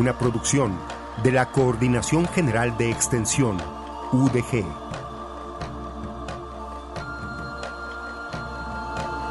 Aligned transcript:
Una 0.00 0.16
producción 0.16 0.78
de 1.22 1.30
la 1.30 1.52
Coordinación 1.52 2.26
General 2.26 2.74
de 2.78 2.90
Extensión, 2.90 3.58
UDG. 4.12 4.64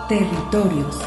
Territorios. 0.08 1.02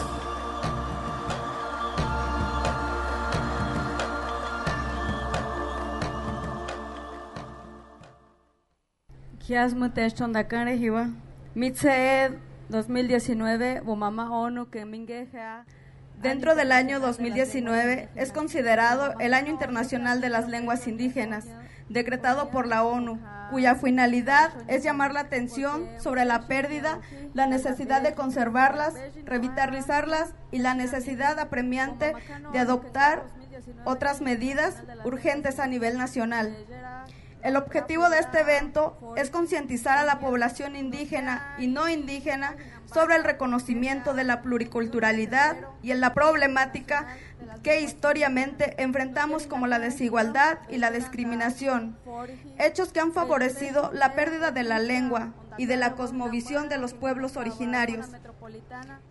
Kiasmute 9.47 10.11
Chondakare 10.11 10.75
Hiwa. 10.75 11.11
Mitse 11.55 12.37
2019, 12.69 13.83
Bomama 13.83 14.37
ONU 14.37 14.71
que 14.71 14.85
Dentro 16.21 16.55
del 16.55 16.73
año 16.73 17.01
2019 17.01 18.09
es 18.15 18.33
considerado 18.33 19.15
el 19.19 19.35
Año 19.35 19.51
Internacional 19.51 20.21
de 20.21 20.29
las 20.29 20.49
Lenguas 20.49 20.87
Indígenas, 20.87 21.47
decretado 21.89 22.51
por 22.51 22.67
la 22.67 22.85
ONU, 22.85 23.19
cuya 23.51 23.75
finalidad 23.75 24.51
es 24.69 24.83
llamar 24.83 25.13
la 25.13 25.21
atención 25.21 25.87
sobre 25.99 26.25
la 26.25 26.47
pérdida, 26.47 27.01
la 27.35 27.47
necesidad 27.47 28.03
de 28.03 28.15
conservarlas, 28.15 28.95
revitalizarlas 29.25 30.31
y 30.51 30.59
la 30.59 30.75
necesidad 30.75 31.39
apremiante 31.39 32.15
de 32.53 32.59
adoptar 32.59 33.25
otras 33.85 34.21
medidas 34.21 34.77
urgentes 35.05 35.59
a 35.59 35.67
nivel 35.67 35.99
nacional. 35.99 36.57
El 37.43 37.57
objetivo 37.57 38.09
de 38.09 38.21
este 38.21 38.41
evento 38.41 39.15
es 39.17 39.31
concientizar 39.31 39.99
a 39.99 40.05
la 40.05 40.21
población 40.21 40.77
indígena 40.77 41.57
y 41.59 41.67
no 41.67 41.89
indígena 41.89 42.57
sobre 42.93 43.17
el 43.17 43.25
reconocimiento 43.25 44.15
de 44.15 44.23
la 44.23 44.43
pluriculturalidad 44.43 45.57
y 45.83 45.91
en 45.91 46.01
la 46.01 46.15
problemática 46.15 47.17
que 47.63 47.81
históricamente 47.81 48.81
enfrentamos 48.81 49.47
como 49.47 49.67
la 49.67 49.79
desigualdad 49.79 50.59
y 50.69 50.79
la 50.79 50.91
discriminación, 50.91 51.99
hechos 52.59 52.93
que 52.93 53.01
han 53.01 53.13
favorecido 53.13 53.91
la 53.93 54.13
pérdida 54.13 54.53
de 54.53 54.63
la 54.63 54.79
lengua 54.79 55.33
y 55.59 55.67
de 55.67 55.77
la 55.77 55.95
cosmovisión 55.95 56.69
de 56.69 56.79
los 56.79 56.95
pueblos 56.95 57.37
originarios. 57.37 58.07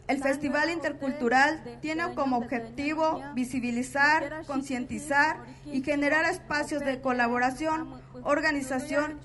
El 0.08 0.22
Festival 0.22 0.70
Intercultural 0.70 1.64
tiene 1.82 2.14
como 2.16 2.38
objetivo 2.38 3.22
visibilizar, 3.34 4.46
concientizar 4.46 5.38
y 5.66 5.84
generar 5.84 6.26
espacios 6.26 6.84
de 6.84 7.02
colaboración, 7.02 8.02
organización 8.24 9.20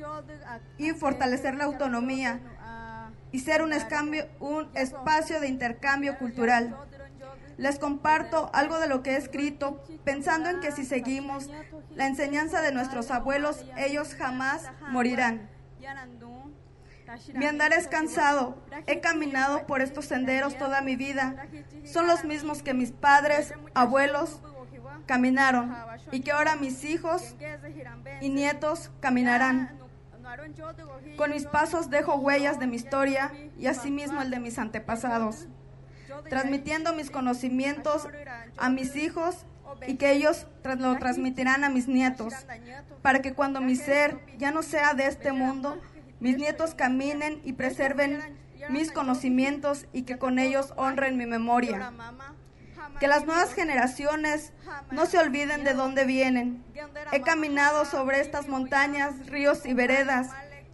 y 0.78 0.90
fortalecer 0.90 1.56
la 1.56 1.64
autonomía 1.64 2.40
y 3.32 3.40
ser 3.40 3.62
un, 3.62 3.72
un 4.40 4.68
espacio 4.74 5.40
de 5.40 5.48
intercambio 5.48 6.18
cultural. 6.18 6.76
Les 7.58 7.78
comparto 7.78 8.50
algo 8.52 8.78
de 8.78 8.86
lo 8.86 9.02
que 9.02 9.12
he 9.12 9.16
escrito, 9.16 9.82
pensando 10.04 10.50
en 10.50 10.60
que 10.60 10.72
si 10.72 10.84
seguimos 10.84 11.48
la 11.94 12.06
enseñanza 12.06 12.60
de 12.60 12.72
nuestros 12.72 13.10
abuelos, 13.10 13.64
ellos 13.76 14.14
jamás 14.14 14.62
morirán. 14.90 15.48
Mi 17.34 17.47
andar 17.47 17.72
es 17.72 17.88
cansado. 17.88 18.56
He 18.87 19.00
caminado 19.00 19.66
por 19.66 19.81
estos 19.81 20.06
senderos 20.06 20.56
toda 20.56 20.81
mi 20.81 20.97
vida. 20.97 21.47
Son 21.84 22.06
los 22.06 22.25
mismos 22.25 22.62
que 22.62 22.75
mis 22.75 22.93
padres, 22.93 23.54
abuelos 23.75 24.41
caminaron 25.06 25.75
y 26.10 26.21
que 26.21 26.32
ahora 26.32 26.56
mis 26.56 26.84
hijos 26.84 27.34
y 28.21 28.28
nietos 28.28 28.91
caminarán. 29.00 29.78
Con 31.16 31.31
mis 31.31 31.47
pasos 31.47 31.88
dejo 31.88 32.16
huellas 32.16 32.59
de 32.59 32.66
mi 32.66 32.77
historia 32.77 33.33
y 33.59 33.69
asimismo 33.69 34.21
el 34.22 34.31
de 34.31 34.41
mis 34.41 34.59
antepasados, 34.59 35.47
transmitiendo 36.28 36.93
mis 36.93 37.10
conocimientos 37.10 38.09
a 38.56 38.69
mis 38.69 38.97
hijos 38.97 39.47
y 39.87 39.94
que 39.97 40.12
ellos 40.12 40.47
lo 40.78 40.97
transmitirán 40.97 41.62
a 41.65 41.69
mis 41.69 41.87
nietos, 41.87 42.34
para 43.03 43.21
que 43.21 43.34
cuando 43.34 43.60
mi 43.60 43.77
ser 43.77 44.19
ya 44.37 44.50
no 44.50 44.62
sea 44.62 44.94
de 44.94 45.06
este 45.06 45.33
mundo, 45.33 45.81
mis 46.21 46.37
nietos 46.37 46.75
caminen 46.75 47.41
y 47.44 47.53
preserven 47.53 48.21
mis 48.71 48.91
conocimientos 48.91 49.87
y 49.93 50.03
que 50.03 50.19
con 50.19 50.38
ellos 50.38 50.72
honren 50.77 51.16
mi 51.16 51.27
memoria. 51.27 51.93
Que 53.00 53.09
las 53.09 53.27
nuevas 53.27 53.53
generaciones 53.53 54.53
no 54.91 55.06
se 55.06 55.19
olviden 55.19 55.65
de 55.65 55.75
dónde 55.75 56.04
vienen. 56.04 56.65
He 57.12 57.21
caminado 57.21 57.84
sobre 57.84 58.21
estas 58.21 58.49
montañas, 58.49 59.27
ríos 59.27 59.66
y 59.66 59.75
veredas, 59.75 60.31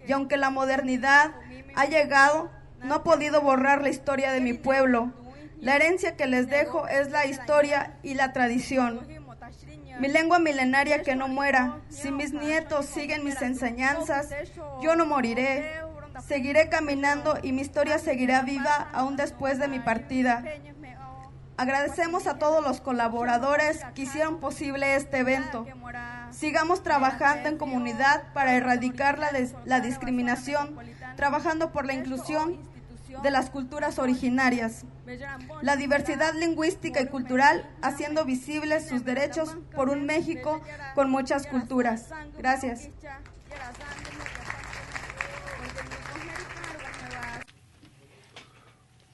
y 0.06 0.12
aunque 0.12 0.36
la 0.36 0.50
modernidad 0.50 1.32
ha 1.74 1.86
llegado, 1.86 2.50
no 2.82 2.96
ha 2.96 3.04
podido 3.04 3.40
borrar 3.40 3.82
la 3.82 3.88
historia 3.88 4.32
de 4.32 4.40
mi 4.40 4.52
pueblo. 4.52 5.12
La 5.60 5.76
herencia 5.76 6.16
que 6.16 6.26
les 6.26 6.48
dejo 6.48 6.88
es 6.88 7.10
la 7.10 7.26
historia 7.26 7.96
y 8.02 8.14
la 8.14 8.32
tradición. 8.32 9.06
Mi 10.02 10.08
lengua 10.08 10.40
milenaria 10.40 11.04
que 11.04 11.14
no 11.14 11.28
muera. 11.28 11.78
Si 11.88 12.10
mis 12.10 12.32
nietos 12.32 12.86
siguen 12.86 13.22
mis 13.22 13.40
enseñanzas, 13.40 14.30
yo 14.82 14.96
no 14.96 15.06
moriré. 15.06 15.70
Seguiré 16.26 16.68
caminando 16.68 17.38
y 17.40 17.52
mi 17.52 17.62
historia 17.62 18.00
seguirá 18.00 18.42
viva 18.42 18.88
aún 18.92 19.14
después 19.14 19.60
de 19.60 19.68
mi 19.68 19.78
partida. 19.78 20.42
Agradecemos 21.56 22.26
a 22.26 22.36
todos 22.36 22.64
los 22.64 22.80
colaboradores 22.80 23.82
que 23.94 24.02
hicieron 24.02 24.40
posible 24.40 24.96
este 24.96 25.18
evento. 25.18 25.68
Sigamos 26.32 26.82
trabajando 26.82 27.48
en 27.48 27.56
comunidad 27.56 28.24
para 28.34 28.54
erradicar 28.54 29.20
la, 29.20 29.30
la 29.66 29.78
discriminación, 29.78 30.76
trabajando 31.14 31.70
por 31.70 31.86
la 31.86 31.92
inclusión 31.92 32.58
de 33.22 33.30
las 33.30 33.50
culturas 33.50 34.00
originarias, 34.00 34.84
la 35.62 35.76
diversidad 35.76 36.34
lingüística 36.34 37.00
y 37.00 37.06
cultural, 37.06 37.68
haciendo 37.82 38.24
visibles 38.24 38.88
sus 38.88 39.04
derechos 39.04 39.56
por 39.74 39.88
un 39.88 40.06
México 40.06 40.60
con 40.94 41.10
muchas 41.10 41.46
culturas. 41.46 42.08
Gracias. 42.38 42.88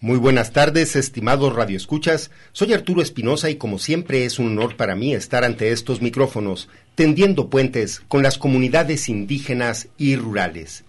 Muy 0.00 0.16
buenas 0.16 0.52
tardes, 0.52 0.94
estimados 0.94 1.56
radioescuchas. 1.56 2.30
Soy 2.52 2.72
Arturo 2.72 3.02
Espinosa 3.02 3.50
y 3.50 3.56
como 3.56 3.80
siempre 3.80 4.24
es 4.24 4.38
un 4.38 4.46
honor 4.46 4.76
para 4.76 4.94
mí 4.94 5.12
estar 5.12 5.42
ante 5.42 5.72
estos 5.72 6.00
micrófonos, 6.00 6.68
tendiendo 6.94 7.50
puentes 7.50 7.98
con 8.06 8.22
las 8.22 8.38
comunidades 8.38 9.08
indígenas 9.08 9.88
y 9.96 10.14
rurales. 10.14 10.84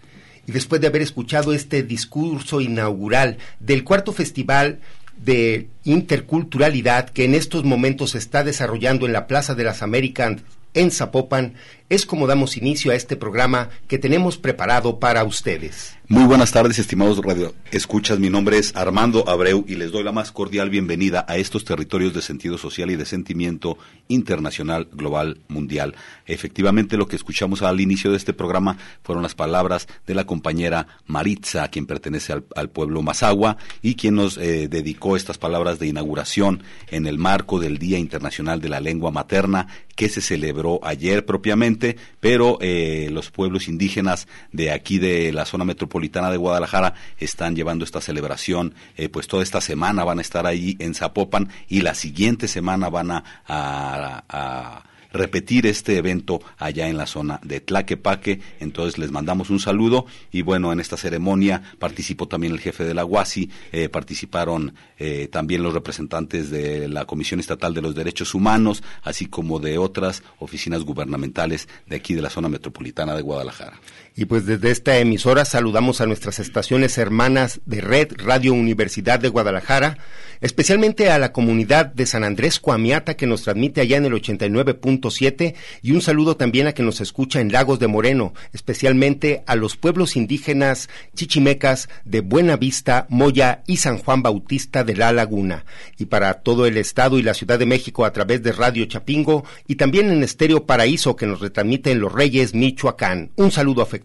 Y 0.46 0.52
después 0.52 0.80
de 0.80 0.88
haber 0.88 1.02
escuchado 1.02 1.54
este 1.54 1.82
discurso 1.82 2.62
inaugural 2.62 3.40
del 3.60 3.84
cuarto 3.84 4.14
festival 4.14 4.80
de 5.24 5.68
interculturalidad 5.84 7.10
que 7.10 7.26
en 7.26 7.36
estos 7.36 7.64
momentos 7.64 8.12
se 8.12 8.18
está 8.18 8.44
desarrollando 8.44 9.06
en 9.06 9.14
la 9.14 9.28
Plaza 9.28 9.56
de 9.56 9.64
las 9.64 9.82
Américas 9.82 10.38
en 10.74 10.92
Zapopan, 10.92 11.56
es 11.90 12.06
como 12.06 12.28
damos 12.28 12.58
inicio 12.58 12.92
a 12.92 12.96
este 12.96 13.16
programa 13.16 13.70
que 13.88 13.98
tenemos 13.98 14.38
preparado 14.38 15.00
para 15.00 15.24
ustedes. 15.24 15.99
Muy 16.12 16.24
buenas 16.24 16.52
tardes, 16.52 16.80
estimados 16.80 17.20
radio 17.24 17.54
escuchas. 17.70 18.18
Mi 18.18 18.32
nombre 18.32 18.58
es 18.58 18.76
Armando 18.76 19.30
Abreu 19.30 19.64
y 19.68 19.76
les 19.76 19.92
doy 19.92 20.02
la 20.02 20.12
más 20.12 20.32
cordial 20.32 20.72
bienvenida 20.72 21.24
a 21.28 21.38
estos 21.38 21.66
territorios 21.66 22.16
de 22.16 22.24
sentido 22.24 22.58
social 22.58 22.90
y 22.90 22.96
de 22.96 23.06
sentimiento 23.06 23.78
internacional, 24.08 24.88
global, 24.92 25.42
mundial. 25.50 25.94
Efectivamente, 26.26 26.98
lo 26.98 27.08
que 27.08 27.16
escuchamos 27.16 27.62
al 27.62 27.80
inicio 27.80 28.10
de 28.10 28.18
este 28.18 28.34
programa 28.34 28.76
fueron 29.04 29.22
las 29.22 29.36
palabras 29.36 29.88
de 30.08 30.16
la 30.16 30.26
compañera 30.26 30.88
Maritza, 31.06 31.68
quien 31.68 31.86
pertenece 31.86 32.34
al, 32.34 32.70
pueblo 32.70 33.04
Mazagua 33.04 33.58
y 33.84 33.94
quien 33.94 34.16
nos 34.16 34.40
eh, 34.40 34.68
dedicó 34.68 35.16
estas 35.16 35.38
palabras 35.38 35.78
de 35.78 35.86
inauguración 35.86 36.64
en 36.90 37.06
el 37.06 37.20
marco 37.20 37.60
del 37.60 37.78
Día 37.78 38.00
Internacional 38.00 38.62
de 38.62 38.70
la 38.70 38.80
Lengua 38.80 39.12
Materna 39.12 39.68
que 39.96 40.10
se 40.10 40.22
celebró 40.22 40.80
ayer 40.82 41.26
propiamente, 41.26 41.98
pero 42.20 42.58
eh, 42.62 43.10
los 43.12 43.30
pueblos 43.30 43.68
indígenas 43.68 44.28
de 44.52 44.72
aquí 44.72 44.98
de 44.98 45.32
la 45.34 45.46
zona 45.46 45.66
metropolitana 45.66 45.99
de 46.02 46.38
Guadalajara 46.38 46.94
están 47.18 47.56
llevando 47.56 47.86
esta 47.86 48.02
celebración, 48.02 48.74
eh, 48.98 49.10
pues 49.10 49.28
toda 49.28 49.44
esta 49.44 49.62
semana 49.62 50.04
van 50.04 50.20
a 50.20 50.22
estar 50.22 50.46
ahí 50.46 50.76
en 50.80 50.94
Zapopan 50.94 51.50
y 51.68 51.82
la 51.82 51.94
siguiente 51.94 52.48
semana 52.48 52.90
van 52.90 53.24
a 53.48 54.84
repetir 55.12 55.66
este 55.66 55.98
evento 55.98 56.42
allá 56.58 56.88
en 56.88 56.98
la 56.98 57.06
zona 57.06 57.40
de 57.44 57.60
Tlaquepaque. 57.60 58.42
Entonces 58.60 58.98
les 58.98 59.12
mandamos 59.12 59.50
un 59.50 59.60
saludo 59.60 60.06
y 60.32 60.42
bueno, 60.42 60.72
en 60.72 60.80
esta 60.80 60.98
ceremonia 60.98 61.62
participó 61.80 62.28
también 62.28 62.54
el 62.54 62.60
jefe 62.60 62.84
de 62.84 62.94
la 62.94 63.06
UASI, 63.06 63.50
eh, 63.72 63.90
participaron 63.90 64.74
eh, 64.98 65.28
también 65.32 65.64
los 65.64 65.74
representantes 65.74 66.50
de 66.50 66.88
la 66.88 67.06
Comisión 67.06 67.40
Estatal 67.40 67.74
de 67.74 67.82
los 67.82 67.96
Derechos 67.96 68.34
Humanos, 68.34 68.84
así 69.04 69.26
como 69.26 69.60
de 69.60 69.78
otras 69.78 70.24
oficinas 70.40 70.84
gubernamentales 70.84 71.68
de 71.88 71.96
aquí 71.96 72.14
de 72.14 72.22
la 72.22 72.30
zona 72.30 72.50
metropolitana 72.50 73.16
de 73.16 73.22
Guadalajara. 73.22 73.80
Y 74.16 74.26
pues 74.26 74.46
desde 74.46 74.72
esta 74.72 74.98
emisora 74.98 75.46
saludamos 75.46 76.02
a 76.02 76.06
nuestras 76.06 76.40
estaciones 76.40 76.98
hermanas 76.98 77.62
de 77.66 77.82
Red 77.82 78.14
Radio 78.18 78.54
Universidad 78.54 79.20
de 79.20 79.30
Guadalajara, 79.30 79.98
especialmente 80.42 81.10
a 81.10 81.20
la 81.20 81.32
comunidad 81.32 81.86
de 81.86 82.06
San 82.06 82.24
Andrés 82.24 82.60
Coamiata 82.60 83.16
que 83.16 83.28
nos 83.28 83.44
transmite 83.44 83.82
allá 83.82 83.98
en 83.98 84.06
el 84.06 84.14
89.7 84.14 85.56
y 85.82 85.92
un 85.92 86.02
saludo 86.02 86.36
también 86.36 86.68
a 86.68 86.74
que 86.74 86.84
nos 86.84 87.02
escucha 87.02 87.40
en 87.40 87.52
Lagos 87.52 87.80
de 87.80 87.88
Moreno, 87.88 88.34
especialmente 88.52 89.44
a 89.46 89.56
los 89.56 89.78
pueblos 89.78 90.16
indígenas 90.16 90.90
chichimecas 91.16 91.88
de 92.04 92.22
Buena 92.22 92.58
Vista, 92.58 93.06
Moya 93.10 93.64
y 93.68 93.78
San 93.78 94.00
Juan 94.00 94.22
Bautista 94.22 94.84
de 94.84 94.96
la 94.96 95.14
Laguna. 95.14 95.66
Y 95.98 96.06
para 96.06 96.36
todo 96.36 96.66
el 96.66 96.78
estado 96.78 97.20
y 97.20 97.24
la 97.24 97.34
Ciudad 97.34 97.60
de 97.60 97.66
México 97.66 98.06
a 98.06 98.12
través 98.12 98.44
de 98.44 98.52
Radio 98.52 98.86
Chapingo 98.86 99.46
y 99.68 99.76
también 99.76 100.10
en 100.10 100.24
Estéreo 100.24 100.66
Paraíso 100.66 101.16
que 101.16 101.26
nos 101.26 101.40
retransmite 101.40 101.92
en 101.92 102.00
Los 102.00 102.12
Reyes, 102.12 102.54
Michoacán. 102.54 103.32
Un 103.36 103.52
saludo 103.52 103.82
afectuoso 103.82 103.99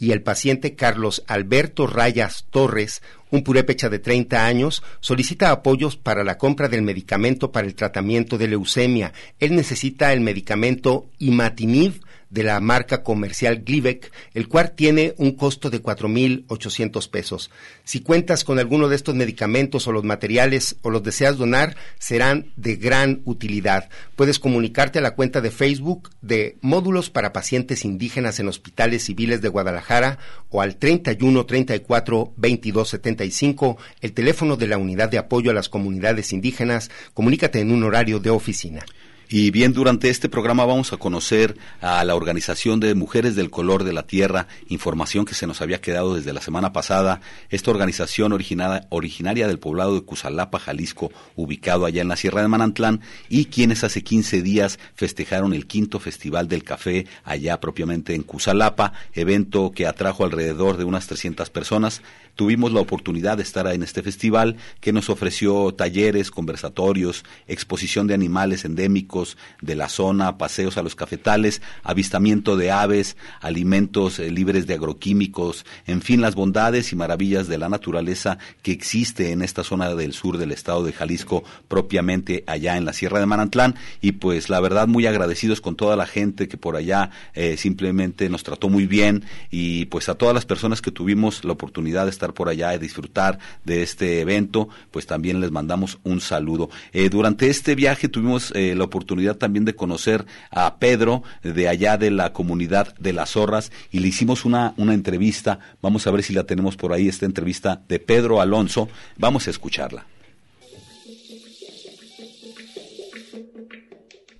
y 0.00 0.12
el 0.12 0.22
paciente 0.22 0.74
Carlos 0.74 1.22
Alberto 1.28 1.86
Rayas 1.86 2.46
Torres, 2.50 3.02
un 3.30 3.44
purépecha 3.44 3.90
de 3.90 3.98
30 3.98 4.46
años, 4.46 4.82
solicita 5.00 5.50
apoyos 5.50 5.96
para 5.96 6.24
la 6.24 6.38
compra 6.38 6.68
del 6.68 6.82
medicamento 6.82 7.52
para 7.52 7.66
el 7.66 7.74
tratamiento 7.74 8.38
de 8.38 8.48
leucemia. 8.48 9.12
Él 9.38 9.54
necesita 9.54 10.12
el 10.14 10.20
medicamento 10.20 11.06
Imatinib 11.18 12.00
de 12.30 12.44
la 12.44 12.60
marca 12.60 13.02
comercial 13.02 13.62
Glivec, 13.64 14.10
el 14.34 14.48
cual 14.48 14.72
tiene 14.72 15.14
un 15.18 15.32
costo 15.32 15.68
de 15.68 15.82
4.800 15.82 17.10
pesos. 17.10 17.50
Si 17.84 18.00
cuentas 18.00 18.44
con 18.44 18.58
alguno 18.58 18.88
de 18.88 18.96
estos 18.96 19.14
medicamentos 19.14 19.86
o 19.86 19.92
los 19.92 20.04
materiales 20.04 20.76
o 20.82 20.90
los 20.90 21.02
deseas 21.02 21.36
donar, 21.36 21.76
serán 21.98 22.52
de 22.56 22.76
gran 22.76 23.20
utilidad. 23.24 23.90
Puedes 24.16 24.38
comunicarte 24.38 25.00
a 25.00 25.02
la 25.02 25.14
cuenta 25.14 25.40
de 25.40 25.50
Facebook 25.50 26.10
de 26.22 26.56
Módulos 26.60 27.10
para 27.10 27.32
Pacientes 27.32 27.84
Indígenas 27.84 28.38
en 28.38 28.48
Hospitales 28.48 29.04
Civiles 29.04 29.42
de 29.42 29.48
Guadalajara 29.48 30.18
o 30.48 30.62
al 30.62 30.76
31 30.76 31.46
34 31.46 32.32
22 32.36 32.88
75, 32.88 33.76
el 34.00 34.12
teléfono 34.12 34.56
de 34.56 34.68
la 34.68 34.78
Unidad 34.78 35.08
de 35.08 35.18
Apoyo 35.18 35.50
a 35.50 35.54
las 35.54 35.68
Comunidades 35.68 36.32
Indígenas. 36.32 36.90
Comunícate 37.12 37.60
en 37.60 37.72
un 37.72 37.82
horario 37.82 38.20
de 38.20 38.30
oficina. 38.30 38.84
Y 39.32 39.52
bien, 39.52 39.72
durante 39.72 40.10
este 40.10 40.28
programa 40.28 40.64
vamos 40.64 40.92
a 40.92 40.96
conocer 40.96 41.56
a 41.80 42.04
la 42.04 42.16
Organización 42.16 42.80
de 42.80 42.96
Mujeres 42.96 43.36
del 43.36 43.48
Color 43.48 43.84
de 43.84 43.92
la 43.92 44.02
Tierra, 44.02 44.48
información 44.66 45.24
que 45.24 45.36
se 45.36 45.46
nos 45.46 45.60
había 45.60 45.80
quedado 45.80 46.16
desde 46.16 46.32
la 46.32 46.40
semana 46.40 46.72
pasada. 46.72 47.20
Esta 47.48 47.70
organización 47.70 48.32
originada, 48.32 48.88
originaria 48.90 49.46
del 49.46 49.60
poblado 49.60 49.94
de 49.94 50.02
Cusalapa, 50.02 50.58
Jalisco, 50.58 51.12
ubicado 51.36 51.86
allá 51.86 52.02
en 52.02 52.08
la 52.08 52.16
Sierra 52.16 52.42
de 52.42 52.48
Manantlán, 52.48 53.02
y 53.28 53.44
quienes 53.44 53.84
hace 53.84 54.02
15 54.02 54.42
días 54.42 54.80
festejaron 54.96 55.54
el 55.54 55.68
quinto 55.68 56.00
Festival 56.00 56.48
del 56.48 56.64
Café 56.64 57.06
allá 57.22 57.60
propiamente 57.60 58.16
en 58.16 58.24
Cusalapa, 58.24 58.94
evento 59.14 59.70
que 59.70 59.86
atrajo 59.86 60.24
alrededor 60.24 60.76
de 60.76 60.82
unas 60.82 61.06
300 61.06 61.50
personas 61.50 62.02
tuvimos 62.36 62.72
la 62.72 62.80
oportunidad 62.80 63.36
de 63.36 63.42
estar 63.42 63.66
en 63.68 63.82
este 63.82 64.02
festival 64.02 64.56
que 64.80 64.92
nos 64.92 65.10
ofreció 65.10 65.72
talleres, 65.72 66.30
conversatorios, 66.30 67.24
exposición 67.46 68.06
de 68.06 68.14
animales 68.14 68.64
endémicos 68.64 69.36
de 69.60 69.76
la 69.76 69.88
zona, 69.88 70.38
paseos 70.38 70.76
a 70.76 70.82
los 70.82 70.94
cafetales, 70.94 71.62
avistamiento 71.82 72.56
de 72.56 72.70
aves, 72.70 73.16
alimentos 73.40 74.18
eh, 74.18 74.30
libres 74.30 74.66
de 74.66 74.74
agroquímicos, 74.74 75.64
en 75.86 76.02
fin, 76.02 76.20
las 76.20 76.34
bondades 76.34 76.92
y 76.92 76.96
maravillas 76.96 77.48
de 77.48 77.58
la 77.58 77.68
naturaleza 77.68 78.38
que 78.62 78.72
existe 78.72 79.32
en 79.32 79.42
esta 79.42 79.64
zona 79.64 79.94
del 79.94 80.12
sur 80.12 80.38
del 80.38 80.52
estado 80.52 80.84
de 80.84 80.92
Jalisco, 80.92 81.44
propiamente 81.68 82.44
allá 82.46 82.76
en 82.76 82.84
la 82.84 82.92
Sierra 82.92 83.20
de 83.20 83.26
Manantlán. 83.26 83.76
Y 84.00 84.12
pues 84.12 84.48
la 84.48 84.60
verdad 84.60 84.88
muy 84.88 85.06
agradecidos 85.06 85.60
con 85.60 85.76
toda 85.76 85.96
la 85.96 86.06
gente 86.06 86.48
que 86.48 86.56
por 86.56 86.76
allá 86.76 87.10
eh, 87.34 87.56
simplemente 87.56 88.28
nos 88.28 88.42
trató 88.42 88.68
muy 88.68 88.86
bien 88.86 89.24
y 89.50 89.86
pues 89.86 90.08
a 90.08 90.14
todas 90.14 90.34
las 90.34 90.46
personas 90.46 90.82
que 90.82 90.90
tuvimos 90.90 91.44
la 91.44 91.52
oportunidad 91.52 92.04
de 92.04 92.10
estar 92.10 92.19
por 92.28 92.48
allá 92.48 92.74
y 92.74 92.78
disfrutar 92.78 93.38
de 93.64 93.82
este 93.82 94.20
evento, 94.20 94.68
pues 94.90 95.06
también 95.06 95.40
les 95.40 95.50
mandamos 95.50 95.98
un 96.04 96.20
saludo. 96.20 96.70
Eh, 96.92 97.08
durante 97.08 97.48
este 97.48 97.74
viaje 97.74 98.08
tuvimos 98.08 98.52
eh, 98.54 98.74
la 98.76 98.84
oportunidad 98.84 99.36
también 99.36 99.64
de 99.64 99.74
conocer 99.74 100.26
a 100.50 100.76
Pedro 100.78 101.22
de 101.42 101.68
allá 101.68 101.96
de 101.96 102.10
la 102.10 102.32
comunidad 102.32 102.94
de 102.98 103.12
las 103.12 103.30
zorras 103.30 103.72
y 103.90 104.00
le 104.00 104.08
hicimos 104.08 104.44
una, 104.44 104.74
una 104.76 104.94
entrevista. 104.94 105.58
Vamos 105.82 106.06
a 106.06 106.10
ver 106.10 106.22
si 106.22 106.32
la 106.32 106.44
tenemos 106.44 106.76
por 106.76 106.92
ahí, 106.92 107.08
esta 107.08 107.26
entrevista 107.26 107.82
de 107.88 107.98
Pedro 107.98 108.40
Alonso. 108.40 108.88
Vamos 109.16 109.46
a 109.46 109.50
escucharla. 109.50 110.06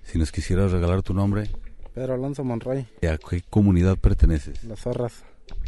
Si 0.03 0.19
nos 0.19 0.31
quisieras 0.31 0.71
regalar 0.71 1.03
tu 1.03 1.13
nombre. 1.13 1.49
Pedro 1.93 2.13
Alonso 2.13 2.43
Monroy. 2.43 2.85
¿A 3.09 3.17
qué 3.17 3.43
comunidad 3.49 3.97
perteneces? 3.97 4.63
Las 4.63 4.81
Zorras. 4.81 5.23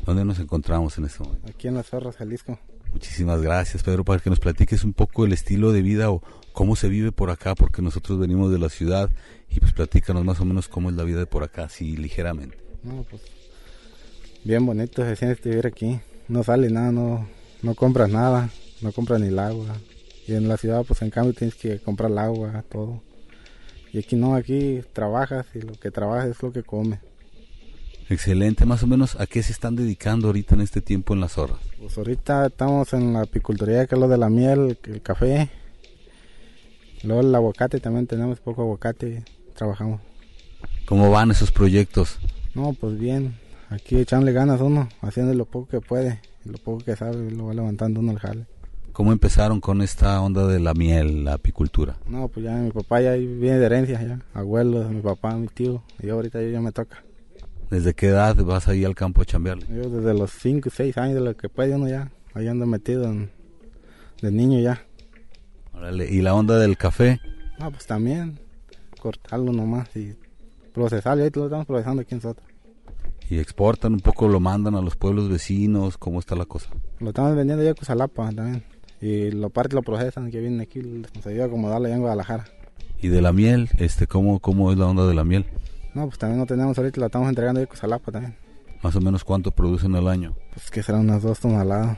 ¿Dónde 0.05 0.25
nos 0.25 0.39
encontramos 0.39 0.97
en 0.97 1.05
este 1.05 1.23
momento? 1.23 1.47
Aquí 1.49 1.67
en 1.67 1.75
Las 1.75 1.87
Ferras, 1.87 2.17
Jalisco. 2.17 2.59
Muchísimas 2.91 3.41
gracias, 3.41 3.81
Pedro, 3.83 4.03
para 4.03 4.19
que 4.19 4.29
nos 4.29 4.39
platiques 4.39 4.83
un 4.83 4.93
poco 4.93 5.25
el 5.25 5.33
estilo 5.33 5.71
de 5.71 5.81
vida 5.81 6.11
o 6.11 6.21
cómo 6.51 6.75
se 6.75 6.89
vive 6.89 7.11
por 7.11 7.31
acá, 7.31 7.55
porque 7.55 7.81
nosotros 7.81 8.19
venimos 8.19 8.51
de 8.51 8.59
la 8.59 8.69
ciudad 8.69 9.09
y 9.49 9.59
pues 9.59 9.73
platícanos 9.73 10.23
más 10.23 10.39
o 10.39 10.45
menos 10.45 10.67
cómo 10.67 10.89
es 10.89 10.95
la 10.95 11.03
vida 11.03 11.19
de 11.19 11.25
por 11.25 11.43
acá, 11.43 11.63
así 11.63 11.97
ligeramente. 11.97 12.57
No, 12.83 13.03
pues 13.09 13.21
Bien 14.45 14.65
bonito 14.65 15.05
se 15.05 15.15
siente 15.15 15.49
vivir 15.49 15.65
aquí. 15.65 16.01
No 16.27 16.43
sale 16.43 16.69
nada, 16.69 16.91
no, 16.91 17.25
no 17.61 17.75
compras 17.75 18.09
nada, 18.09 18.49
no 18.81 18.91
compras 18.91 19.21
ni 19.21 19.27
el 19.27 19.39
agua. 19.39 19.77
Y 20.27 20.35
en 20.35 20.49
la 20.49 20.57
ciudad, 20.57 20.83
pues 20.85 21.01
en 21.01 21.11
cambio 21.11 21.33
tienes 21.33 21.55
que 21.55 21.79
comprar 21.79 22.11
el 22.11 22.17
agua, 22.17 22.61
todo. 22.69 23.01
Y 23.93 23.99
aquí 23.99 24.17
no, 24.17 24.35
aquí 24.35 24.81
trabajas 24.91 25.45
y 25.55 25.61
lo 25.61 25.71
que 25.73 25.91
trabajas 25.91 26.27
es 26.27 26.43
lo 26.43 26.51
que 26.51 26.61
comes. 26.61 26.99
Excelente, 28.13 28.67
más 28.67 28.83
o 28.83 28.87
menos, 28.87 29.19
¿a 29.19 29.25
qué 29.25 29.41
se 29.41 29.51
están 29.51 29.75
dedicando 29.75 30.27
ahorita 30.27 30.53
en 30.53 30.61
este 30.61 30.81
tiempo 30.81 31.15
en 31.15 31.19
las 31.19 31.31
zorras? 31.31 31.57
Pues 31.79 31.97
ahorita 31.97 32.45
estamos 32.45 32.93
en 32.93 33.11
la 33.11 33.21
apicultoría, 33.21 33.87
que 33.87 33.95
es 33.95 33.99
lo 33.99 34.07
de 34.07 34.19
la 34.19 34.29
miel, 34.29 34.77
el 34.83 35.01
café. 35.01 35.49
Luego 37.01 37.21
el 37.21 37.33
aguacate, 37.33 37.79
también 37.79 38.05
tenemos 38.05 38.39
poco 38.39 38.61
aguacate, 38.61 39.23
trabajamos. 39.55 39.99
¿Cómo 40.85 41.09
van 41.09 41.31
esos 41.31 41.51
proyectos? 41.51 42.19
No, 42.53 42.73
pues 42.73 42.99
bien, 42.99 43.35
aquí 43.69 43.97
echándole 43.97 44.31
ganas 44.31 44.61
uno, 44.61 44.89
haciendo 45.01 45.33
lo 45.33 45.45
poco 45.45 45.69
que 45.69 45.81
puede, 45.81 46.21
lo 46.45 46.59
poco 46.59 46.83
que 46.83 46.95
sabe, 46.95 47.31
lo 47.31 47.47
va 47.47 47.55
levantando 47.55 47.99
uno 47.99 48.11
al 48.11 48.19
jale. 48.19 48.45
¿Cómo 48.91 49.11
empezaron 49.11 49.59
con 49.59 49.81
esta 49.81 50.21
onda 50.21 50.45
de 50.45 50.59
la 50.59 50.75
miel, 50.75 51.23
la 51.23 51.33
apicultura? 51.33 51.97
No, 52.07 52.27
pues 52.27 52.45
ya 52.45 52.53
mi 52.57 52.69
papá 52.69 53.01
ya 53.01 53.13
viene 53.13 53.57
de 53.57 53.65
herencia, 53.65 53.99
ya, 54.03 54.19
abuelos, 54.35 54.87
mi 54.91 55.01
papá, 55.01 55.35
mi 55.35 55.47
tío, 55.47 55.81
y 55.99 56.05
yo 56.05 56.13
ahorita 56.13 56.39
yo 56.43 56.49
ya 56.49 56.61
me 56.61 56.71
toca. 56.71 57.03
¿Desde 57.73 57.95
qué 57.95 58.07
edad 58.09 58.35
vas 58.43 58.67
ahí 58.67 58.85
al 58.85 58.93
campo 58.93 59.21
a 59.23 59.25
chambearle? 59.25 59.65
Yo 59.67 59.89
desde 59.89 60.13
los 60.13 60.29
5, 60.31 60.69
6 60.71 60.95
años 60.99 61.15
de 61.15 61.21
lo 61.21 61.35
que 61.35 61.49
puede 61.49 61.73
uno 61.73 61.87
ya, 61.89 62.11
ahí 62.35 62.47
ando 62.47 62.67
metido 62.67 63.05
en- 63.05 63.31
de 64.21 64.31
niño 64.31 64.59
ya. 64.59 64.85
Órale, 65.73 66.07
¿Y 66.07 66.21
la 66.21 66.35
onda 66.35 66.59
del 66.59 66.77
café? 66.77 67.19
No, 67.59 67.71
pues 67.71 67.87
también, 67.87 68.37
cortarlo 68.99 69.51
nomás 69.51 69.89
y 69.95 70.13
procesarlo, 70.71 71.23
ahí 71.23 71.31
lo 71.33 71.45
estamos 71.45 71.65
procesando 71.65 72.03
aquí 72.03 72.13
en 72.13 72.21
Sota. 72.21 72.43
¿Y 73.27 73.39
exportan 73.39 73.93
un 73.93 74.01
poco, 74.01 74.27
lo 74.27 74.39
mandan 74.39 74.75
a 74.75 74.81
los 74.81 74.95
pueblos 74.95 75.27
vecinos? 75.27 75.97
¿Cómo 75.97 76.19
está 76.19 76.35
la 76.35 76.45
cosa? 76.45 76.69
Lo 76.99 77.09
estamos 77.09 77.35
vendiendo 77.35 77.63
ya 77.63 77.71
a 77.71 77.73
Cusalapa 77.73 78.31
también. 78.31 78.63
Y 79.01 79.31
lo 79.31 79.49
parte 79.49 79.73
lo 79.75 79.81
procesan, 79.81 80.29
que 80.29 80.39
vienen 80.39 80.61
aquí, 80.61 80.79
nos 80.79 81.25
ayuda 81.25 81.45
a 81.45 81.47
acomodarlo 81.47 81.87
allá 81.87 81.95
en 81.95 82.01
Guadalajara. 82.01 82.45
¿Y 83.01 83.07
de 83.07 83.21
la 83.21 83.33
miel? 83.33 83.69
este 83.79 84.05
¿Cómo, 84.05 84.39
cómo 84.39 84.71
es 84.71 84.77
la 84.77 84.85
onda 84.85 85.07
de 85.07 85.15
la 85.15 85.23
miel? 85.23 85.45
No, 85.93 86.05
pues 86.07 86.17
también 86.17 86.39
no 86.39 86.45
tenemos 86.45 86.77
ahorita, 86.77 86.99
lo 86.99 87.05
estamos 87.07 87.29
entregando 87.29 87.59
ya 87.59 87.65
a 87.65 87.69
Cusalapa 87.69 88.11
también. 88.11 88.35
Más 88.81 88.95
o 88.95 89.01
menos 89.01 89.23
cuánto 89.23 89.51
producen 89.51 89.95
al 89.95 90.07
año. 90.07 90.35
Pues 90.53 90.69
que 90.71 90.83
serán 90.83 91.01
unas 91.01 91.21
dos 91.23 91.39
toneladas. 91.39 91.97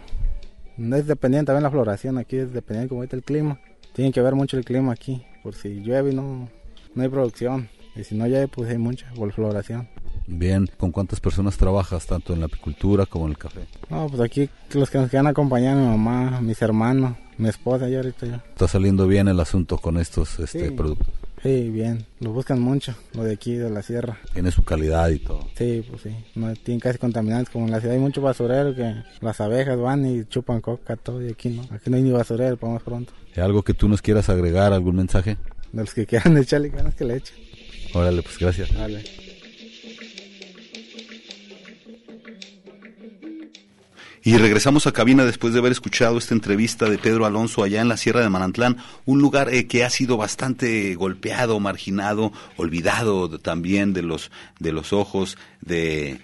Es 0.77 1.07
dependiente 1.07 1.47
también 1.47 1.63
la 1.63 1.71
floración, 1.71 2.17
aquí 2.17 2.35
es 2.37 2.51
dependiente 2.53 2.89
como 2.89 3.01
ahorita 3.01 3.15
el 3.15 3.23
clima. 3.23 3.59
Tiene 3.93 4.11
que 4.11 4.21
ver 4.21 4.35
mucho 4.35 4.57
el 4.57 4.65
clima 4.65 4.91
aquí, 4.91 5.23
por 5.41 5.55
si 5.55 5.81
llueve 5.81 6.13
no, 6.13 6.49
no 6.93 7.03
hay 7.03 7.09
producción. 7.09 7.69
Y 7.95 8.03
si 8.03 8.13
no 8.15 8.27
llueve, 8.27 8.49
pues 8.49 8.69
hay 8.69 8.77
mucha 8.77 9.09
por 9.15 9.31
floración. 9.31 9.87
Bien, 10.27 10.67
¿con 10.77 10.91
cuántas 10.91 11.21
personas 11.21 11.55
trabajas 11.55 12.05
tanto 12.05 12.33
en 12.33 12.39
la 12.41 12.47
apicultura 12.47 13.05
como 13.05 13.25
en 13.25 13.31
el 13.31 13.37
café? 13.37 13.61
No, 13.89 14.07
pues 14.09 14.19
aquí 14.21 14.49
los 14.73 14.89
que 14.89 14.97
nos 14.97 15.09
quedan 15.09 15.27
acompañar 15.27 15.77
mi 15.77 15.85
mamá, 15.85 16.41
mis 16.41 16.61
hermanos, 16.61 17.15
mi 17.37 17.47
esposa 17.47 17.87
y 17.87 17.95
ahorita 17.95 18.25
yo. 18.25 18.35
¿Está 18.35 18.67
saliendo 18.67 19.07
bien 19.07 19.27
el 19.29 19.39
asunto 19.39 19.77
con 19.77 19.97
estos 19.97 20.39
este, 20.39 20.69
Sí. 20.69 20.75
productos? 20.75 21.07
Sí, 21.45 21.69
bien, 21.69 22.07
lo 22.21 22.31
buscan 22.31 22.59
mucho, 22.59 22.95
lo 23.13 23.23
de 23.23 23.33
aquí, 23.33 23.53
de 23.53 23.69
la 23.69 23.83
sierra. 23.83 24.17
Tiene 24.33 24.49
su 24.49 24.63
calidad 24.63 25.09
y 25.09 25.19
todo. 25.19 25.47
Sí, 25.55 25.85
pues 25.87 26.01
sí, 26.01 26.09
no 26.33 26.51
tienen 26.55 26.79
casi 26.79 26.97
contaminantes, 26.97 27.51
como 27.51 27.65
en 27.65 27.71
la 27.71 27.79
ciudad 27.79 27.93
hay 27.93 28.01
mucho 28.01 28.19
basurero 28.19 28.73
que 28.73 28.95
las 29.21 29.39
abejas 29.39 29.79
van 29.79 30.07
y 30.07 30.25
chupan 30.25 30.59
coca, 30.59 30.95
todo, 30.95 31.23
y 31.23 31.29
aquí 31.29 31.49
no, 31.49 31.61
aquí 31.69 31.91
no 31.91 31.97
hay 31.97 32.01
ni 32.01 32.09
basurero, 32.09 32.57
para 32.57 32.73
más 32.73 32.81
pronto. 32.81 33.13
¿Hay 33.35 33.43
¿Algo 33.43 33.61
que 33.61 33.75
tú 33.75 33.87
nos 33.87 34.01
quieras 34.01 34.27
agregar, 34.29 34.73
algún 34.73 34.95
mensaje? 34.95 35.37
De 35.71 35.81
los 35.81 35.93
que 35.93 36.07
quieran 36.07 36.35
echarle 36.39 36.69
ganas 36.69 36.95
que 36.95 37.05
le 37.05 37.17
echen. 37.17 37.37
Órale, 37.93 38.23
pues 38.23 38.39
gracias. 38.39 38.73
Dale. 38.73 39.03
Y 44.25 44.37
regresamos 44.37 44.87
a 44.87 44.91
cabina 44.91 45.23
después 45.23 45.53
de 45.53 45.59
haber 45.59 45.71
escuchado 45.71 46.17
esta 46.17 46.33
entrevista 46.33 46.89
de 46.89 46.97
Pedro 46.97 47.27
Alonso 47.27 47.61
allá 47.61 47.79
en 47.81 47.87
la 47.87 47.95
Sierra 47.95 48.21
de 48.21 48.29
Manantlán, 48.29 48.77
un 49.05 49.21
lugar 49.21 49.53
eh, 49.53 49.67
que 49.67 49.83
ha 49.83 49.89
sido 49.91 50.17
bastante 50.17 50.95
golpeado, 50.95 51.59
marginado, 51.59 52.33
olvidado 52.57 53.37
también 53.37 53.93
de 53.93 54.01
los 54.01 54.31
de 54.59 54.71
los 54.71 54.93
ojos 54.93 55.37
de 55.61 56.21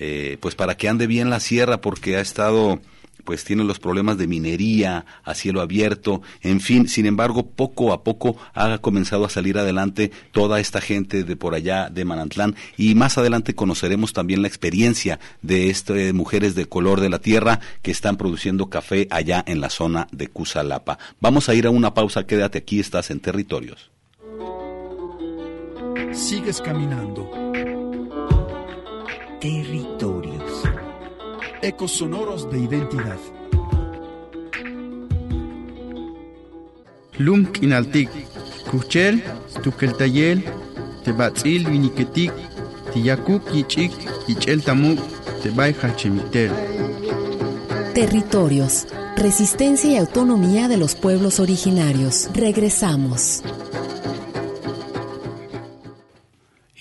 eh, 0.00 0.36
pues 0.40 0.56
para 0.56 0.76
que 0.76 0.88
ande 0.88 1.06
bien 1.06 1.30
la 1.30 1.38
sierra 1.38 1.80
porque 1.80 2.16
ha 2.16 2.20
estado 2.20 2.80
pues 3.24 3.44
tiene 3.44 3.64
los 3.64 3.78
problemas 3.78 4.18
de 4.18 4.26
minería 4.26 5.04
a 5.24 5.34
cielo 5.34 5.60
abierto, 5.60 6.22
en 6.42 6.60
fin, 6.60 6.88
sin 6.88 7.06
embargo, 7.06 7.46
poco 7.46 7.92
a 7.92 8.02
poco 8.02 8.36
ha 8.54 8.78
comenzado 8.78 9.24
a 9.24 9.30
salir 9.30 9.58
adelante 9.58 10.10
toda 10.32 10.60
esta 10.60 10.80
gente 10.80 11.24
de 11.24 11.36
por 11.36 11.54
allá 11.54 11.88
de 11.90 12.04
Manantlán 12.04 12.56
y 12.76 12.94
más 12.94 13.18
adelante 13.18 13.54
conoceremos 13.54 14.12
también 14.12 14.42
la 14.42 14.48
experiencia 14.48 15.18
de 15.42 15.70
estas 15.70 16.12
mujeres 16.12 16.54
de 16.54 16.66
color 16.66 17.00
de 17.00 17.10
la 17.10 17.18
tierra 17.18 17.60
que 17.82 17.90
están 17.90 18.16
produciendo 18.16 18.66
café 18.66 19.06
allá 19.10 19.42
en 19.46 19.60
la 19.60 19.70
zona 19.70 20.06
de 20.12 20.28
Cusalapa. 20.28 20.98
Vamos 21.20 21.48
a 21.48 21.54
ir 21.54 21.66
a 21.66 21.70
una 21.70 21.94
pausa, 21.94 22.26
quédate 22.26 22.58
aquí, 22.58 22.80
estás 22.80 23.10
en 23.10 23.20
territorios. 23.20 23.90
Sigues 26.12 26.60
caminando. 26.60 27.30
Territorios. 29.40 30.13
Ecos 31.64 31.92
sonoros 31.92 32.50
de 32.50 32.58
identidad. 32.58 33.16
Lum 37.16 37.46
kinaltik, 37.46 38.10
kuchel, 38.70 39.22
tukeltayel, 39.62 40.44
tebatzil 41.04 41.66
viniketik, 41.70 42.32
tiyakuk 42.92 43.50
yichik, 43.54 43.92
yichel 44.28 44.60
tamuk, 44.62 45.00
tebay 45.42 45.72
hachemitel. 45.72 46.52
Territorios. 47.94 48.86
Resistencia 49.16 49.90
y 49.90 49.96
autonomía 49.96 50.68
de 50.68 50.76
los 50.76 50.94
pueblos 50.94 51.40
originarios. 51.40 52.28
Regresamos. 52.34 53.42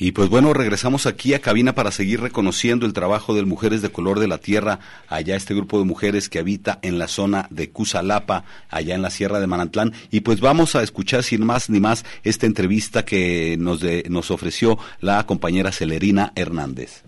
Y 0.06 0.12
pues 0.12 0.28
bueno, 0.28 0.54
regresamos 0.54 1.06
aquí 1.06 1.34
a 1.34 1.40
cabina 1.40 1.76
para 1.76 1.90
seguir 1.90 2.20
reconociendo 2.20 2.86
el 2.86 2.92
trabajo 2.92 3.34
de 3.34 3.46
Mujeres 3.46 3.82
de 3.82 3.90
Color 3.90 4.20
de 4.20 4.28
la 4.28 4.38
Tierra, 4.38 4.80
allá 5.08 5.38
este 5.38 5.54
grupo 5.56 5.80
de 5.80 5.86
mujeres 5.86 6.28
que 6.28 6.40
habita 6.40 6.78
en 6.82 7.00
la 7.00 7.08
zona 7.08 7.48
de 7.52 7.70
Cusalapa, 7.70 8.44
allá 8.70 8.96
en 8.96 9.02
la 9.02 9.10
Sierra 9.10 9.40
de 9.40 9.48
Manantlán. 9.48 9.94
Y 10.12 10.20
pues 10.20 10.42
vamos 10.42 10.76
a 10.76 10.84
escuchar 10.84 11.24
sin 11.24 11.46
más 11.46 11.70
ni 11.70 11.80
más 11.80 12.04
esta 12.26 12.46
entrevista 12.46 13.06
que 13.06 13.56
nos, 13.58 13.80
de- 13.80 14.04
nos 14.10 14.30
ofreció 14.30 14.78
la 15.00 15.26
compañera 15.26 15.72
Celerina 15.72 16.34
Hernández. 16.36 17.04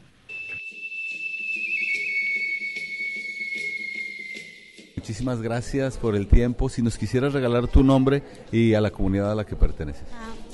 Muchísimas 4.95 5.41
gracias 5.41 5.97
por 5.97 6.15
el 6.15 6.27
tiempo. 6.27 6.69
Si 6.69 6.81
nos 6.81 6.97
quisieras 6.97 7.33
regalar 7.33 7.67
tu 7.67 7.83
nombre 7.83 8.23
y 8.53 8.73
a 8.73 8.79
la 8.79 8.91
comunidad 8.91 9.33
a 9.33 9.35
la 9.35 9.45
que 9.45 9.57
perteneces. 9.57 10.05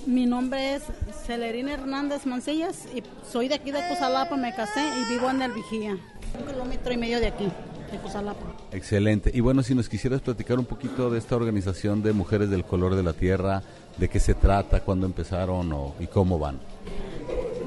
Mi 0.07 0.25
nombre 0.25 0.75
es 0.75 0.83
Celerina 1.25 1.73
Hernández 1.73 2.25
Mancillas 2.25 2.87
y 2.93 3.03
soy 3.29 3.47
de 3.47 3.55
aquí 3.55 3.71
de 3.71 3.79
Cusalapa, 3.87 4.35
me 4.35 4.53
casé 4.53 4.81
y 4.81 5.13
vivo 5.13 5.29
en 5.29 5.41
el 5.41 5.51
Vigía, 5.51 5.91
un 5.91 6.47
kilómetro 6.47 6.91
y 6.91 6.97
medio 6.97 7.19
de 7.19 7.27
aquí, 7.27 7.47
de 7.91 7.97
Cusalapa. 7.99 8.55
Excelente. 8.71 9.31
Y 9.33 9.41
bueno, 9.41 9.61
si 9.61 9.75
nos 9.75 9.89
quisieras 9.89 10.21
platicar 10.21 10.57
un 10.57 10.65
poquito 10.65 11.11
de 11.11 11.19
esta 11.19 11.35
organización 11.35 12.01
de 12.01 12.13
Mujeres 12.13 12.49
del 12.49 12.65
Color 12.65 12.95
de 12.95 13.03
la 13.03 13.13
Tierra, 13.13 13.61
de 13.97 14.09
qué 14.09 14.19
se 14.19 14.33
trata, 14.33 14.79
cuándo 14.79 15.05
empezaron 15.05 15.71
o, 15.71 15.93
y 15.99 16.07
cómo 16.07 16.39
van. 16.39 16.59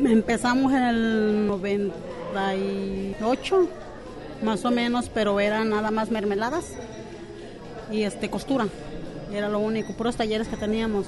Empezamos 0.05 0.73
en 0.73 0.83
el 0.83 1.47
98, 1.47 3.69
más 4.43 4.65
o 4.65 4.71
menos, 4.73 5.09
pero 5.09 5.39
eran 5.39 5.71
nada 5.71 5.93
más 5.93 6.11
mermeladas 6.11 6.73
y 7.93 8.03
este 8.03 8.29
costura, 8.29 8.67
era 9.33 9.49
lo 9.49 9.61
único, 9.61 9.93
puros 9.93 10.17
talleres 10.17 10.49
que 10.49 10.57
teníamos. 10.57 11.07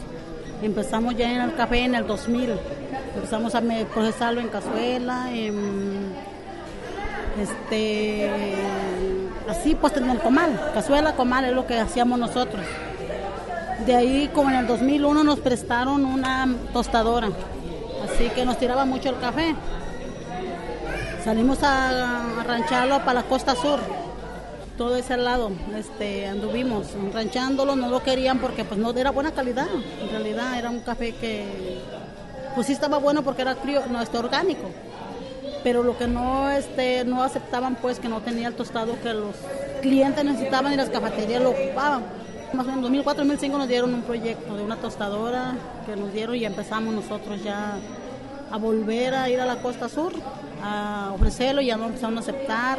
Empezamos 0.63 1.15
ya 1.17 1.31
en 1.31 1.41
el 1.43 1.55
café 1.55 1.81
en 1.81 1.95
el 1.95 2.07
2000, 2.07 2.55
empezamos 3.15 3.55
a 3.55 3.63
procesarlo 3.93 4.41
en 4.41 4.49
cazuela, 4.49 5.31
en 5.31 6.15
este 7.39 8.31
así 9.49 9.75
pues 9.75 9.97
en 9.97 10.09
el 10.09 10.19
comal, 10.19 10.71
cazuela, 10.73 11.15
comal 11.15 11.45
es 11.45 11.53
lo 11.53 11.67
que 11.67 11.79
hacíamos 11.79 12.19
nosotros. 12.19 12.65
De 13.85 13.95
ahí 13.95 14.31
como 14.33 14.51
en 14.51 14.57
el 14.57 14.67
2001 14.67 15.25
nos 15.25 15.41
prestaron 15.41 16.05
una 16.05 16.49
tostadora, 16.73 17.29
así 18.05 18.31
que 18.35 18.47
nos 18.47 18.59
tiraba 18.59 18.87
mucho 18.87 19.11
el 19.11 19.19
café. 19.19 19.55
Salimos 21.23 21.63
a, 21.63 22.41
a 22.41 22.43
rancharlo 22.45 23.01
para 23.01 23.15
la 23.15 23.23
costa 23.25 23.55
sur, 23.55 23.81
todo 24.77 24.97
ese 24.97 25.17
lado, 25.17 25.51
este, 25.77 26.27
anduvimos 26.27 26.89
ranchándolo, 27.13 27.77
no 27.77 27.89
lo 27.89 28.03
querían 28.03 28.39
porque 28.39 28.65
pues 28.65 28.79
no 28.79 28.91
era 28.91 29.11
buena 29.11 29.33
calidad, 29.33 29.67
en 30.03 30.11
realidad 30.11 30.59
era 30.59 30.71
un 30.71 30.81
café 30.81 31.13
que 31.15 31.79
pues 32.55 32.67
sí 32.67 32.73
estaba 32.73 32.99
bueno 32.99 33.23
porque 33.23 33.43
era 33.43 33.55
crío, 33.55 33.83
no, 33.91 34.01
este, 34.01 34.19
orgánico, 34.19 34.71
pero 35.65 35.83
lo 35.83 35.97
que 35.97 36.07
no, 36.07 36.51
este, 36.51 37.05
no 37.05 37.23
aceptaban 37.23 37.77
pues 37.77 37.99
que 37.99 38.09
no 38.09 38.21
tenía 38.21 38.49
el 38.49 38.55
tostado 38.55 39.01
que 39.03 39.13
los 39.13 39.35
clientes 39.83 40.25
necesitaban 40.25 40.73
y 40.73 40.77
las 40.77 40.91
cafeterías 40.91 41.43
lo 41.43 41.51
ocupaban. 41.51 42.05
Más 42.53 42.67
o 42.67 42.71
menos 42.71 42.91
en 42.91 43.05
2004-2005 43.05 43.59
nos 43.59 43.69
dieron 43.69 43.93
un 43.93 44.03
proyecto 44.03 44.57
de 44.57 44.63
una 44.63 44.77
tostadora 44.77 45.55
que 45.85 45.97
nos 45.97 46.13
dieron 46.13 46.37
y 46.37 46.45
empezamos 46.45 46.95
nosotros 46.95 47.43
ya 47.43 47.75
a 48.51 48.57
volver 48.57 49.15
a 49.15 49.29
ir 49.29 49.41
a 49.41 49.47
la 49.47 49.57
costa 49.57 49.89
sur, 49.89 50.13
a 50.63 51.11
ofrecerlo 51.15 51.61
y 51.61 51.67
ya 51.67 51.77
no 51.77 51.87
empezaron 51.87 52.17
a 52.17 52.21
aceptar. 52.21 52.79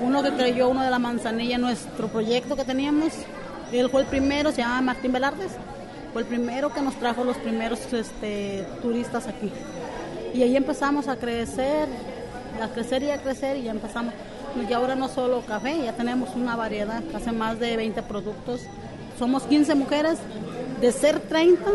Uno 0.00 0.22
que 0.22 0.30
creyó, 0.32 0.68
uno 0.68 0.82
de 0.82 0.90
la 0.90 0.98
manzanilla, 0.98 1.58
nuestro 1.58 2.08
proyecto 2.08 2.56
que 2.56 2.64
teníamos, 2.64 3.12
él 3.72 3.88
fue 3.88 4.02
el 4.02 4.06
primero, 4.06 4.50
se 4.50 4.58
llama 4.58 4.80
Martín 4.82 5.12
Velardes, 5.12 5.52
fue 6.12 6.22
el 6.22 6.28
primero 6.28 6.72
que 6.72 6.82
nos 6.82 6.94
trajo 6.96 7.24
los 7.24 7.36
primeros 7.38 7.80
este, 7.92 8.66
turistas 8.82 9.26
aquí. 9.26 9.50
Y 10.34 10.42
ahí 10.42 10.56
empezamos 10.56 11.08
a 11.08 11.16
crecer, 11.16 11.88
a 12.62 12.68
crecer 12.68 13.02
y 13.02 13.10
a 13.10 13.22
crecer 13.22 13.56
y 13.56 13.62
ya 13.64 13.70
empezamos. 13.70 14.12
Y 14.68 14.72
ahora 14.72 14.94
no 14.94 15.08
solo 15.08 15.40
café, 15.46 15.84
ya 15.84 15.92
tenemos 15.94 16.34
una 16.34 16.56
variedad, 16.56 17.02
hace 17.14 17.32
más 17.32 17.58
de 17.58 17.76
20 17.76 18.02
productos. 18.02 18.62
Somos 19.18 19.44
15 19.44 19.74
mujeres, 19.74 20.18
de 20.80 20.92
ser 20.92 21.20
30, 21.20 21.70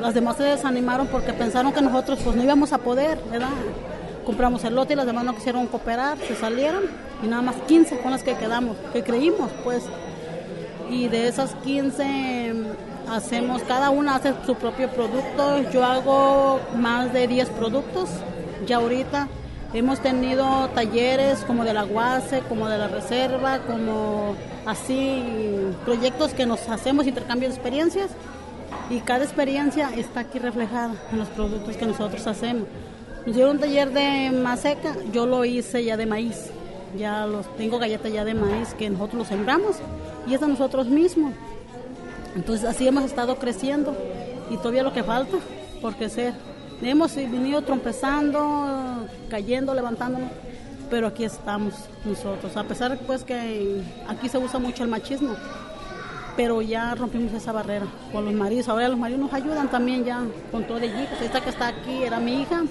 las 0.00 0.14
demás 0.14 0.36
se 0.36 0.44
desanimaron 0.44 1.08
porque 1.08 1.32
pensaron 1.32 1.72
que 1.72 1.82
nosotros 1.82 2.20
pues 2.24 2.36
no 2.36 2.42
íbamos 2.42 2.72
a 2.72 2.78
poder, 2.78 3.18
¿verdad? 3.30 3.48
Compramos 4.24 4.64
el 4.64 4.74
lote 4.74 4.92
y 4.92 4.96
las 4.96 5.06
demás 5.06 5.24
no 5.24 5.34
quisieron 5.34 5.66
cooperar, 5.66 6.18
se 6.18 6.36
salieron 6.36 6.84
y 7.22 7.26
nada 7.26 7.42
más 7.42 7.56
15 7.66 7.98
con 7.98 8.10
las 8.10 8.22
que 8.22 8.34
quedamos, 8.36 8.76
que 8.92 9.02
creímos 9.02 9.50
pues. 9.64 9.84
Y 10.90 11.08
de 11.08 11.28
esas 11.28 11.54
15 11.56 12.54
hacemos, 13.08 13.62
cada 13.62 13.90
una 13.90 14.16
hace 14.16 14.34
su 14.44 14.54
propio 14.54 14.88
producto, 14.90 15.70
yo 15.70 15.84
hago 15.84 16.60
más 16.76 17.12
de 17.12 17.26
10 17.26 17.48
productos, 17.50 18.08
ya 18.66 18.76
ahorita 18.76 19.28
hemos 19.72 20.00
tenido 20.00 20.68
talleres 20.74 21.40
como 21.40 21.64
de 21.64 21.72
la 21.72 21.84
UASE, 21.84 22.40
como 22.48 22.68
de 22.68 22.78
la 22.78 22.88
Reserva, 22.88 23.60
como 23.60 24.34
así 24.66 25.22
proyectos 25.84 26.34
que 26.34 26.46
nos 26.46 26.68
hacemos, 26.68 27.06
intercambio 27.06 27.48
de 27.48 27.54
experiencias 27.54 28.10
y 28.90 29.00
cada 29.00 29.24
experiencia 29.24 29.90
está 29.96 30.20
aquí 30.20 30.38
reflejada 30.38 30.94
en 31.12 31.18
los 31.18 31.28
productos 31.28 31.76
que 31.76 31.86
nosotros 31.86 32.26
hacemos. 32.26 32.64
Nos 33.26 33.34
dieron 33.34 33.56
un 33.56 33.58
taller 33.58 33.92
de 33.92 34.30
maseca, 34.30 34.96
yo 35.12 35.26
lo 35.26 35.44
hice 35.44 35.84
ya 35.84 35.96
de 35.96 36.06
maíz, 36.06 36.50
ya 36.98 37.26
los 37.26 37.54
tengo 37.56 37.78
galletas 37.78 38.12
ya 38.12 38.24
de 38.24 38.34
maíz 38.34 38.72
que 38.74 38.88
nosotros 38.88 39.18
los 39.18 39.28
sembramos 39.28 39.76
y 40.26 40.34
es 40.34 40.40
de 40.40 40.48
nosotros 40.48 40.86
mismos. 40.86 41.34
Entonces 42.34 42.66
así 42.66 42.88
hemos 42.88 43.04
estado 43.04 43.36
creciendo 43.36 43.94
y 44.50 44.56
todavía 44.56 44.82
lo 44.82 44.92
que 44.92 45.02
falta 45.02 45.36
por 45.82 45.96
crecer. 45.96 46.32
Hemos 46.82 47.14
venido 47.14 47.60
trompezando, 47.60 49.06
cayendo, 49.28 49.74
levantándonos, 49.74 50.30
pero 50.88 51.06
aquí 51.06 51.24
estamos 51.24 51.74
nosotros. 52.06 52.56
A 52.56 52.64
pesar 52.64 52.98
pues 53.06 53.22
que 53.22 53.82
aquí 54.08 54.30
se 54.30 54.38
usa 54.38 54.58
mucho 54.58 54.82
el 54.82 54.88
machismo, 54.88 55.34
pero 56.36 56.62
ya 56.62 56.94
rompimos 56.94 57.34
esa 57.34 57.52
barrera 57.52 57.86
con 58.12 58.24
los 58.24 58.32
maridos. 58.32 58.68
Ahora 58.70 58.88
los 58.88 58.98
maridos 58.98 59.20
nos 59.20 59.34
ayudan 59.34 59.70
también 59.70 60.04
ya 60.04 60.22
con 60.50 60.64
todo 60.64 60.78
el 60.78 60.84
equipo. 60.84 61.16
Esta 61.22 61.42
que 61.42 61.50
está 61.50 61.68
aquí 61.68 62.02
era 62.02 62.18
mi 62.18 62.40
hija, 62.42 62.62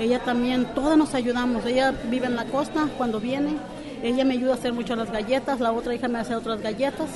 ella 0.00 0.18
también, 0.20 0.64
todas 0.74 0.96
nos 0.96 1.14
ayudamos. 1.14 1.66
Ella 1.66 1.92
vive 2.10 2.26
en 2.26 2.34
la 2.34 2.46
costa 2.46 2.88
cuando 2.96 3.20
viene, 3.20 3.56
ella 4.02 4.24
me 4.24 4.32
ayuda 4.34 4.52
a 4.52 4.54
hacer 4.54 4.72
mucho 4.72 4.96
las 4.96 5.12
galletas, 5.12 5.60
la 5.60 5.72
otra 5.72 5.94
hija 5.94 6.08
me 6.08 6.18
hace 6.18 6.34
otras 6.34 6.62
galletas. 6.62 7.10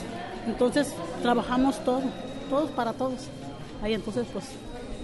Entonces 0.46 0.94
trabajamos 1.22 1.82
todo, 1.82 2.02
todos 2.50 2.70
para 2.72 2.92
todos. 2.92 3.28
Ahí 3.82 3.94
entonces 3.94 4.26
pues 4.30 4.44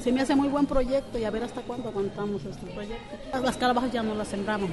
se 0.02 0.12
me 0.12 0.22
hace 0.22 0.34
muy 0.34 0.48
buen 0.48 0.66
proyecto 0.66 1.18
y 1.18 1.24
a 1.24 1.30
ver 1.30 1.44
hasta 1.44 1.60
cuándo 1.60 1.88
aguantamos 1.88 2.44
este 2.44 2.66
proyecto. 2.66 3.16
Las 3.42 3.56
calabajas 3.56 3.92
ya 3.92 4.02
no 4.02 4.14
las 4.14 4.28
sembraban. 4.28 4.68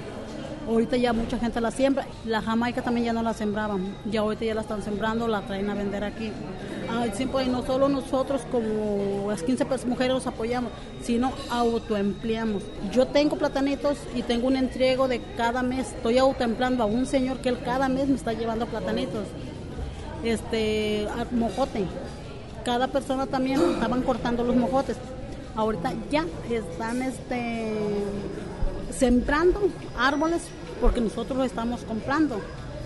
Ahorita 0.67 0.97
ya 0.97 1.13
mucha 1.13 1.37
gente 1.37 1.61
la 1.61 1.71
siembra. 1.71 2.05
La 2.25 2.41
jamaica 2.41 2.81
también 2.81 3.05
ya 3.07 3.13
no 3.13 3.23
la 3.23 3.33
sembraban. 3.33 3.95
Ya 4.09 4.21
ahorita 4.21 4.45
ya 4.45 4.55
la 4.55 4.61
están 4.61 4.81
sembrando, 4.83 5.27
la 5.27 5.41
traen 5.41 5.69
a 5.69 5.75
vender 5.75 6.03
aquí. 6.03 6.31
Ay, 6.89 7.11
siempre, 7.13 7.43
y 7.43 7.47
no 7.47 7.65
solo 7.65 7.89
nosotros 7.89 8.41
como 8.51 9.29
las 9.29 9.43
15 9.43 9.65
mujeres 9.85 10.13
nos 10.13 10.27
apoyamos, 10.27 10.71
sino 11.01 11.31
autoempleamos. 11.49 12.63
Yo 12.93 13.07
tengo 13.07 13.37
platanitos 13.37 13.97
y 14.15 14.23
tengo 14.23 14.47
un 14.47 14.55
entrego 14.55 15.07
de 15.07 15.21
cada 15.35 15.63
mes. 15.63 15.93
Estoy 15.93 16.17
autoempleando 16.17 16.83
a 16.83 16.85
un 16.85 17.05
señor 17.05 17.39
que 17.39 17.49
él 17.49 17.59
cada 17.63 17.89
mes 17.89 18.07
me 18.07 18.15
está 18.15 18.33
llevando 18.33 18.65
platanitos. 18.65 19.25
Este, 20.23 21.07
mojote. 21.31 21.85
Cada 22.63 22.87
persona 22.87 23.25
también 23.25 23.61
estaban 23.71 24.01
cortando 24.01 24.43
los 24.43 24.55
mojotes. 24.55 24.97
Ahorita 25.57 25.91
ya 26.11 26.23
están 26.51 27.01
este 27.01 27.73
sembrando 28.95 29.59
árboles 29.97 30.43
porque 30.79 31.01
nosotros 31.01 31.35
lo 31.35 31.43
estamos 31.45 31.81
comprando. 31.81 32.39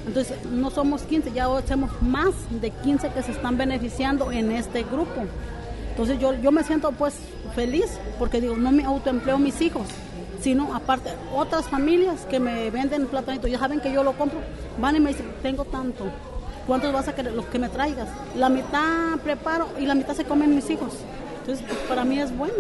Entonces, 0.08 0.38
no 0.46 0.72
somos 0.72 1.02
15, 1.04 1.34
ya 1.34 1.46
hacemos 1.58 1.92
más 2.02 2.34
de 2.62 2.72
15 2.72 3.10
que 3.10 3.24
se 3.24 3.34
están 3.34 3.58
beneficiando 3.58 4.32
en 4.32 4.54
este 4.54 4.84
grupo. 4.84 5.26
Entonces, 5.90 6.18
yo, 6.18 6.34
yo 6.36 6.54
me 6.54 6.64
siento 6.64 6.94
pues 6.94 7.16
feliz 7.54 8.00
porque 8.18 8.40
digo, 8.40 8.56
no 8.56 8.72
me 8.72 8.86
autoempleo 8.86 9.38
mis 9.38 9.60
hijos, 9.60 9.88
sino 10.40 10.74
aparte 10.74 11.12
otras 11.36 11.68
familias 11.68 12.26
que 12.26 12.40
me 12.40 12.72
venden 12.72 13.08
platanitos, 13.08 13.52
ya 13.52 13.60
saben 13.60 13.82
que 13.82 13.92
yo 13.92 14.02
lo 14.02 14.14
compro, 14.14 14.40
van 14.80 14.96
y 14.96 15.02
me 15.02 15.10
dicen, 15.10 15.30
tengo 15.44 15.66
tanto, 15.66 16.06
¿cuántos 16.66 16.94
vas 16.94 17.10
a 17.10 17.16
querer? 17.16 17.34
Los 17.34 17.48
que 17.48 17.60
me 17.60 17.68
traigas. 17.68 18.08
La 18.38 18.48
mitad 18.48 19.20
preparo 19.24 19.68
y 19.78 19.86
la 19.86 19.94
mitad 19.94 20.16
se 20.16 20.24
comen 20.24 20.56
mis 20.56 20.70
hijos. 20.70 20.94
Entonces, 21.42 21.66
para 21.88 22.04
mí 22.04 22.20
es 22.20 22.36
bueno. 22.36 22.56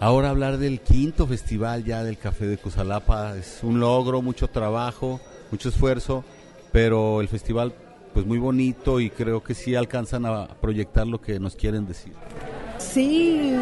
Ahora 0.00 0.30
hablar 0.30 0.56
del 0.56 0.80
quinto 0.80 1.26
festival 1.26 1.84
ya 1.84 2.02
del 2.02 2.16
Café 2.16 2.46
de 2.46 2.56
Cusalapa 2.56 3.36
es 3.36 3.60
un 3.62 3.80
logro, 3.80 4.22
mucho 4.22 4.48
trabajo, 4.48 5.20
mucho 5.50 5.68
esfuerzo, 5.68 6.24
pero 6.72 7.20
el 7.20 7.28
festival 7.28 7.74
pues 8.14 8.24
muy 8.24 8.38
bonito 8.38 9.00
y 9.00 9.10
creo 9.10 9.42
que 9.42 9.54
sí 9.54 9.74
alcanzan 9.74 10.24
a 10.24 10.46
proyectar 10.60 11.06
lo 11.06 11.20
que 11.20 11.38
nos 11.38 11.56
quieren 11.56 11.86
decir. 11.86 12.14
Sí, 12.78 13.52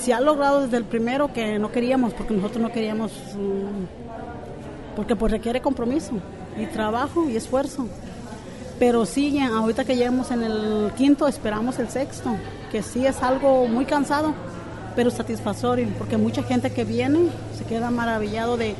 se 0.00 0.14
ha 0.14 0.20
logrado 0.20 0.62
desde 0.62 0.76
el 0.76 0.84
primero 0.84 1.32
que 1.32 1.58
no 1.58 1.72
queríamos, 1.72 2.14
porque 2.14 2.34
nosotros 2.34 2.62
no 2.62 2.72
queríamos, 2.72 3.12
mm, 3.36 4.94
porque 4.96 5.16
pues 5.16 5.32
requiere 5.32 5.60
compromiso 5.60 6.12
y 6.58 6.66
trabajo 6.66 7.28
y 7.28 7.36
esfuerzo. 7.36 7.88
Pero 8.78 9.06
sí, 9.06 9.38
ahorita 9.40 9.84
que 9.84 9.96
llegamos 9.96 10.30
en 10.30 10.42
el 10.42 10.92
quinto, 10.96 11.26
esperamos 11.28 11.78
el 11.78 11.88
sexto, 11.88 12.36
que 12.74 12.82
sí 12.82 13.06
es 13.06 13.22
algo 13.22 13.68
muy 13.68 13.84
cansado, 13.84 14.34
pero 14.96 15.08
satisfactorio, 15.08 15.86
porque 15.96 16.16
mucha 16.16 16.42
gente 16.42 16.72
que 16.72 16.82
viene 16.82 17.28
se 17.56 17.62
queda 17.62 17.88
maravillado 17.92 18.56
de 18.56 18.74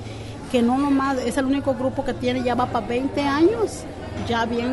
que 0.50 0.62
no 0.62 0.78
nomás 0.78 1.18
es 1.18 1.36
el 1.36 1.44
único 1.44 1.74
grupo 1.74 2.04
que 2.04 2.12
tiene, 2.12 2.42
ya 2.42 2.56
va 2.56 2.66
para 2.66 2.88
20 2.88 3.20
años, 3.20 3.84
ya 4.26 4.46
bien 4.46 4.72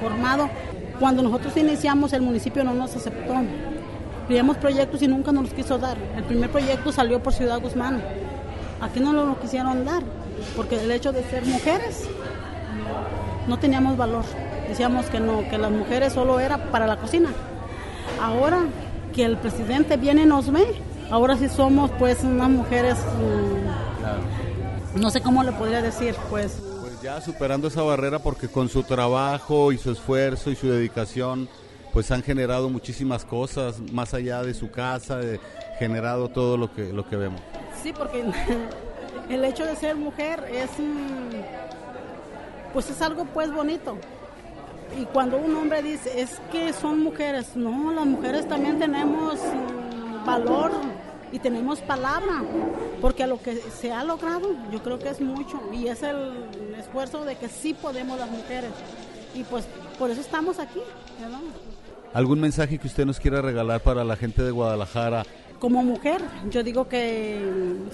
formado. 0.00 0.50
Cuando 0.98 1.22
nosotros 1.22 1.56
iniciamos 1.56 2.12
el 2.14 2.22
municipio 2.22 2.64
no 2.64 2.74
nos 2.74 2.96
aceptó. 2.96 3.32
Pidimos 4.26 4.56
proyectos 4.56 5.00
y 5.02 5.06
nunca 5.06 5.30
nos 5.30 5.44
los 5.44 5.54
quiso 5.54 5.78
dar. 5.78 5.96
El 6.16 6.24
primer 6.24 6.50
proyecto 6.50 6.90
salió 6.90 7.22
por 7.22 7.32
Ciudad 7.32 7.60
Guzmán. 7.60 8.02
Aquí 8.80 8.98
no 8.98 9.12
nos 9.12 9.28
lo 9.28 9.38
quisieron 9.38 9.84
dar, 9.84 10.02
porque 10.56 10.82
el 10.82 10.90
hecho 10.90 11.12
de 11.12 11.22
ser 11.30 11.46
mujeres 11.46 12.08
no 13.46 13.56
teníamos 13.60 13.96
valor. 13.96 14.24
Decíamos 14.68 15.06
que 15.06 15.20
no, 15.20 15.48
que 15.48 15.58
las 15.58 15.70
mujeres 15.70 16.12
solo 16.12 16.40
era 16.40 16.72
para 16.72 16.88
la 16.88 16.96
cocina. 16.96 17.28
Ahora 18.22 18.66
que 19.12 19.24
el 19.24 19.36
presidente 19.36 19.96
viene 19.96 20.22
y 20.22 20.26
nos 20.26 20.52
ve, 20.52 20.64
ahora 21.10 21.36
sí 21.36 21.48
somos 21.48 21.90
pues 21.98 22.22
unas 22.22 22.50
mujeres, 22.50 22.96
mm, 24.94 25.00
no 25.00 25.10
sé 25.10 25.20
cómo 25.20 25.42
le 25.42 25.50
podría 25.50 25.82
decir, 25.82 26.14
pues. 26.30 26.62
Pues 26.80 27.02
ya 27.02 27.20
superando 27.20 27.66
esa 27.66 27.82
barrera 27.82 28.20
porque 28.20 28.46
con 28.46 28.68
su 28.68 28.84
trabajo 28.84 29.72
y 29.72 29.78
su 29.78 29.90
esfuerzo 29.90 30.52
y 30.52 30.54
su 30.54 30.68
dedicación 30.68 31.48
pues 31.92 32.12
han 32.12 32.22
generado 32.22 32.70
muchísimas 32.70 33.24
cosas 33.24 33.80
más 33.92 34.14
allá 34.14 34.44
de 34.44 34.54
su 34.54 34.70
casa, 34.70 35.16
de, 35.16 35.40
generado 35.80 36.28
todo 36.28 36.56
lo 36.56 36.72
que, 36.72 36.92
lo 36.92 37.04
que 37.08 37.16
vemos. 37.16 37.40
Sí, 37.82 37.92
porque 37.92 38.24
el 39.28 39.44
hecho 39.44 39.66
de 39.66 39.74
ser 39.74 39.96
mujer 39.96 40.48
es, 40.48 40.70
pues 42.72 42.88
es 42.88 43.02
algo 43.02 43.24
pues 43.24 43.52
bonito, 43.52 43.98
y 44.98 45.04
cuando 45.06 45.36
un 45.38 45.54
hombre 45.56 45.82
dice, 45.82 46.20
es 46.20 46.40
que 46.50 46.72
son 46.72 47.02
mujeres, 47.02 47.56
no, 47.56 47.92
las 47.92 48.06
mujeres 48.06 48.46
también 48.48 48.78
tenemos 48.78 49.38
valor 50.24 50.70
y 51.32 51.38
tenemos 51.38 51.80
palabra, 51.80 52.42
porque 53.00 53.26
lo 53.26 53.40
que 53.40 53.56
se 53.56 53.92
ha 53.92 54.04
logrado 54.04 54.54
yo 54.70 54.82
creo 54.82 54.98
que 54.98 55.08
es 55.08 55.20
mucho 55.20 55.60
y 55.72 55.86
es 55.86 56.02
el 56.02 56.34
esfuerzo 56.78 57.24
de 57.24 57.36
que 57.36 57.48
sí 57.48 57.74
podemos 57.74 58.18
las 58.18 58.30
mujeres 58.30 58.70
y 59.34 59.42
pues 59.44 59.64
por 59.98 60.10
eso 60.10 60.20
estamos 60.20 60.58
aquí. 60.58 60.80
¿Algún 62.12 62.40
mensaje 62.40 62.78
que 62.78 62.86
usted 62.86 63.06
nos 63.06 63.18
quiera 63.18 63.40
regalar 63.40 63.80
para 63.80 64.04
la 64.04 64.16
gente 64.16 64.42
de 64.42 64.50
Guadalajara 64.50 65.24
como 65.62 65.84
mujer, 65.84 66.20
yo 66.50 66.64
digo 66.64 66.88
que 66.88 67.38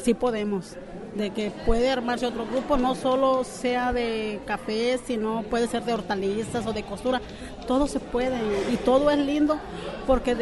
sí 0.02 0.14
podemos, 0.14 0.74
de 1.14 1.28
que 1.28 1.50
puede 1.66 1.90
armarse 1.90 2.24
otro 2.24 2.46
grupo, 2.46 2.78
no 2.78 2.94
solo 2.94 3.44
sea 3.44 3.92
de 3.92 4.40
café, 4.46 4.98
sino 5.04 5.42
puede 5.42 5.68
ser 5.68 5.84
de 5.84 5.92
hortalizas 5.92 6.66
o 6.66 6.72
de 6.72 6.82
costura, 6.82 7.20
todo 7.66 7.86
se 7.86 8.00
puede 8.00 8.38
y 8.72 8.76
todo 8.76 9.10
es 9.10 9.18
lindo 9.18 9.58
porque 10.06 10.34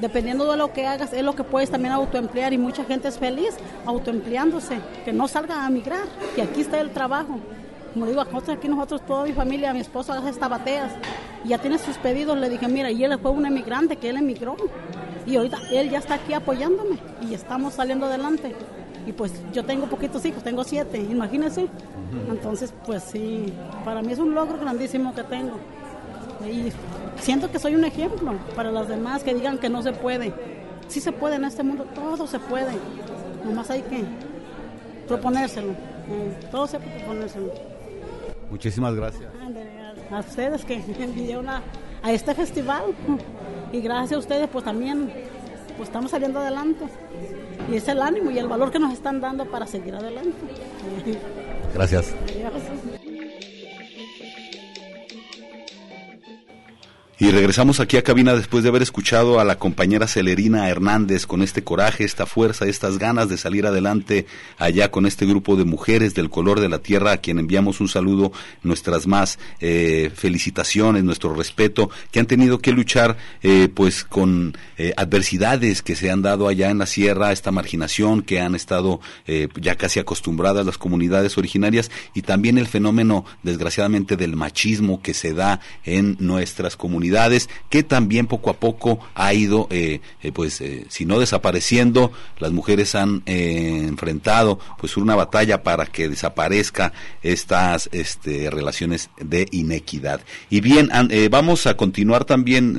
dependiendo 0.00 0.48
de 0.48 0.56
lo 0.56 0.72
que 0.72 0.86
hagas 0.86 1.12
es 1.12 1.24
lo 1.24 1.34
que 1.34 1.42
puedes 1.42 1.68
también 1.68 1.94
autoemplear 1.94 2.52
y 2.52 2.58
mucha 2.58 2.84
gente 2.84 3.08
es 3.08 3.18
feliz 3.18 3.56
autoempleándose, 3.84 4.78
que 5.04 5.12
no 5.12 5.26
salga 5.26 5.66
a 5.66 5.68
migrar, 5.68 6.06
que 6.36 6.42
aquí 6.42 6.60
está 6.60 6.78
el 6.78 6.90
trabajo. 6.90 7.40
Como 7.92 8.06
digo, 8.06 8.20
aquí 8.20 8.68
nosotros, 8.68 9.04
toda 9.04 9.24
mi 9.24 9.32
familia, 9.32 9.72
mi 9.72 9.80
esposo 9.80 10.12
hace 10.12 10.30
esta 10.30 10.46
bateas, 10.46 10.92
y 11.44 11.48
ya 11.48 11.58
tiene 11.58 11.78
sus 11.78 11.96
pedidos, 11.98 12.38
le 12.38 12.48
dije, 12.48 12.68
mira, 12.68 12.90
y 12.90 13.02
él 13.02 13.18
fue 13.20 13.30
un 13.32 13.46
emigrante 13.46 13.96
que 13.96 14.10
él 14.10 14.16
emigró 14.16 14.56
Y 15.26 15.36
ahorita 15.36 15.58
él 15.72 15.90
ya 15.90 15.98
está 15.98 16.14
aquí 16.14 16.32
apoyándome 16.32 16.98
y 17.28 17.34
estamos 17.34 17.74
saliendo 17.74 18.06
adelante. 18.06 18.54
Y 19.06 19.12
pues 19.12 19.32
yo 19.52 19.64
tengo 19.64 19.86
poquitos 19.86 20.24
hijos, 20.24 20.42
tengo 20.42 20.62
siete, 20.62 20.98
imagínense. 20.98 21.68
Entonces, 22.28 22.72
pues 22.86 23.02
sí, 23.02 23.52
para 23.84 24.02
mí 24.02 24.12
es 24.12 24.18
un 24.18 24.34
logro 24.34 24.58
grandísimo 24.58 25.14
que 25.14 25.22
tengo. 25.24 25.56
Y 26.46 26.72
siento 27.20 27.50
que 27.50 27.58
soy 27.58 27.74
un 27.74 27.84
ejemplo 27.84 28.34
para 28.54 28.70
los 28.70 28.88
demás 28.88 29.22
que 29.22 29.34
digan 29.34 29.58
que 29.58 29.68
no 29.68 29.82
se 29.82 29.92
puede. 29.92 30.32
Sí 30.88 31.00
se 31.00 31.12
puede 31.12 31.36
en 31.36 31.44
este 31.44 31.62
mundo, 31.62 31.86
todo 31.94 32.26
se 32.26 32.38
puede. 32.38 32.72
Nomás 33.44 33.70
hay 33.70 33.82
que 33.82 34.04
proponérselo. 35.06 35.72
Eh, 35.72 36.40
todo 36.50 36.66
se 36.66 36.78
puede 36.78 36.98
proponérselo. 36.98 37.69
Muchísimas 38.50 38.94
gracias. 38.94 39.30
A 40.10 40.18
ustedes 40.20 40.64
que 40.64 40.74
enviaron 40.98 41.48
a, 41.48 41.62
a 42.02 42.12
este 42.12 42.34
festival. 42.34 42.82
Y 43.72 43.80
gracias 43.80 44.12
a 44.12 44.18
ustedes, 44.18 44.48
pues 44.48 44.64
también 44.64 45.10
pues 45.76 45.88
estamos 45.88 46.10
saliendo 46.10 46.40
adelante. 46.40 46.84
Y 47.70 47.76
es 47.76 47.88
el 47.88 48.02
ánimo 48.02 48.30
y 48.30 48.38
el 48.38 48.48
valor 48.48 48.70
que 48.70 48.78
nos 48.78 48.92
están 48.92 49.20
dando 49.20 49.46
para 49.46 49.66
seguir 49.66 49.94
adelante. 49.94 50.36
Gracias. 51.72 52.14
Y 57.22 57.30
regresamos 57.32 57.80
aquí 57.80 57.98
a 57.98 58.02
cabina 58.02 58.34
después 58.34 58.62
de 58.62 58.70
haber 58.70 58.80
escuchado 58.80 59.40
a 59.40 59.44
la 59.44 59.58
compañera 59.58 60.06
Celerina 60.06 60.70
Hernández 60.70 61.26
con 61.26 61.42
este 61.42 61.62
coraje, 61.62 62.02
esta 62.02 62.24
fuerza, 62.24 62.64
estas 62.64 62.96
ganas 62.96 63.28
de 63.28 63.36
salir 63.36 63.66
adelante 63.66 64.24
allá 64.56 64.90
con 64.90 65.04
este 65.04 65.26
grupo 65.26 65.54
de 65.54 65.66
mujeres 65.66 66.14
del 66.14 66.30
color 66.30 66.60
de 66.60 66.70
la 66.70 66.78
tierra 66.78 67.12
a 67.12 67.16
quien 67.18 67.38
enviamos 67.38 67.82
un 67.82 67.88
saludo, 67.88 68.32
nuestras 68.62 69.06
más 69.06 69.38
eh, 69.60 70.10
felicitaciones, 70.14 71.04
nuestro 71.04 71.34
respeto, 71.34 71.90
que 72.10 72.20
han 72.20 72.26
tenido 72.26 72.58
que 72.60 72.72
luchar 72.72 73.18
eh, 73.42 73.68
pues 73.68 74.02
con 74.02 74.56
eh, 74.78 74.94
adversidades 74.96 75.82
que 75.82 75.96
se 75.96 76.10
han 76.10 76.22
dado 76.22 76.48
allá 76.48 76.70
en 76.70 76.78
la 76.78 76.86
sierra, 76.86 77.32
esta 77.32 77.52
marginación 77.52 78.22
que 78.22 78.40
han 78.40 78.54
estado 78.54 79.00
ya 79.60 79.76
casi 79.76 80.00
acostumbradas 80.00 80.64
las 80.64 80.78
comunidades 80.78 81.36
originarias 81.36 81.90
y 82.14 82.22
también 82.22 82.56
el 82.56 82.66
fenómeno 82.66 83.26
desgraciadamente 83.42 84.16
del 84.16 84.36
machismo 84.36 85.02
que 85.02 85.12
se 85.12 85.34
da 85.34 85.60
en 85.84 86.16
nuestras 86.18 86.76
comunidades 86.76 87.09
que 87.68 87.82
también 87.82 88.26
poco 88.26 88.50
a 88.50 88.54
poco 88.54 89.00
ha 89.14 89.32
ido, 89.34 89.66
eh, 89.70 90.00
eh, 90.22 90.32
pues, 90.32 90.60
eh, 90.60 90.86
si 90.88 91.04
no 91.04 91.18
desapareciendo, 91.18 92.12
las 92.38 92.52
mujeres 92.52 92.94
han 92.94 93.22
enfrentado, 93.26 94.58
pues, 94.78 94.96
una 94.96 95.14
batalla 95.14 95.62
para 95.62 95.86
que 95.86 96.08
desaparezca 96.08 96.92
estas 97.22 97.88
este, 97.92 98.50
relaciones 98.50 99.10
de 99.20 99.46
inequidad. 99.50 100.20
Y 100.48 100.60
bien, 100.60 100.90
vamos 101.30 101.66
a 101.66 101.76
continuar 101.76 102.24
también 102.24 102.76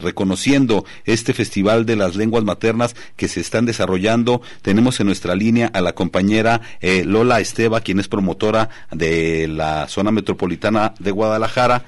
reconociendo 0.00 0.84
este 1.04 1.32
Festival 1.32 1.86
de 1.86 1.96
las 1.96 2.16
Lenguas 2.16 2.44
Maternas 2.44 2.94
que 3.16 3.28
se 3.28 3.40
están 3.40 3.66
desarrollando. 3.66 4.42
Tenemos 4.62 5.00
en 5.00 5.06
nuestra 5.06 5.34
línea 5.34 5.70
a 5.72 5.80
la 5.80 5.94
compañera 5.94 6.60
Lola 7.04 7.40
Esteba, 7.40 7.80
quien 7.80 8.00
es 8.00 8.08
promotora 8.08 8.68
de 8.90 9.48
la 9.48 9.88
zona 9.88 10.10
metropolitana 10.10 10.94
de 10.98 11.10
Guadalajara. 11.10 11.84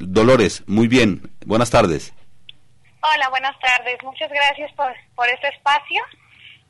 Dolores, 0.00 0.62
muy 0.66 0.88
bien 0.88 0.99
buenas 1.46 1.70
tardes. 1.70 2.12
Hola, 3.02 3.28
buenas 3.30 3.58
tardes. 3.60 4.02
Muchas 4.02 4.30
gracias 4.30 4.72
por, 4.72 4.94
por 5.14 5.28
este 5.28 5.48
espacio. 5.48 6.02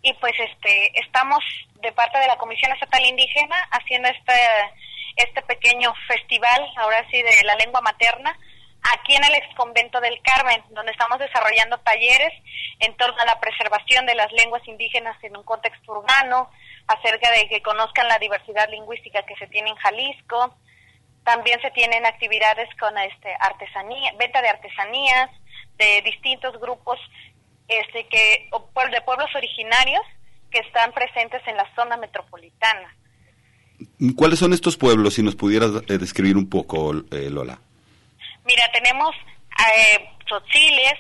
Y 0.03 0.13
pues 0.15 0.33
este 0.39 1.01
estamos 1.01 1.43
de 1.83 1.93
parte 1.93 2.19
de 2.19 2.27
la 2.27 2.37
Comisión 2.37 2.73
Estatal 2.73 3.05
Indígena 3.05 3.57
haciendo 3.73 4.09
este, 4.09 4.35
este 5.17 5.43
pequeño 5.43 5.93
festival, 6.07 6.67
ahora 6.77 7.05
sí, 7.11 7.21
de 7.23 7.45
la 7.45 7.57
lengua 7.57 7.81
materna, 7.81 8.37
aquí 8.95 9.15
en 9.15 9.25
el 9.25 9.35
ex 9.35 9.55
convento 9.57 10.01
del 10.01 10.21
Carmen, 10.23 10.63
donde 10.71 10.93
estamos 10.93 11.19
desarrollando 11.19 11.79
talleres 11.79 12.33
en 12.79 12.97
torno 12.97 13.21
a 13.21 13.27
la 13.27 13.41
preservación 13.41 14.07
de 14.07 14.15
las 14.15 14.33
lenguas 14.33 14.67
indígenas 14.67 15.17
en 15.23 15.37
un 15.37 15.43
contexto 15.43 15.93
urbano, 15.93 16.51
acerca 16.87 17.31
de 17.33 17.49
que 17.49 17.63
conozcan 17.63 18.09
la 18.09 18.19
diversidad 18.19 18.71
lingüística 18.71 19.23
que 19.25 19.37
se 19.37 19.47
tiene 19.49 19.71
en 19.71 19.77
Jalisco, 19.77 20.55
también 21.35 21.61
se 21.63 21.71
tienen 21.71 22.05
actividades 22.07 22.69
con 22.79 22.97
este 22.99 23.33
artesanía, 23.39 24.13
venta 24.19 24.43
de 24.43 24.49
artesanías 24.49 25.31
de 25.77 26.03
distintos 26.03 26.59
grupos 26.61 26.99
este 27.69 28.05
que 28.09 28.51
de 28.51 29.01
pueblos 29.03 29.31
originarios 29.37 30.03
que 30.51 30.59
están 30.59 30.91
presentes 30.93 31.41
en 31.47 31.57
la 31.57 31.73
zona 31.77 31.97
metropolitana. 31.97 32.97
¿Cuáles 34.17 34.41
son 34.41 34.53
estos 34.53 34.77
pueblos, 34.77 35.15
si 35.15 35.23
nos 35.23 35.37
pudieras 35.37 35.71
eh, 35.89 35.99
describir 35.99 36.37
un 36.37 36.51
poco, 36.51 36.93
eh, 37.13 37.31
Lola? 37.31 37.61
Mira, 38.45 38.65
tenemos 38.73 39.15
eh, 39.15 40.11
tzotziles, 40.27 40.99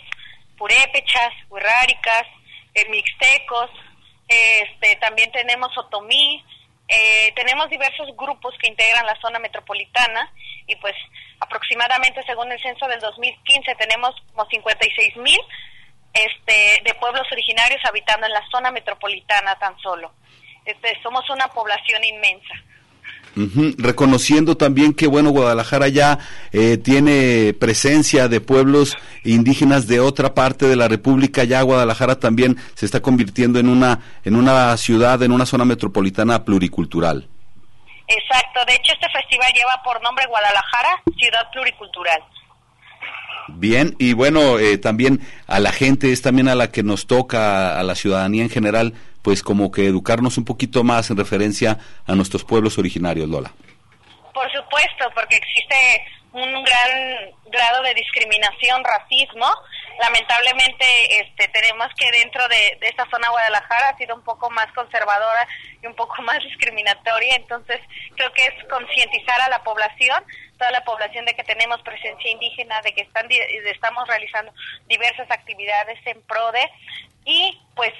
purépechas, 0.57 1.33
huirráricas, 1.49 2.27
eh, 2.75 2.89
mixtecos, 2.89 3.71
este, 4.29 4.95
también 5.01 5.33
tenemos 5.33 5.77
otomí, 5.77 6.45
eh, 6.91 7.33
tenemos 7.37 7.71
diversos 7.71 8.09
grupos 8.17 8.55
que 8.59 8.69
integran 8.69 9.07
la 9.07 9.15
zona 9.21 9.39
metropolitana 9.39 10.33
y 10.67 10.75
pues 10.77 10.95
aproximadamente 11.39 12.23
según 12.25 12.51
el 12.51 12.61
censo 12.61 12.89
del 12.89 12.99
2015 12.99 13.77
tenemos 13.77 14.15
como 14.33 14.45
56 14.51 15.17
mil 15.19 15.39
este, 16.13 16.83
de 16.83 16.95
pueblos 16.95 17.27
originarios 17.31 17.81
habitando 17.89 18.27
en 18.27 18.33
la 18.33 18.45
zona 18.51 18.73
metropolitana 18.73 19.57
tan 19.61 19.79
solo. 19.79 20.13
Este, 20.65 21.01
somos 21.03 21.29
una 21.31 21.47
población 21.49 22.03
inmensa. 22.03 22.55
Reconociendo 23.79 24.57
también 24.57 24.93
que, 24.93 25.07
bueno, 25.07 25.31
Guadalajara 25.31 25.89
ya 25.89 26.19
eh, 26.53 26.77
tiene 26.79 27.55
presencia 27.59 28.29
de 28.29 28.41
pueblos 28.41 28.97
indígenas 29.25 29.87
de 29.87 30.01
otra 30.01 30.35
parte 30.35 30.67
de 30.67 30.77
la 30.77 30.89
República, 30.89 31.45
ya 31.45 31.63
Guadalajara 31.63 32.19
también 32.19 32.57
se 32.75 32.87
está 32.87 33.01
convirtiendo 33.01 33.59
en 33.59 33.69
una, 33.69 34.01
en 34.25 34.35
una 34.35 34.77
ciudad, 34.77 35.23
en 35.23 35.33
una 35.33 35.47
zona 35.47 35.65
metropolitana 35.65 36.45
pluricultural. 36.45 37.29
Exacto, 38.09 38.61
de 38.67 38.75
hecho 38.75 38.93
este 38.93 39.07
festival 39.13 39.53
lleva 39.55 39.81
por 39.85 40.03
nombre 40.03 40.27
Guadalajara, 40.27 41.01
Ciudad 41.17 41.51
Pluricultural. 41.53 42.21
Bien, 43.49 43.95
y 43.99 44.13
bueno, 44.13 44.59
eh, 44.59 44.79
también 44.79 45.21
a 45.47 45.61
la 45.61 45.73
gente 45.73 46.13
es 46.13 46.23
también 46.23 46.49
a 46.49 46.55
la 46.55 46.71
que 46.71 46.83
nos 46.83 47.07
toca, 47.07 47.79
a 47.79 47.83
la 47.83 47.95
ciudadanía 47.95 48.43
en 48.43 48.51
general, 48.51 48.95
pues 49.23 49.43
como 49.43 49.71
que 49.71 49.87
educarnos 49.87 50.39
un 50.39 50.45
poquito 50.45 50.85
más 50.85 51.11
en 51.11 51.17
referencia 51.17 51.79
a 52.07 52.15
nuestros 52.15 52.45
pueblos 52.45 52.79
originarios, 52.79 53.29
Lola. 53.29 53.53
Por 54.33 54.51
supuesto, 54.53 55.11
porque 55.15 55.37
existe 55.37 55.77
un 56.33 56.63
gran 56.63 57.31
grado 57.47 57.83
de 57.83 57.95
discriminación, 57.95 58.85
racismo. 58.85 59.47
Lamentablemente 59.99 60.85
este, 61.21 61.49
tenemos 61.49 61.89
que 61.99 62.11
dentro 62.13 62.47
de, 62.49 62.79
de 62.81 62.89
esta 62.89 63.09
zona 63.11 63.29
Guadalajara 63.31 63.91
ha 63.91 63.97
sido 63.97 64.15
un 64.15 64.23
poco 64.23 64.49
más 64.51 64.73
conservadora 64.73 65.47
y 65.83 65.87
un 65.87 65.95
poco 65.95 66.23
más 66.23 66.39
discriminatoria, 66.45 67.35
entonces 67.37 67.81
creo 68.17 68.33
que 68.33 68.43
es 68.43 68.69
concientizar 68.69 69.41
a 69.41 69.51
la 69.51 69.63
población, 69.63 70.25
toda 70.59 70.71
la 70.71 70.85
población 70.85 71.25
de 71.25 71.35
que 71.35 71.45
tenemos 71.45 71.83
presencia 71.83 72.31
indígena, 72.31 72.81
de 72.83 72.93
que 72.93 73.03
están, 73.03 73.27
estamos 73.31 74.07
realizando 74.07 74.53
diversas 74.89 75.31
actividades 75.31 75.99
en 76.07 76.23
pro 76.23 76.53
de 76.53 76.71
y 77.25 77.61
pues 77.75 77.93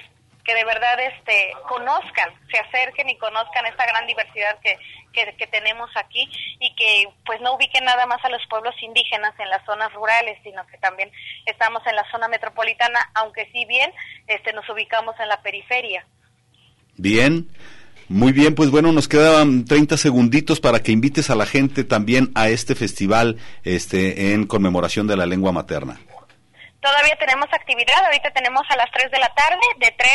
que 0.43 0.55
de 0.55 0.65
verdad 0.65 0.99
este 0.99 1.53
conozcan, 1.67 2.29
se 2.51 2.59
acerquen 2.59 3.09
y 3.09 3.17
conozcan 3.17 3.65
esta 3.65 3.85
gran 3.85 4.07
diversidad 4.07 4.59
que, 4.59 4.77
que, 5.13 5.47
tenemos 5.47 5.89
aquí 5.95 6.29
y 6.59 6.73
que 6.75 7.07
pues 7.25 7.41
no 7.41 7.55
ubiquen 7.55 7.83
nada 7.83 8.05
más 8.05 8.23
a 8.23 8.29
los 8.29 8.41
pueblos 8.49 8.73
indígenas 8.81 9.33
en 9.39 9.49
las 9.49 9.65
zonas 9.65 9.91
rurales, 9.93 10.37
sino 10.43 10.65
que 10.67 10.77
también 10.77 11.11
estamos 11.45 11.85
en 11.85 11.95
la 11.95 12.09
zona 12.11 12.27
metropolitana, 12.27 12.99
aunque 13.15 13.49
sí 13.51 13.65
bien 13.65 13.91
este 14.27 14.53
nos 14.53 14.67
ubicamos 14.69 15.15
en 15.19 15.27
la 15.27 15.41
periferia. 15.41 16.05
Bien. 16.97 17.47
Muy 18.09 18.33
bien, 18.33 18.55
pues 18.55 18.69
bueno, 18.71 18.91
nos 18.91 19.07
quedaban 19.07 19.63
30 19.63 19.95
segunditos 19.95 20.59
para 20.59 20.83
que 20.83 20.91
invites 20.91 21.29
a 21.29 21.35
la 21.35 21.45
gente 21.45 21.85
también 21.85 22.29
a 22.35 22.49
este 22.49 22.75
festival 22.75 23.37
este 23.63 24.33
en 24.33 24.47
conmemoración 24.47 25.07
de 25.07 25.15
la 25.15 25.25
lengua 25.25 25.53
materna. 25.53 25.97
Todavía 26.81 27.15
tenemos 27.17 27.47
actividad, 27.53 28.05
ahorita 28.05 28.31
tenemos 28.31 28.63
a 28.69 28.75
las 28.75 28.89
3 28.91 29.11
de 29.11 29.19
la 29.19 29.31
tarde, 29.33 29.61
de 29.77 29.91
3 29.91 30.11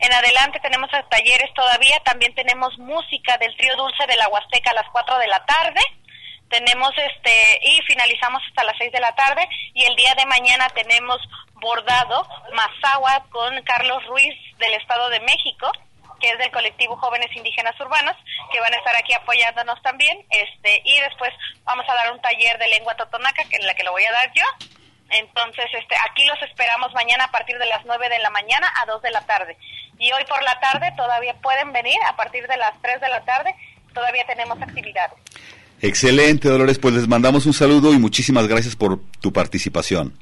en 0.00 0.12
adelante 0.12 0.60
tenemos 0.60 0.90
talleres 1.08 1.54
todavía, 1.54 1.98
también 2.04 2.34
tenemos 2.34 2.76
música 2.78 3.38
del 3.38 3.56
trío 3.56 3.76
dulce 3.76 4.06
de 4.06 4.16
la 4.16 4.28
Huasteca 4.28 4.72
a 4.72 4.74
las 4.74 4.90
4 4.92 5.18
de 5.18 5.26
la 5.28 5.44
tarde, 5.46 5.80
tenemos 6.50 6.90
este, 6.98 7.60
y 7.62 7.80
finalizamos 7.86 8.42
hasta 8.46 8.64
las 8.64 8.76
6 8.76 8.92
de 8.92 9.00
la 9.00 9.14
tarde, 9.14 9.48
y 9.72 9.84
el 9.84 9.96
día 9.96 10.14
de 10.14 10.26
mañana 10.26 10.68
tenemos 10.74 11.16
bordado 11.54 12.28
Mazagua 12.52 13.24
con 13.30 13.62
Carlos 13.62 14.04
Ruiz 14.06 14.34
del 14.58 14.74
Estado 14.74 15.08
de 15.08 15.20
México, 15.20 15.70
que 16.20 16.28
es 16.28 16.38
del 16.38 16.50
colectivo 16.50 16.96
Jóvenes 16.98 17.34
Indígenas 17.34 17.78
Urbanos, 17.80 18.16
que 18.52 18.60
van 18.60 18.74
a 18.74 18.76
estar 18.76 18.94
aquí 18.96 19.14
apoyándonos 19.14 19.80
también, 19.80 20.26
este, 20.28 20.82
y 20.84 21.00
después 21.00 21.30
vamos 21.64 21.88
a 21.88 21.94
dar 21.94 22.12
un 22.12 22.20
taller 22.20 22.58
de 22.58 22.68
lengua 22.68 22.96
totonaca, 22.96 23.44
que 23.48 23.56
en 23.56 23.66
la 23.66 23.74
que 23.74 23.84
lo 23.84 23.92
voy 23.92 24.04
a 24.04 24.12
dar 24.12 24.30
yo, 24.34 24.44
entonces, 25.12 25.66
este, 25.78 25.94
aquí 26.10 26.24
los 26.24 26.40
esperamos 26.42 26.92
mañana 26.94 27.24
a 27.24 27.30
partir 27.30 27.58
de 27.58 27.66
las 27.66 27.84
9 27.84 28.08
de 28.08 28.18
la 28.18 28.30
mañana 28.30 28.72
a 28.80 28.86
2 28.86 29.02
de 29.02 29.10
la 29.10 29.20
tarde. 29.22 29.56
Y 29.98 30.10
hoy 30.12 30.24
por 30.28 30.42
la 30.42 30.58
tarde 30.60 30.92
todavía 30.96 31.34
pueden 31.34 31.72
venir 31.72 31.96
a 32.08 32.16
partir 32.16 32.46
de 32.46 32.56
las 32.56 32.72
3 32.82 33.00
de 33.00 33.08
la 33.08 33.24
tarde, 33.24 33.54
todavía 33.94 34.24
tenemos 34.26 34.60
actividades. 34.60 35.18
Excelente, 35.80 36.48
Dolores, 36.48 36.78
pues 36.78 36.94
les 36.94 37.08
mandamos 37.08 37.46
un 37.46 37.52
saludo 37.52 37.92
y 37.92 37.98
muchísimas 37.98 38.46
gracias 38.46 38.76
por 38.76 39.00
tu 39.20 39.32
participación. 39.32 40.16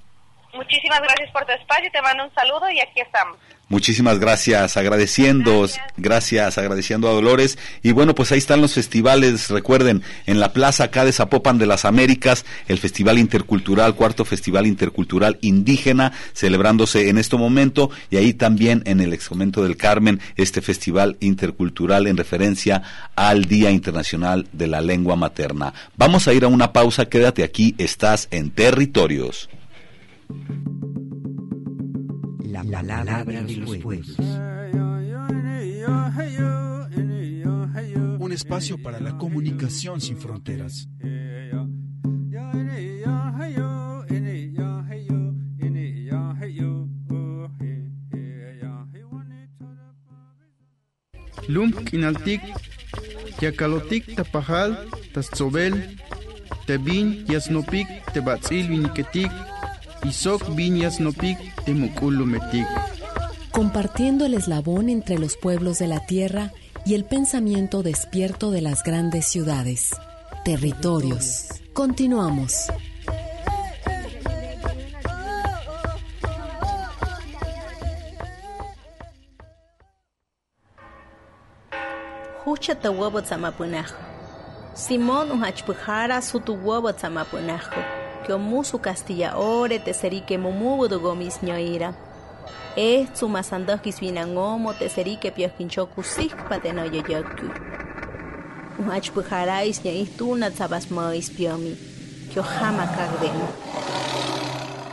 Muchísimas 0.55 1.00
gracias 1.00 1.31
por 1.31 1.44
tu 1.44 1.53
espacio, 1.53 1.90
te 1.92 2.03
mando 2.03 2.24
un 2.24 2.35
saludo 2.35 2.68
y 2.70 2.81
aquí 2.81 3.00
estamos. 3.00 3.37
Muchísimas 3.70 4.18
gracias, 4.18 4.76
agradeciendo, 4.76 5.64
gracias. 5.96 6.59
agradeciendo 6.59 7.09
a 7.09 7.12
Dolores. 7.12 7.56
Y 7.85 7.92
bueno, 7.92 8.16
pues 8.16 8.33
ahí 8.33 8.38
están 8.38 8.61
los 8.61 8.74
festivales, 8.74 9.48
recuerden, 9.48 10.02
en 10.26 10.40
la 10.40 10.52
plaza 10.52 10.83
acá 10.83 11.04
de 11.04 11.12
Zapopan 11.12 11.56
de 11.56 11.66
las 11.66 11.85
Américas, 11.85 12.44
el 12.66 12.78
Festival 12.78 13.16
Intercultural, 13.16 13.94
cuarto 13.94 14.24
Festival 14.24 14.66
Intercultural 14.66 15.38
Indígena, 15.40 16.12
celebrándose 16.33 17.11
en 17.11 17.18
este 17.18 17.37
momento, 17.37 17.90
y 18.11 18.16
ahí 18.16 18.35
también 18.35 18.83
en 18.87 18.98
el 18.98 19.12
Excomento 19.12 19.62
del 19.62 19.76
Carmen, 19.76 20.18
este 20.35 20.62
Festival 20.62 21.16
Intercultural 21.20 22.09
en 22.09 22.16
referencia 22.16 22.83
al 23.14 23.44
Día 23.44 23.70
Internacional 23.70 24.48
de 24.50 24.66
la 24.66 24.80
Lengua 24.80 25.14
Materna. 25.14 25.74
Vamos 25.96 26.26
a 26.26 26.35
ir 26.35 26.42
a 26.42 26.48
una 26.48 26.72
pausa, 26.72 27.04
quédate 27.04 27.44
aquí, 27.44 27.76
estás 27.78 28.26
en 28.33 28.50
territorios. 28.50 29.48
La 32.64 32.83
palabra 32.83 33.25
de 33.25 33.57
los 33.57 33.77
pueblos. 33.79 34.16
Un 38.18 38.33
espacio 38.33 38.83
para 38.83 39.01
la 39.01 39.16
comunicación 39.16 40.01
sin 40.01 40.18
fronteras. 40.18 40.87
Lump 51.49 51.88
kinaltik, 51.88 52.42
yakalotik 53.40 54.14
tapajal, 54.14 54.87
tatzobel, 55.14 55.96
tebin 56.66 57.25
yasnopik, 57.27 57.88
tebatzil 58.12 58.68
viniketik, 58.68 59.33
temukulumetik. 61.64 62.66
Compartiendo 63.52 64.24
el 64.24 64.34
eslabón 64.34 64.88
entre 64.88 65.18
los 65.18 65.36
pueblos 65.36 65.78
de 65.78 65.86
la 65.88 66.06
tierra 66.06 66.52
y 66.86 66.94
el 66.94 67.04
pensamiento 67.04 67.82
despierto 67.82 68.50
de 68.50 68.62
las 68.62 68.82
grandes 68.82 69.26
ciudades. 69.26 69.90
Territorios. 70.44 71.48
Continuamos. 71.72 72.66
Hucha 82.46 82.74
ta 82.74 82.90
huevo 82.90 83.22
tzamapunajo. 83.22 83.96
Simón 84.74 85.30
uhachpujara 85.32 86.22
su 86.22 86.40
tu 86.40 86.54
huevo 88.26 88.26
tzamapunajo. 88.26 88.26
Que 88.26 88.37
musu 88.37 88.78
castilla 88.78 89.37
ore 89.37 89.78
te 89.78 89.92
serique 89.92 90.38
mumubu 90.38 90.88
do 90.88 91.00
gomis 91.00 91.40
ñoira. 91.42 91.94
E 92.76 93.06
su 93.14 93.28
masandokis 93.28 94.00
vinangomo 94.00 94.74
te 94.74 94.88
serique 94.88 95.30
piosquinchoku 95.30 96.02
sikpa 96.02 96.61
te 96.61 96.72
no 96.72 96.85
yoyoku. 96.85 97.46
Uhachpujarais 98.78 99.83
ña 99.85 99.92
ihtuna 99.92 100.50
tzabas 100.50 100.90
mois 100.90 101.30
piomi. 101.30 101.76
Que 102.33 102.40
ojama 102.40 102.87
kagdena. 102.87 103.48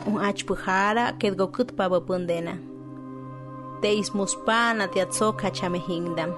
Uhachpujara 0.08 1.18
que 1.20 1.32
gokut 1.32 1.72
pabopundena. 1.76 2.58
Te 3.82 3.94
ismuspana 3.94 4.88
te 4.88 5.02
atzoka 5.02 5.52
chamehindam 5.52 6.34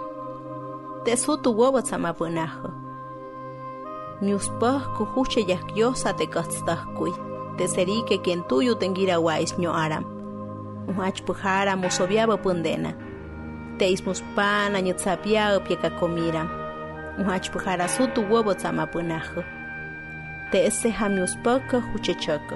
te 1.06 1.18
sutu 1.18 1.54
huevo 1.54 1.82
tzamapunajo. 1.82 2.89
Ñuspah 4.22 4.98
kujuche 4.98 5.42
yakyosa 5.48 6.14
te 6.14 6.26
kastahkui. 6.28 7.12
Te 7.58 7.68
serike 7.68 8.22
quien 8.22 8.44
tuyo 8.44 8.76
tengira 8.76 9.18
wais 9.20 9.58
ño 9.58 9.72
aram. 9.74 10.04
Uhach 10.90 11.22
pujara 11.26 11.76
musobiaba 11.76 12.38
pundena. 12.42 12.92
Te 13.78 13.90
ismuspana 13.90 14.82
ñutzapiao 14.82 15.64
pieka 15.64 15.90
comira. 16.00 16.44
Uhach 17.20 17.50
pujara 17.52 17.88
sutu 17.88 18.22
huevo 18.30 18.54
tzamapunajo. 18.56 19.42
Te 20.52 20.66
ese 20.68 20.92
hamiuspaka 20.92 21.82
juchechoco. 21.82 22.56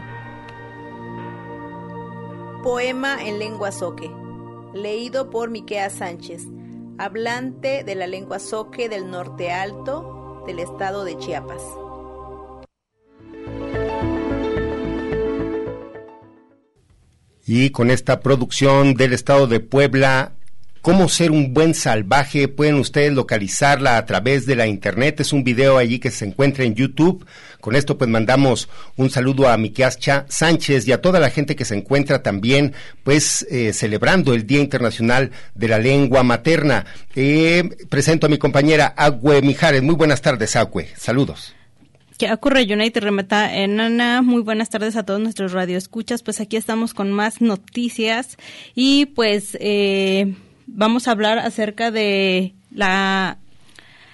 Poema 2.64 3.24
en 3.24 3.40
lengua 3.40 3.72
soque. 3.72 4.12
Leído 4.74 5.30
por 5.30 5.50
Miquea 5.50 5.90
Sánchez 5.90 6.48
hablante 6.98 7.84
de 7.84 7.96
la 7.96 8.08
lengua 8.08 8.40
soque 8.40 8.88
del 8.90 9.10
norte 9.10 9.52
alto 9.52 10.13
del 10.46 10.60
estado 10.60 11.06
de 11.06 11.18
Chiapas. 11.18 11.62
Y 17.46 17.72
con 17.72 17.92
esta 17.92 18.22
producción 18.22 18.94
del 18.94 19.14
estado 19.14 19.48
de 19.48 19.60
Puebla, 19.60 20.34
¿Cómo 20.84 21.08
ser 21.08 21.32
un 21.32 21.54
buen 21.54 21.76
salvaje? 21.76 22.50
Pueden 22.50 22.76
ustedes 22.76 23.14
localizarla 23.14 23.96
a 23.96 24.06
través 24.06 24.46
de 24.46 24.58
la 24.58 24.68
internet. 24.68 25.22
Es 25.22 25.32
un 25.32 25.46
video 25.46 25.78
allí 25.78 25.98
que 25.98 26.12
se 26.12 26.26
encuentra 26.26 26.66
en 26.66 26.76
YouTube. 26.76 27.26
Con 27.62 27.78
esto 27.78 27.98
pues 27.98 28.10
mandamos 28.10 28.68
un 28.98 29.10
saludo 29.10 29.48
a 29.48 29.56
Miquiascha 29.56 30.26
Sánchez 30.28 30.86
y 30.86 30.92
a 30.92 31.02
toda 31.02 31.22
la 31.22 31.30
gente 31.30 31.56
que 31.56 31.64
se 31.64 31.76
encuentra 31.78 32.22
también 32.22 32.74
pues 33.06 33.48
eh, 33.50 33.72
celebrando 33.72 34.34
el 34.34 34.46
Día 34.46 34.60
Internacional 34.60 35.32
de 35.56 35.70
la 35.70 35.80
Lengua 35.80 36.22
Materna. 36.24 36.86
Eh, 37.16 37.64
presento 37.88 38.28
a 38.28 38.30
mi 38.30 38.38
compañera 38.38 38.88
Agüe 38.88 39.42
Mijares. 39.42 39.84
Muy 39.84 39.96
buenas 39.96 40.22
tardes, 40.22 40.58
Agüe. 40.58 40.90
Saludos. 40.98 41.56
que 42.18 42.30
ocurre 42.34 42.64
United 42.64 43.02
remeta 43.02 43.56
en. 43.56 43.78
Muy 44.26 44.42
buenas 44.42 44.70
tardes 44.70 44.98
a 44.98 45.04
todos 45.04 45.22
nuestros 45.22 45.54
radioescuchas. 45.54 46.24
Pues 46.24 46.42
aquí 46.42 46.58
estamos 46.58 46.94
con 46.94 47.10
más 47.10 47.40
noticias 47.40 48.36
y 48.76 49.06
pues 49.06 49.58
eh, 49.62 50.34
vamos 50.68 51.08
a 51.08 51.12
hablar 51.12 51.40
acerca 51.40 51.92
de 51.92 52.54
la 52.72 53.38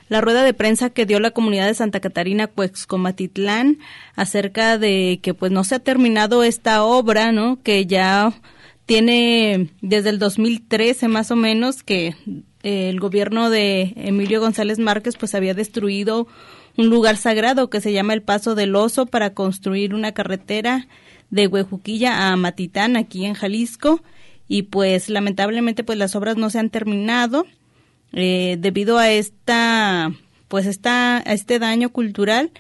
rueda 0.10 0.44
de 0.44 0.54
prensa 0.54 0.90
que 0.90 1.06
dio 1.06 1.20
la 1.20 1.32
comunidad 1.32 1.68
de 1.68 1.74
Santa 1.74 2.00
Catarina 2.00 2.48
Cuexcomatitlán 2.48 3.78
acerca 4.16 4.78
de 4.78 5.20
que 5.22 5.34
pues 5.34 5.52
no 5.52 5.64
se 5.64 5.76
ha 5.76 5.80
terminado 5.80 6.44
esta 6.44 6.84
obra, 6.84 7.32
¿no? 7.32 7.62
Que 7.62 7.86
ya 7.86 8.34
tiene 8.86 9.70
desde 9.82 10.10
el 10.10 10.18
2013 10.18 11.08
más 11.10 11.30
o 11.30 11.36
menos 11.36 11.84
que 11.84 12.16
eh, 12.64 12.90
el 12.90 13.00
gobierno 13.00 13.50
de 13.50 13.94
Emilio 13.96 14.42
González 14.42 14.80
Márquez 14.80 15.16
pues 15.16 15.36
había 15.36 15.54
destruido 15.54 16.28
un 16.76 16.90
lugar 16.90 17.18
sagrado 17.18 17.70
que 17.70 17.82
se 17.82 17.94
llama 17.94 18.14
el 18.14 18.24
Paso 18.24 18.56
del 18.56 18.76
Oso 18.76 19.06
para 19.06 19.34
construir 19.34 19.94
una 19.94 20.14
carretera 20.14 20.88
de 21.30 21.46
Huejuquilla 21.46 22.32
a 22.32 22.36
Matitán 22.36 22.98
aquí 22.98 23.26
en 23.26 23.36
Jalisco 23.36 24.02
y 24.50 24.64
pues 24.64 25.08
lamentablemente 25.08 25.86
pues 25.86 25.98
las 25.98 26.16
obras 26.18 26.36
no 26.36 26.50
se 26.50 26.60
han 26.60 26.70
terminado 26.70 27.46
eh, 28.12 28.58
debido 28.60 28.98
a 28.98 29.10
esta 29.10 30.12
pues 30.50 30.66
esta 30.66 31.18
a 31.18 31.34
este 31.34 31.60
daño 31.60 31.92
cultural 31.92 32.52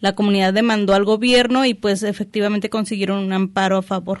la 0.00 0.14
comunidad 0.14 0.54
demandó 0.54 0.94
al 0.94 1.04
gobierno 1.04 1.64
y 1.64 1.74
pues 1.74 2.02
efectivamente 2.02 2.70
consiguieron 2.70 3.18
un 3.18 3.32
amparo 3.32 3.76
a 3.76 3.82
favor. 3.82 4.20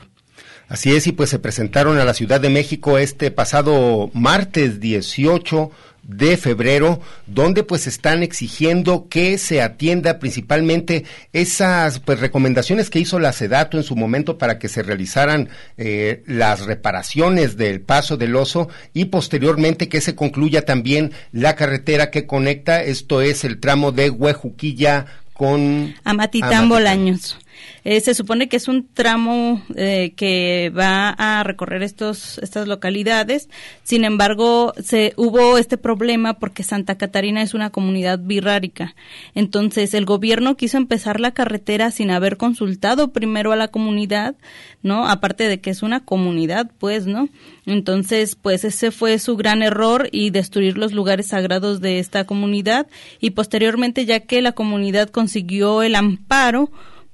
Así 0.68 0.92
es, 0.92 1.06
y 1.06 1.12
pues 1.12 1.30
se 1.30 1.38
presentaron 1.38 1.98
a 1.98 2.04
la 2.04 2.14
Ciudad 2.14 2.40
de 2.40 2.48
México 2.48 2.96
este 2.98 3.30
pasado 3.30 4.10
martes 4.12 4.78
18 4.78 5.70
de 6.10 6.36
febrero, 6.36 7.00
donde 7.26 7.62
pues 7.62 7.86
están 7.86 8.22
exigiendo 8.22 9.08
que 9.08 9.38
se 9.38 9.62
atienda 9.62 10.18
principalmente 10.18 11.04
esas 11.32 12.00
pues 12.00 12.20
recomendaciones 12.20 12.90
que 12.90 12.98
hizo 12.98 13.18
la 13.18 13.32
SEDATO 13.32 13.76
en 13.76 13.84
su 13.84 13.94
momento 13.96 14.36
para 14.36 14.58
que 14.58 14.68
se 14.68 14.82
realizaran 14.82 15.48
eh, 15.76 16.22
las 16.26 16.66
reparaciones 16.66 17.56
del 17.56 17.80
paso 17.80 18.16
del 18.16 18.34
oso 18.36 18.68
y 18.92 19.06
posteriormente 19.06 19.88
que 19.88 20.00
se 20.00 20.14
concluya 20.14 20.64
también 20.64 21.12
la 21.32 21.54
carretera 21.54 22.10
que 22.10 22.26
conecta, 22.26 22.82
esto 22.82 23.22
es 23.22 23.44
el 23.44 23.60
tramo 23.60 23.92
de 23.92 24.10
Huejuquilla 24.10 25.06
con 25.32 25.94
Amatitán 26.04 26.68
Bolaños. 26.68 27.38
Eh, 27.84 28.00
se 28.00 28.14
supone 28.14 28.48
que 28.48 28.56
es 28.56 28.68
un 28.68 28.86
tramo 28.92 29.62
eh, 29.76 30.12
que 30.16 30.72
va 30.76 31.10
a 31.10 31.42
recorrer 31.42 31.82
estos 31.82 32.38
estas 32.38 32.68
localidades. 32.68 33.48
Sin 33.82 34.04
embargo, 34.04 34.72
se 34.82 35.14
hubo 35.16 35.58
este 35.58 35.78
problema 35.78 36.34
porque 36.34 36.62
Santa 36.62 36.96
Catarina 36.96 37.42
es 37.42 37.54
una 37.54 37.70
comunidad 37.70 38.18
birrárica. 38.18 38.94
Entonces, 39.34 39.94
el 39.94 40.04
gobierno 40.04 40.56
quiso 40.56 40.76
empezar 40.76 41.20
la 41.20 41.32
carretera 41.32 41.90
sin 41.90 42.10
haber 42.10 42.36
consultado 42.36 43.12
primero 43.12 43.52
a 43.52 43.56
la 43.56 43.68
comunidad, 43.68 44.34
¿no? 44.82 45.06
Aparte 45.08 45.48
de 45.48 45.60
que 45.60 45.70
es 45.70 45.82
una 45.82 46.04
comunidad, 46.04 46.70
pues, 46.78 47.06
¿no? 47.06 47.28
Entonces, 47.66 48.36
pues 48.36 48.64
ese 48.64 48.90
fue 48.90 49.18
su 49.18 49.36
gran 49.36 49.62
error 49.62 50.08
y 50.12 50.30
destruir 50.30 50.78
los 50.78 50.92
lugares 50.92 51.28
sagrados 51.28 51.80
de 51.80 51.98
esta 51.98 52.24
comunidad 52.24 52.86
y 53.20 53.30
posteriormente 53.30 54.06
ya 54.06 54.20
que 54.20 54.42
la 54.42 54.52
comunidad 54.52 55.10
consiguió 55.10 55.82
el 55.82 55.94
amparo, 55.94 56.70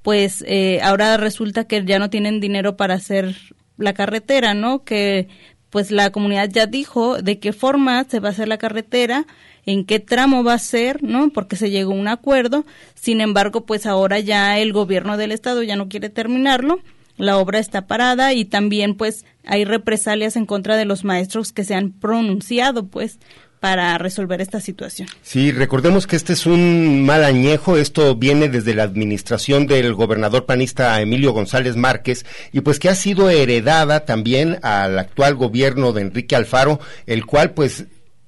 pues 0.06 0.44
eh, 0.46 0.78
ahora 0.84 1.16
resulta 1.16 1.64
que 1.64 1.84
ya 1.84 1.98
no 1.98 2.10
tienen 2.10 2.38
dinero 2.38 2.76
para 2.76 2.94
hacer 2.94 3.34
la 3.76 3.92
carretera, 3.92 4.54
¿no? 4.54 4.84
Que 4.84 5.26
pues 5.68 5.90
la 5.90 6.12
comunidad 6.12 6.48
ya 6.48 6.66
dijo 6.66 7.20
de 7.20 7.40
qué 7.40 7.52
forma 7.52 8.04
se 8.04 8.20
va 8.20 8.28
a 8.28 8.30
hacer 8.30 8.46
la 8.46 8.56
carretera, 8.56 9.26
en 9.64 9.84
qué 9.84 9.98
tramo 9.98 10.44
va 10.44 10.54
a 10.54 10.60
ser, 10.60 11.02
¿no? 11.02 11.30
Porque 11.30 11.56
se 11.56 11.70
llegó 11.70 11.90
a 11.90 11.96
un 11.96 12.06
acuerdo. 12.06 12.64
Sin 12.94 13.20
embargo, 13.20 13.66
pues 13.66 13.84
ahora 13.84 14.20
ya 14.20 14.60
el 14.60 14.72
gobierno 14.72 15.16
del 15.16 15.32
estado 15.32 15.64
ya 15.64 15.74
no 15.74 15.88
quiere 15.88 16.08
terminarlo 16.08 16.78
la 17.16 17.38
obra 17.38 17.58
está 17.58 17.86
parada 17.86 18.32
y 18.34 18.44
también 18.44 18.94
pues 18.94 19.24
hay 19.44 19.64
represalias 19.64 20.36
en 20.36 20.46
contra 20.46 20.76
de 20.76 20.84
los 20.84 21.04
maestros 21.04 21.52
que 21.52 21.64
se 21.64 21.74
han 21.74 21.92
pronunciado 21.92 22.86
pues 22.88 23.18
para 23.60 23.96
resolver 23.98 24.40
esta 24.40 24.60
situación. 24.60 25.08
Sí, 25.22 25.52
recordemos 25.52 26.06
que 26.06 26.16
este 26.16 26.32
es 26.34 26.46
un 26.46 27.04
mal 27.04 27.24
añejo, 27.24 27.76
esto 27.76 28.14
viene 28.14 28.48
desde 28.48 28.74
la 28.74 28.82
administración 28.82 29.66
del 29.66 29.94
gobernador 29.94 30.46
panista 30.46 31.00
Emilio 31.00 31.32
González 31.32 31.76
Márquez 31.76 32.24
y 32.52 32.60
pues 32.60 32.78
que 32.78 32.88
ha 32.88 32.94
sido 32.94 33.30
heredada 33.30 34.04
también 34.04 34.58
al 34.62 34.98
actual 34.98 35.34
gobierno 35.34 35.92
de 35.92 36.02
Enrique 36.02 36.36
Alfaro, 36.36 36.80
el 37.06 37.26
cual 37.26 37.52
pues 37.52 37.86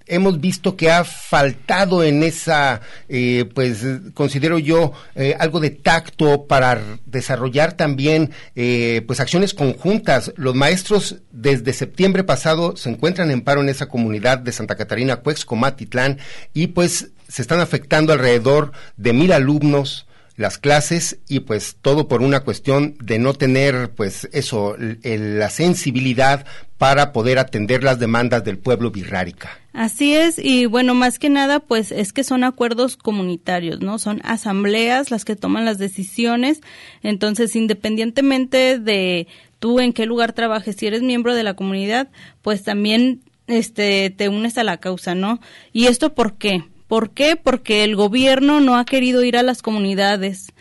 hemos 0.09 0.41
visto 0.41 0.77
que 0.77 0.91
ha 0.91 1.05
faltado 1.05 2.03
en 2.03 2.23
esa, 2.23 2.81
eh, 3.09 3.49
pues 3.55 3.85
considero 4.15 4.59
yo, 4.59 4.93
eh, 5.15 5.37
algo 5.39 5.61
de 5.61 5.71
tacto 5.71 6.47
para 6.47 6.81
desarrollar 7.07 7.75
también, 7.75 8.33
eh, 8.57 9.03
pues 9.07 9.21
acciones 9.21 9.55
conjuntas. 9.55 10.33
Los 10.37 10.55
maestros 10.55 11.17
desde 11.31 11.73
septiembre 11.73 12.25
pasado 12.25 12.77
se 12.77 12.91
encuentran 12.91 13.31
en 13.31 13.43
paro 13.43 13.61
en 13.61 13.69
esa 13.69 13.87
comunidad 13.87 14.39
de 14.39 14.53
Santa 14.53 14.77
Catarina, 14.77 15.17
Cuexcomatitlán, 15.17 16.19
y 16.55 16.69
pues 16.69 17.11
se 17.29 17.43
están 17.43 17.61
afectando 17.61 18.13
alrededor 18.13 18.73
de 18.97 19.13
mil 19.13 19.33
alumnos 19.33 20.08
las 20.39 20.57
clases 20.57 21.19
y 21.29 21.41
pues 21.41 21.77
todo 21.83 22.07
por 22.07 22.23
una 22.23 22.41
cuestión 22.41 22.97
de 23.03 23.19
no 23.19 23.35
tener 23.35 23.91
pues 23.91 24.29
eso, 24.33 24.77
la 24.79 25.51
sensibilidad 25.51 26.47
para 26.79 27.13
poder 27.13 27.41
atender 27.41 27.83
las 27.83 27.99
demandas 27.99 28.45
del 28.45 28.57
pueblo 28.57 28.93
birrárica. 28.93 29.51
Así 29.73 30.15
es, 30.15 30.39
y 30.39 30.67
bueno, 30.67 30.95
más 30.95 31.19
que 31.19 31.29
nada, 31.29 31.59
pues 31.59 31.91
es 31.91 32.13
que 32.13 32.23
son 32.23 32.45
acuerdos 32.45 32.97
comunitarios, 32.97 33.81
¿no? 33.81 33.99
Son 33.99 34.21
asambleas 34.25 35.11
las 35.11 35.25
que 35.25 35.35
toman 35.35 35.65
las 35.65 35.79
decisiones, 35.79 36.61
entonces 37.03 37.55
independientemente 37.57 38.79
de 38.79 39.27
tú 39.59 39.81
en 39.81 39.93
qué 39.93 40.07
lugar 40.07 40.35
trabajes, 40.35 40.77
si 40.77 40.87
eres 40.87 41.03
miembro 41.03 41.35
de 41.35 41.43
la 41.43 41.55
comunidad, 41.55 42.11
pues 42.43 42.63
también 42.63 43.23
este 43.49 44.11
te 44.11 44.29
unes 44.29 44.57
a 44.57 44.63
la 44.63 44.79
causa, 44.79 45.17
¿no? 45.17 45.41
¿Y 45.73 45.87
esto 45.87 46.15
por 46.15 46.39
qué? 46.39 46.63
¿Por 46.89 47.11
qué? 47.11 47.37
Porque 47.37 47.85
el 47.85 47.95
gobierno 47.95 48.61
no 48.61 48.77
ha 48.77 48.85
querido 48.85 49.23
ir 49.23 49.37
a 49.37 49.43
las 49.43 49.63
comunidades 49.63 50.53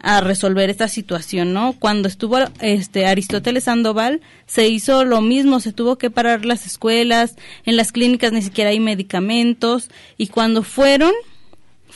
a 0.00 0.20
resolver 0.20 0.70
esta 0.70 0.88
situación, 0.88 1.52
¿no? 1.52 1.72
Cuando 1.72 2.08
estuvo 2.08 2.38
este 2.60 3.06
Aristóteles 3.06 3.64
Sandoval 3.64 4.20
se 4.46 4.68
hizo 4.68 5.04
lo 5.04 5.20
mismo, 5.20 5.60
se 5.60 5.72
tuvo 5.72 5.98
que 5.98 6.10
parar 6.10 6.44
las 6.44 6.66
escuelas, 6.66 7.36
en 7.64 7.76
las 7.76 7.92
clínicas 7.92 8.32
ni 8.32 8.42
siquiera 8.42 8.70
hay 8.70 8.80
medicamentos 8.80 9.90
y 10.16 10.28
cuando 10.28 10.62
fueron 10.62 11.12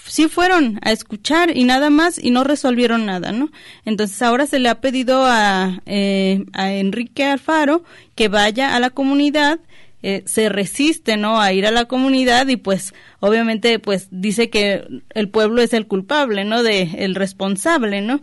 sí 0.04 0.28
fueron 0.28 0.80
a 0.82 0.90
escuchar 0.90 1.56
y 1.56 1.64
nada 1.64 1.90
más 1.90 2.22
y 2.22 2.30
no 2.30 2.44
resolvieron 2.44 3.06
nada, 3.06 3.30
¿no? 3.32 3.50
Entonces 3.84 4.20
ahora 4.22 4.46
se 4.46 4.58
le 4.58 4.68
ha 4.68 4.80
pedido 4.80 5.24
a, 5.24 5.80
eh, 5.86 6.44
a 6.52 6.72
Enrique 6.72 7.24
Alfaro 7.24 7.84
que 8.14 8.28
vaya 8.28 8.74
a 8.74 8.80
la 8.80 8.90
comunidad 8.90 9.60
eh, 10.02 10.22
se 10.26 10.48
resiste 10.48 11.16
no 11.16 11.40
a 11.40 11.52
ir 11.52 11.66
a 11.66 11.70
la 11.70 11.86
comunidad 11.86 12.48
y 12.48 12.56
pues 12.56 12.94
obviamente 13.20 13.78
pues 13.78 14.08
dice 14.10 14.50
que 14.50 15.02
el 15.10 15.28
pueblo 15.28 15.62
es 15.62 15.72
el 15.72 15.86
culpable 15.86 16.44
no 16.44 16.62
de 16.62 16.82
el 16.98 17.14
responsable 17.14 18.00
no 18.00 18.20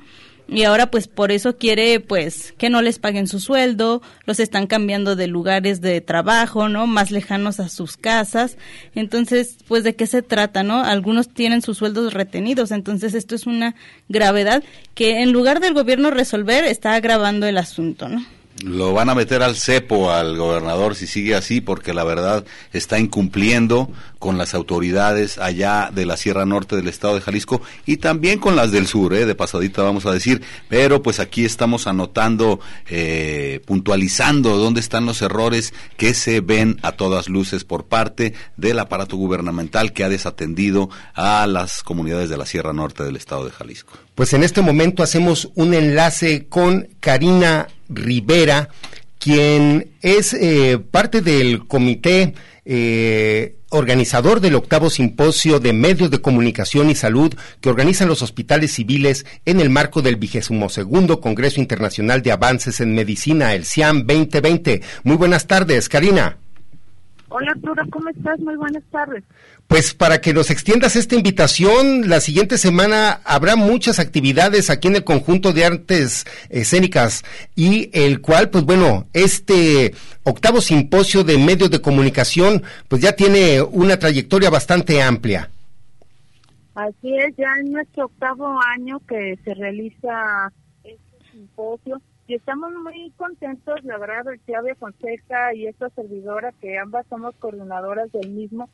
y 0.51 0.63
ahora 0.63 0.89
pues 0.89 1.07
por 1.07 1.31
eso 1.31 1.57
quiere 1.57 1.99
pues 1.99 2.53
que 2.57 2.69
no 2.69 2.81
les 2.81 2.97
paguen 2.97 3.27
su 3.27 3.39
sueldo, 3.39 4.01
los 4.25 4.39
están 4.39 4.65
cambiando 4.65 5.15
de 5.15 5.27
lugares 5.27 5.79
de 5.79 6.01
trabajo, 6.01 6.69
¿no? 6.69 6.87
Más 6.87 7.11
lejanos 7.11 7.59
a 7.59 7.69
sus 7.69 7.97
casas. 7.97 8.57
Entonces, 8.95 9.57
pues 9.67 9.83
de 9.83 9.95
qué 9.95 10.07
se 10.07 10.23
trata, 10.23 10.63
¿no? 10.63 10.83
Algunos 10.83 11.29
tienen 11.29 11.61
sus 11.61 11.77
sueldos 11.77 12.13
retenidos, 12.13 12.71
entonces 12.71 13.13
esto 13.13 13.35
es 13.35 13.45
una 13.45 13.75
gravedad 14.07 14.63
que 14.95 15.21
en 15.21 15.31
lugar 15.31 15.59
del 15.59 15.75
gobierno 15.75 16.09
resolver 16.09 16.63
está 16.63 16.95
agravando 16.95 17.45
el 17.45 17.57
asunto, 17.57 18.09
¿no? 18.09 18.25
Lo 18.63 18.93
van 18.93 19.09
a 19.09 19.15
meter 19.15 19.41
al 19.41 19.55
cepo 19.55 20.11
al 20.11 20.37
gobernador 20.37 20.95
si 20.95 21.07
sigue 21.07 21.35
así, 21.35 21.61
porque 21.61 21.93
la 21.93 22.03
verdad 22.03 22.45
está 22.73 22.99
incumpliendo 22.99 23.89
con 24.19 24.37
las 24.37 24.53
autoridades 24.53 25.37
allá 25.37 25.89
de 25.93 26.05
la 26.05 26.17
Sierra 26.17 26.45
Norte 26.45 26.75
del 26.75 26.87
estado 26.87 27.15
de 27.15 27.21
Jalisco 27.21 27.61
y 27.85 27.97
también 27.97 28.39
con 28.39 28.55
las 28.55 28.71
del 28.71 28.87
sur, 28.87 29.13
¿eh? 29.13 29.25
de 29.25 29.35
pasadita 29.35 29.81
vamos 29.81 30.05
a 30.05 30.11
decir, 30.11 30.41
pero 30.67 31.01
pues 31.01 31.19
aquí 31.19 31.45
estamos 31.45 31.87
anotando, 31.87 32.59
eh, 32.89 33.61
puntualizando 33.65 34.57
dónde 34.57 34.81
están 34.81 35.05
los 35.05 35.21
errores 35.21 35.73
que 35.95 36.13
se 36.13 36.41
ven 36.41 36.77
a 36.81 36.91
todas 36.91 37.29
luces 37.29 37.63
por 37.63 37.85
parte 37.85 38.33
del 38.57 38.79
aparato 38.79 39.15
gubernamental 39.15 39.93
que 39.93 40.03
ha 40.03 40.09
desatendido 40.09 40.89
a 41.13 41.47
las 41.47 41.83
comunidades 41.83 42.29
de 42.29 42.37
la 42.37 42.45
Sierra 42.45 42.73
Norte 42.73 43.03
del 43.03 43.15
estado 43.15 43.45
de 43.45 43.51
Jalisco. 43.51 43.93
Pues 44.19 44.33
en 44.33 44.43
este 44.43 44.61
momento 44.61 45.01
hacemos 45.01 45.49
un 45.55 45.73
enlace 45.73 46.47
con 46.49 46.89
Karina 46.99 47.69
Rivera, 47.87 48.67
quien 49.17 49.91
es 50.01 50.33
eh, 50.33 50.77
parte 50.77 51.21
del 51.21 51.65
comité 51.67 52.33
eh, 52.65 53.55
organizador 53.69 54.41
del 54.41 54.55
octavo 54.55 54.89
simposio 54.89 55.61
de 55.61 55.71
medios 55.71 56.11
de 56.11 56.19
comunicación 56.19 56.89
y 56.89 56.95
salud 56.95 57.33
que 57.61 57.69
organizan 57.69 58.09
los 58.09 58.21
hospitales 58.21 58.73
civiles 58.73 59.25
en 59.45 59.61
el 59.61 59.69
marco 59.69 60.01
del 60.01 60.17
vigésimo 60.17 60.67
segundo 60.67 61.21
Congreso 61.21 61.61
Internacional 61.61 62.21
de 62.21 62.33
Avances 62.33 62.81
en 62.81 62.93
Medicina, 62.93 63.53
el 63.53 63.63
CIAM 63.63 64.05
2020. 64.05 64.81
Muy 65.05 65.15
buenas 65.15 65.47
tardes, 65.47 65.87
Karina. 65.87 66.35
Hola 67.29 67.51
Arturo, 67.51 67.83
¿cómo 67.89 68.09
estás? 68.09 68.37
Muy 68.39 68.57
buenas 68.57 68.83
tardes. 68.91 69.23
Pues 69.69 69.93
para 69.93 70.19
que 70.19 70.33
nos 70.33 70.49
extiendas 70.49 70.95
esta 70.95 71.13
invitación, 71.13 72.09
la 72.09 72.21
siguiente 72.21 72.57
semana 72.57 73.21
habrá 73.23 73.55
muchas 73.55 73.99
actividades 73.99 74.71
aquí 74.71 74.87
en 74.87 74.95
el 74.95 75.03
conjunto 75.03 75.53
de 75.53 75.63
artes 75.63 76.25
escénicas 76.49 77.23
y 77.55 77.91
el 77.93 78.19
cual, 78.19 78.49
pues 78.49 78.63
bueno, 78.63 79.05
este 79.13 79.93
octavo 80.23 80.59
simposio 80.59 81.23
de 81.23 81.37
medios 81.37 81.69
de 81.69 81.83
comunicación, 81.83 82.63
pues 82.87 83.03
ya 83.03 83.11
tiene 83.11 83.61
una 83.61 83.99
trayectoria 83.99 84.49
bastante 84.49 85.03
amplia. 85.03 85.51
Así 86.73 87.15
es, 87.19 87.35
ya 87.37 87.53
en 87.59 87.71
nuestro 87.71 88.05
octavo 88.05 88.59
año 88.75 88.99
que 89.07 89.37
se 89.45 89.53
realiza 89.53 90.51
este 90.83 91.31
simposio 91.31 92.01
y 92.25 92.33
estamos 92.33 92.71
muy 92.83 93.11
contentos, 93.17 93.83
la 93.83 93.99
verdad, 93.99 94.23
Claudia 94.47 94.75
Fonseca 94.75 95.53
y 95.53 95.67
esta 95.67 95.89
servidora, 95.91 96.53
que 96.59 96.79
ambas 96.79 97.05
somos 97.07 97.35
coordinadoras 97.35 98.11
del 98.11 98.29
mismo, 98.29 98.69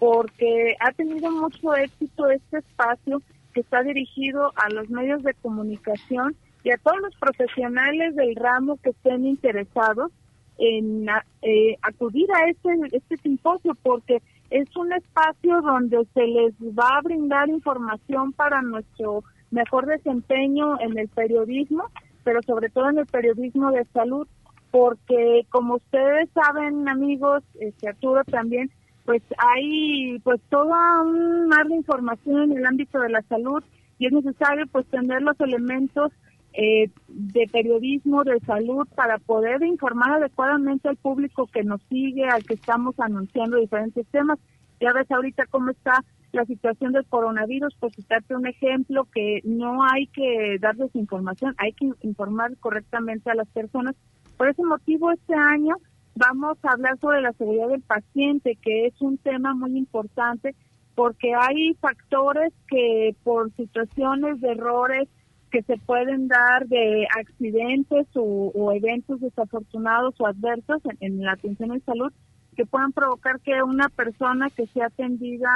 porque 0.00 0.74
ha 0.80 0.92
tenido 0.92 1.30
mucho 1.30 1.76
éxito 1.76 2.28
este 2.30 2.58
espacio 2.58 3.22
que 3.52 3.60
está 3.60 3.82
dirigido 3.82 4.50
a 4.56 4.70
los 4.70 4.88
medios 4.88 5.22
de 5.22 5.34
comunicación 5.34 6.34
y 6.64 6.70
a 6.70 6.78
todos 6.78 7.00
los 7.02 7.14
profesionales 7.16 8.16
del 8.16 8.34
ramo 8.34 8.78
que 8.82 8.90
estén 8.90 9.26
interesados 9.26 10.10
en 10.56 11.06
eh, 11.42 11.76
acudir 11.82 12.28
a 12.32 12.48
este, 12.48 12.70
este 12.92 13.18
simposio 13.18 13.74
porque 13.82 14.22
es 14.48 14.74
un 14.74 14.90
espacio 14.94 15.60
donde 15.60 16.06
se 16.14 16.26
les 16.26 16.54
va 16.60 16.96
a 16.96 17.02
brindar 17.02 17.50
información 17.50 18.32
para 18.32 18.62
nuestro 18.62 19.22
mejor 19.50 19.84
desempeño 19.84 20.80
en 20.80 20.98
el 20.98 21.08
periodismo, 21.08 21.84
pero 22.24 22.40
sobre 22.42 22.70
todo 22.70 22.88
en 22.88 22.98
el 22.98 23.06
periodismo 23.06 23.70
de 23.70 23.84
salud, 23.92 24.26
porque 24.70 25.46
como 25.50 25.74
ustedes 25.74 26.30
saben, 26.32 26.88
amigos, 26.88 27.42
este 27.58 27.90
Arturo 27.90 28.24
también, 28.24 28.70
pues 29.10 29.24
hay 29.38 30.20
pues 30.20 30.40
toda 30.50 31.02
un 31.02 31.48
mar 31.48 31.66
de 31.66 31.74
información 31.74 32.52
en 32.52 32.58
el 32.58 32.64
ámbito 32.64 33.00
de 33.00 33.08
la 33.08 33.22
salud 33.22 33.60
y 33.98 34.06
es 34.06 34.12
necesario 34.12 34.68
pues 34.68 34.86
tener 34.86 35.20
los 35.20 35.34
elementos 35.40 36.12
eh, 36.52 36.90
de 37.08 37.48
periodismo 37.50 38.22
de 38.22 38.38
salud 38.46 38.86
para 38.94 39.18
poder 39.18 39.64
informar 39.64 40.12
adecuadamente 40.12 40.88
al 40.88 40.94
público 40.94 41.48
que 41.52 41.64
nos 41.64 41.82
sigue, 41.88 42.28
al 42.28 42.44
que 42.44 42.54
estamos 42.54 43.00
anunciando 43.00 43.56
diferentes 43.56 44.06
temas. 44.12 44.38
Ya 44.80 44.92
ves 44.92 45.10
ahorita 45.10 45.46
cómo 45.46 45.72
está 45.72 46.04
la 46.30 46.44
situación 46.44 46.92
del 46.92 47.04
coronavirus, 47.06 47.74
por 47.80 47.92
citarte 47.92 48.36
un 48.36 48.46
ejemplo, 48.46 49.08
que 49.12 49.40
no 49.42 49.82
hay 49.82 50.06
que 50.06 50.56
dar 50.60 50.76
desinformación, 50.76 51.56
hay 51.58 51.72
que 51.72 51.90
informar 52.02 52.56
correctamente 52.58 53.28
a 53.28 53.34
las 53.34 53.48
personas. 53.48 53.96
Por 54.36 54.50
ese 54.50 54.62
motivo, 54.62 55.10
este 55.10 55.34
año 55.34 55.78
vamos 56.14 56.58
a 56.62 56.72
hablar 56.72 56.98
sobre 56.98 57.22
la 57.22 57.32
seguridad 57.32 57.68
del 57.68 57.82
paciente, 57.82 58.56
que 58.60 58.86
es 58.86 59.00
un 59.00 59.18
tema 59.18 59.54
muy 59.54 59.76
importante 59.76 60.54
porque 60.94 61.32
hay 61.34 61.74
factores 61.80 62.52
que 62.68 63.14
por 63.22 63.52
situaciones 63.54 64.40
de 64.40 64.52
errores 64.52 65.08
que 65.50 65.62
se 65.62 65.76
pueden 65.78 66.28
dar 66.28 66.66
de 66.66 67.06
accidentes 67.18 68.06
o, 68.14 68.72
eventos 68.72 69.20
desafortunados 69.20 70.14
o 70.20 70.26
adversos 70.26 70.82
en, 71.00 71.22
la 71.22 71.32
atención 71.32 71.72
en 71.72 71.84
salud 71.84 72.12
que 72.56 72.66
puedan 72.66 72.92
provocar 72.92 73.40
que 73.40 73.62
una 73.62 73.88
persona 73.88 74.50
que 74.50 74.66
sea 74.66 74.86
atendida 74.86 75.48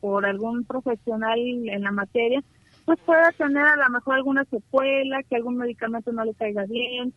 por 0.00 0.24
algún 0.24 0.64
profesional 0.64 1.38
en 1.38 1.82
la 1.82 1.90
materia 1.90 2.42
pues 2.84 3.00
pueda 3.00 3.32
tener 3.32 3.66
a 3.66 3.76
lo 3.76 3.90
mejor 3.90 4.14
alguna 4.14 4.44
secuela, 4.44 5.22
que 5.24 5.34
algún 5.34 5.56
medicamento 5.56 6.12
no 6.12 6.24
le 6.24 6.34
caiga 6.34 6.64
bien, 6.66 7.12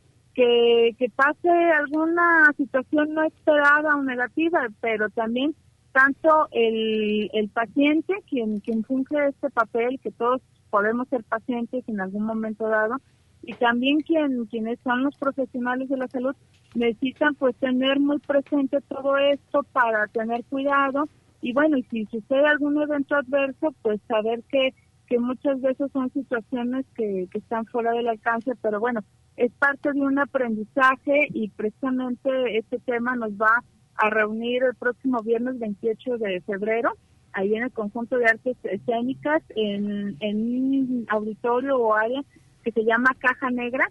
que, 0.97 1.11
pase 1.15 1.49
alguna 1.49 2.53
situación 2.55 3.13
no 3.13 3.23
esperada 3.23 3.95
o 3.95 4.03
negativa, 4.03 4.67
pero 4.79 5.09
también 5.09 5.55
tanto 5.91 6.47
el, 6.51 7.29
el 7.33 7.49
paciente, 7.49 8.13
quien, 8.29 8.59
quien 8.59 8.83
funge 8.83 9.27
este 9.27 9.49
papel, 9.49 9.99
que 10.01 10.11
todos 10.11 10.41
podemos 10.69 11.07
ser 11.09 11.23
pacientes 11.23 11.83
en 11.87 11.99
algún 11.99 12.23
momento 12.23 12.67
dado, 12.69 12.97
y 13.43 13.53
también 13.53 13.99
quien, 14.01 14.45
quienes 14.45 14.79
son 14.83 15.03
los 15.03 15.15
profesionales 15.17 15.89
de 15.89 15.97
la 15.97 16.07
salud 16.07 16.35
necesitan 16.75 17.35
pues 17.35 17.55
tener 17.55 17.99
muy 17.99 18.19
presente 18.19 18.79
todo 18.81 19.17
esto 19.17 19.63
para 19.73 20.07
tener 20.07 20.43
cuidado. 20.45 21.07
Y 21.41 21.53
bueno, 21.53 21.77
y 21.77 21.83
si 21.83 22.05
sucede 22.05 22.45
algún 22.45 22.81
evento 22.81 23.15
adverso, 23.15 23.73
pues 23.81 23.99
saber 24.07 24.43
que, 24.49 24.73
que 25.09 25.19
muchas 25.19 25.59
veces 25.59 25.91
son 25.91 26.11
situaciones 26.13 26.85
que, 26.95 27.27
que 27.31 27.39
están 27.39 27.65
fuera 27.65 27.91
del 27.91 28.07
alcance, 28.07 28.53
pero 28.61 28.79
bueno, 28.79 29.01
es 29.37 29.51
parte 29.53 29.91
de 29.91 30.01
un 30.01 30.19
aprendizaje 30.19 31.27
y 31.33 31.49
precisamente 31.49 32.57
este 32.57 32.77
tema 32.79 33.15
nos 33.15 33.31
va 33.31 33.63
a 33.95 34.09
reunir 34.09 34.63
el 34.63 34.75
próximo 34.75 35.21
viernes 35.23 35.57
28 35.59 36.17
de 36.19 36.41
febrero, 36.41 36.91
ahí 37.33 37.55
en 37.55 37.63
el 37.63 37.71
conjunto 37.71 38.17
de 38.17 38.25
artes 38.25 38.57
escénicas, 38.63 39.41
en, 39.55 40.15
en 40.19 40.37
un 40.37 41.05
auditorio 41.09 41.77
o 41.77 41.95
área 41.95 42.23
que 42.63 42.71
se 42.71 42.83
llama 42.83 43.15
Caja 43.17 43.49
Negra, 43.49 43.89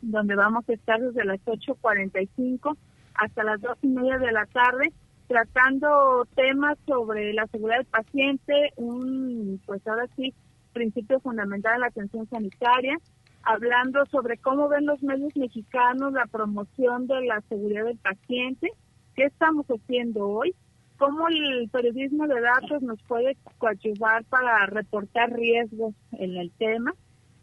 donde 0.00 0.34
vamos 0.36 0.66
a 0.68 0.72
estar 0.72 1.00
desde 1.00 1.24
las 1.24 1.40
8.45 1.44 2.76
hasta 3.14 3.44
las 3.44 3.60
dos 3.60 3.76
y 3.82 3.88
media 3.88 4.18
de 4.18 4.32
la 4.32 4.46
tarde 4.46 4.92
tratando 5.30 6.26
temas 6.34 6.76
sobre 6.88 7.32
la 7.32 7.46
seguridad 7.46 7.76
del 7.78 7.86
paciente, 7.86 8.52
un, 8.74 9.60
pues 9.64 9.80
ahora 9.86 10.08
sí, 10.16 10.34
principio 10.72 11.20
fundamental 11.20 11.74
de 11.74 11.78
la 11.78 11.86
atención 11.86 12.28
sanitaria, 12.28 12.98
hablando 13.44 14.04
sobre 14.06 14.38
cómo 14.38 14.68
ven 14.68 14.86
los 14.86 15.00
medios 15.04 15.36
mexicanos 15.36 16.14
la 16.14 16.26
promoción 16.26 17.06
de 17.06 17.24
la 17.26 17.40
seguridad 17.42 17.84
del 17.84 17.98
paciente, 17.98 18.72
qué 19.14 19.26
estamos 19.26 19.66
haciendo 19.66 20.26
hoy, 20.26 20.52
cómo 20.98 21.28
el 21.28 21.70
periodismo 21.70 22.26
de 22.26 22.40
datos 22.40 22.82
nos 22.82 23.00
puede 23.04 23.36
coadyuvar 23.58 24.24
para 24.24 24.66
reportar 24.66 25.32
riesgos 25.32 25.94
en 26.10 26.38
el 26.38 26.50
tema, 26.58 26.92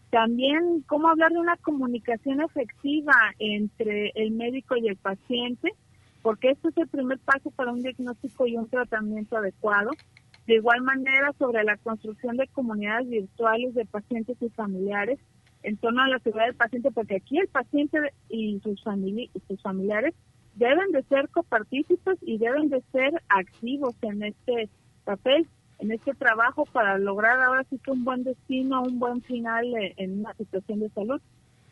también 0.09 0.83
cómo 0.87 1.07
hablar 1.07 1.31
de 1.31 1.39
una 1.39 1.55
comunicación 1.55 2.41
efectiva 2.41 3.13
entre 3.39 4.11
el 4.15 4.31
médico 4.31 4.75
y 4.75 4.89
el 4.89 4.97
paciente, 4.97 5.71
porque 6.27 6.49
esto 6.49 6.67
es 6.67 6.75
el 6.75 6.89
primer 6.89 7.19
paso 7.19 7.51
para 7.51 7.71
un 7.71 7.81
diagnóstico 7.81 8.47
y 8.47 8.57
un 8.57 8.67
tratamiento 8.67 9.37
adecuado. 9.37 9.91
De 10.45 10.55
igual 10.55 10.81
manera, 10.81 11.31
sobre 11.39 11.63
la 11.63 11.77
construcción 11.77 12.35
de 12.35 12.49
comunidades 12.49 13.07
virtuales 13.07 13.73
de 13.73 13.85
pacientes 13.85 14.35
y 14.41 14.49
familiares 14.49 15.19
en 15.63 15.77
torno 15.77 16.01
a 16.01 16.09
la 16.09 16.19
seguridad 16.19 16.47
del 16.47 16.55
paciente, 16.55 16.91
porque 16.91 17.15
aquí 17.15 17.39
el 17.39 17.47
paciente 17.47 18.11
y 18.27 18.59
sus, 18.59 18.83
y 19.05 19.41
sus 19.47 19.61
familiares 19.61 20.15
deben 20.55 20.91
de 20.91 21.01
ser 21.03 21.29
copartícipes 21.29 22.17
y 22.21 22.37
deben 22.39 22.67
de 22.67 22.83
ser 22.91 23.23
activos 23.29 23.95
en 24.01 24.23
este 24.23 24.67
papel, 25.05 25.47
en 25.79 25.93
este 25.93 26.13
trabajo 26.13 26.65
para 26.65 26.97
lograr 26.97 27.39
ahora 27.39 27.63
sí 27.69 27.79
que 27.79 27.91
un 27.91 28.03
buen 28.03 28.25
destino, 28.25 28.81
un 28.81 28.99
buen 28.99 29.21
final 29.21 29.65
en 29.95 30.19
una 30.19 30.33
situación 30.33 30.81
de 30.81 30.89
salud. 30.89 31.21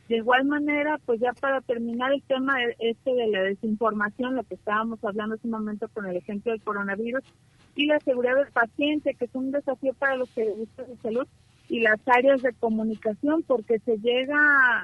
De 0.07 0.17
igual 0.17 0.45
manera, 0.45 0.99
pues 1.05 1.19
ya 1.19 1.33
para 1.33 1.61
terminar 1.61 2.13
el 2.13 2.21
tema 2.23 2.57
este 2.79 3.13
de 3.13 3.27
la 3.27 3.41
desinformación, 3.41 4.35
lo 4.35 4.43
que 4.43 4.53
estábamos 4.53 5.03
hablando 5.03 5.35
hace 5.35 5.47
un 5.47 5.51
momento 5.51 5.87
con 5.89 6.05
el 6.05 6.15
ejemplo 6.15 6.51
del 6.51 6.61
coronavirus, 6.61 7.23
y 7.75 7.87
la 7.87 7.99
seguridad 7.99 8.35
del 8.35 8.51
paciente, 8.51 9.15
que 9.15 9.25
es 9.25 9.35
un 9.35 9.51
desafío 9.51 9.93
para 9.93 10.15
los 10.15 10.29
servicios 10.29 10.87
de 10.87 10.95
salud 10.97 11.27
y 11.67 11.79
las 11.79 11.99
áreas 12.05 12.41
de 12.41 12.53
comunicación, 12.53 13.43
porque 13.43 13.79
se 13.79 13.97
llega 13.97 14.37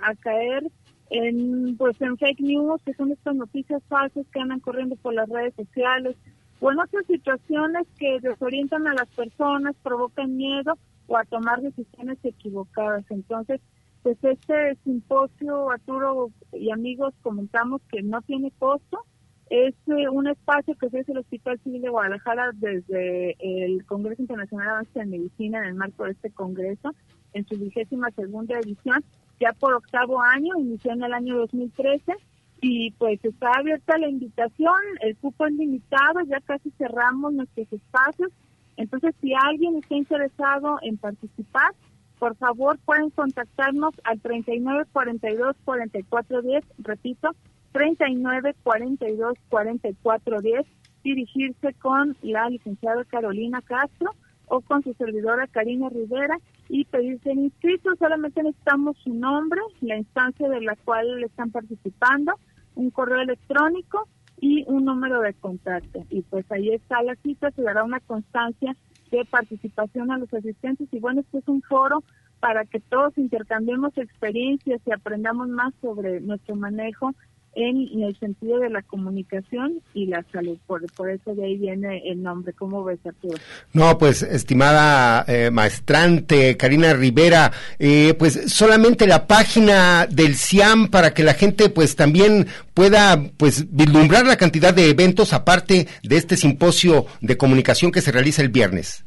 a, 0.04 0.16
caer 0.16 0.64
en 1.12 1.78
pues 1.78 2.02
en 2.02 2.18
fake 2.18 2.42
news, 2.42 2.82
que 2.84 2.94
son 2.96 3.12
estas 3.12 3.36
noticias 3.36 3.82
falsas 3.88 4.26
que 4.34 4.40
andan 4.40 4.60
corriendo 4.60 4.96
por 4.96 5.14
las 5.14 5.30
redes 5.30 5.54
sociales, 5.56 6.16
o 6.60 6.72
en 6.72 6.80
otras 6.80 7.06
situaciones 7.06 7.88
que 7.98 8.20
desorientan 8.22 8.88
a 8.88 8.94
las 8.94 9.08
personas, 9.10 9.76
provocan 9.84 10.36
miedo 10.36 10.78
o 11.08 11.18
a 11.18 11.26
tomar 11.26 11.62
decisiones 11.62 12.18
equivocadas. 12.24 13.04
Entonces, 13.10 13.62
pues 14.04 14.18
este 14.24 14.76
simposio, 14.84 15.70
Arturo 15.70 16.32
y 16.54 16.72
amigos, 16.72 17.14
comentamos 17.22 17.82
que 17.92 18.02
no 18.02 18.22
tiene 18.22 18.52
costo. 18.58 19.06
Es 19.50 19.76
eh, 19.88 20.08
un 20.10 20.28
espacio 20.28 20.76
que 20.76 20.88
ofrece 20.88 21.12
el 21.12 21.20
Hospital 21.20 21.60
Civil 21.64 21.82
de 21.82 21.90
Guadalajara 21.90 22.52
desde 22.54 23.36
el 23.40 23.86
Congreso 23.86 24.22
Internacional 24.22 24.88
de 24.94 25.06
Medicina 25.06 25.60
en 25.60 25.66
el 25.66 25.74
marco 25.76 26.06
de 26.06 26.12
este 26.12 26.32
congreso, 26.32 26.92
en 27.34 27.46
su 27.48 27.58
vigésima 27.58 28.10
segunda 28.12 28.58
edición, 28.60 29.04
ya 29.40 29.52
por 29.54 29.74
octavo 29.74 30.22
año, 30.22 30.58
inició 30.58 30.94
en 30.94 31.04
el 31.04 31.14
año 31.14 31.38
2013 31.38 32.14
y 32.62 32.92
pues 32.92 33.20
está 33.26 33.52
abierta 33.58 33.98
la 33.98 34.08
invitación, 34.08 34.80
el 35.02 35.18
cupo 35.18 35.46
es 35.48 35.54
limitado, 35.54 36.22
ya 36.28 36.40
casi 36.42 36.72
cerramos 36.78 37.34
nuestros 37.34 37.72
espacios, 37.74 38.32
entonces 38.78 39.14
si 39.20 39.34
alguien 39.34 39.78
está 39.78 39.96
interesado 39.96 40.78
en 40.82 40.98
participar, 40.98 41.74
por 42.22 42.36
favor 42.36 42.78
pueden 42.86 43.10
contactarnos 43.10 43.96
al 44.04 44.22
39 44.22 44.86
42 44.94 45.56
44 45.66 46.42
10, 46.44 46.64
repito, 46.78 47.32
39 47.72 48.56
42 48.62 49.34
44 49.50 50.42
10, 50.42 50.68
dirigirse 51.04 51.74
con 51.82 52.16
la 52.22 52.48
licenciada 52.48 53.04
Carolina 53.06 53.64
Castro 53.64 54.12
o 54.46 54.62
con 54.62 54.84
su 54.84 54.94
servidora 54.94 55.48
Karina 55.48 55.90
Rivera 55.90 56.38
y 56.70 56.86
pedirse 56.86 57.32
el 57.32 57.40
inscrito. 57.40 57.90
Solamente 57.98 58.44
necesitamos 58.44 58.98
su 59.04 59.16
nombre, 59.16 59.60
la 59.82 59.98
instancia 59.98 60.48
de 60.48 60.62
la 60.62 60.76
cual 60.76 61.24
están 61.24 61.50
participando, 61.50 62.34
un 62.76 62.92
correo 62.92 63.22
electrónico 63.22 64.08
y 64.40 64.64
un 64.68 64.86
número 64.86 65.22
de 65.22 65.34
contacto. 65.34 66.06
Y 66.12 66.22
pues 66.22 66.46
ahí 66.52 66.70
está 66.70 67.02
la 67.02 67.16
cita, 67.16 67.50
se 67.50 67.64
dará 67.64 67.84
una 67.84 68.00
constancia 68.00 68.76
de 69.12 69.26
participación 69.26 70.12
a 70.12 70.18
los 70.18 70.34
asistentes. 70.34 70.88
Y 70.92 71.00
bueno, 71.00 71.22
este 71.22 71.40
es 71.40 71.48
un 71.48 71.62
foro 71.62 72.04
para 72.40 72.66
que 72.66 72.80
todos 72.80 73.18
intercambiemos 73.18 73.96
experiencias 73.98 74.82
y 74.86 74.92
aprendamos 74.92 75.48
más 75.50 75.74
sobre 75.82 76.22
nuestro 76.22 76.56
manejo 76.56 77.14
en, 77.54 78.04
el 78.04 78.18
sentido 78.20 78.60
de 78.60 78.70
la 78.70 78.82
comunicación 78.82 79.82
y 79.94 80.08
la 80.08 80.24
salud. 80.32 80.58
Por, 80.68 80.82
por 80.94 81.10
eso 81.10 81.36
de 81.36 81.46
ahí 81.46 81.58
viene 81.58 82.02
el 82.06 82.22
nombre. 82.22 82.54
¿Cómo 82.54 82.84
ves, 82.84 83.00
Arturo? 83.06 83.38
No, 83.74 83.98
pues, 83.98 84.24
estimada 84.24 85.26
eh, 85.28 85.52
maestrante 85.52 86.58
Karina 86.58 86.94
Rivera, 86.94 87.52
eh, 87.80 88.14
pues 88.18 88.54
solamente 88.54 89.08
la 89.08 89.28
página 89.28 90.08
del 90.08 90.36
CIAM 90.36 90.88
para 90.90 91.14
que 91.14 91.24
la 91.24 91.34
gente 91.34 91.70
pues 91.70 91.96
también 91.96 92.48
pueda 92.74 93.22
pues 93.38 93.74
vislumbrar 93.74 94.26
la 94.26 94.38
cantidad 94.38 94.74
de 94.74 94.90
eventos 94.90 95.34
aparte 95.34 95.88
de 96.04 96.18
este 96.18 96.38
simposio 96.38 97.06
de 97.22 97.38
comunicación 97.38 97.92
que 97.92 98.02
se 98.02 98.12
realiza 98.12 98.42
el 98.42 98.50
viernes. 98.50 99.06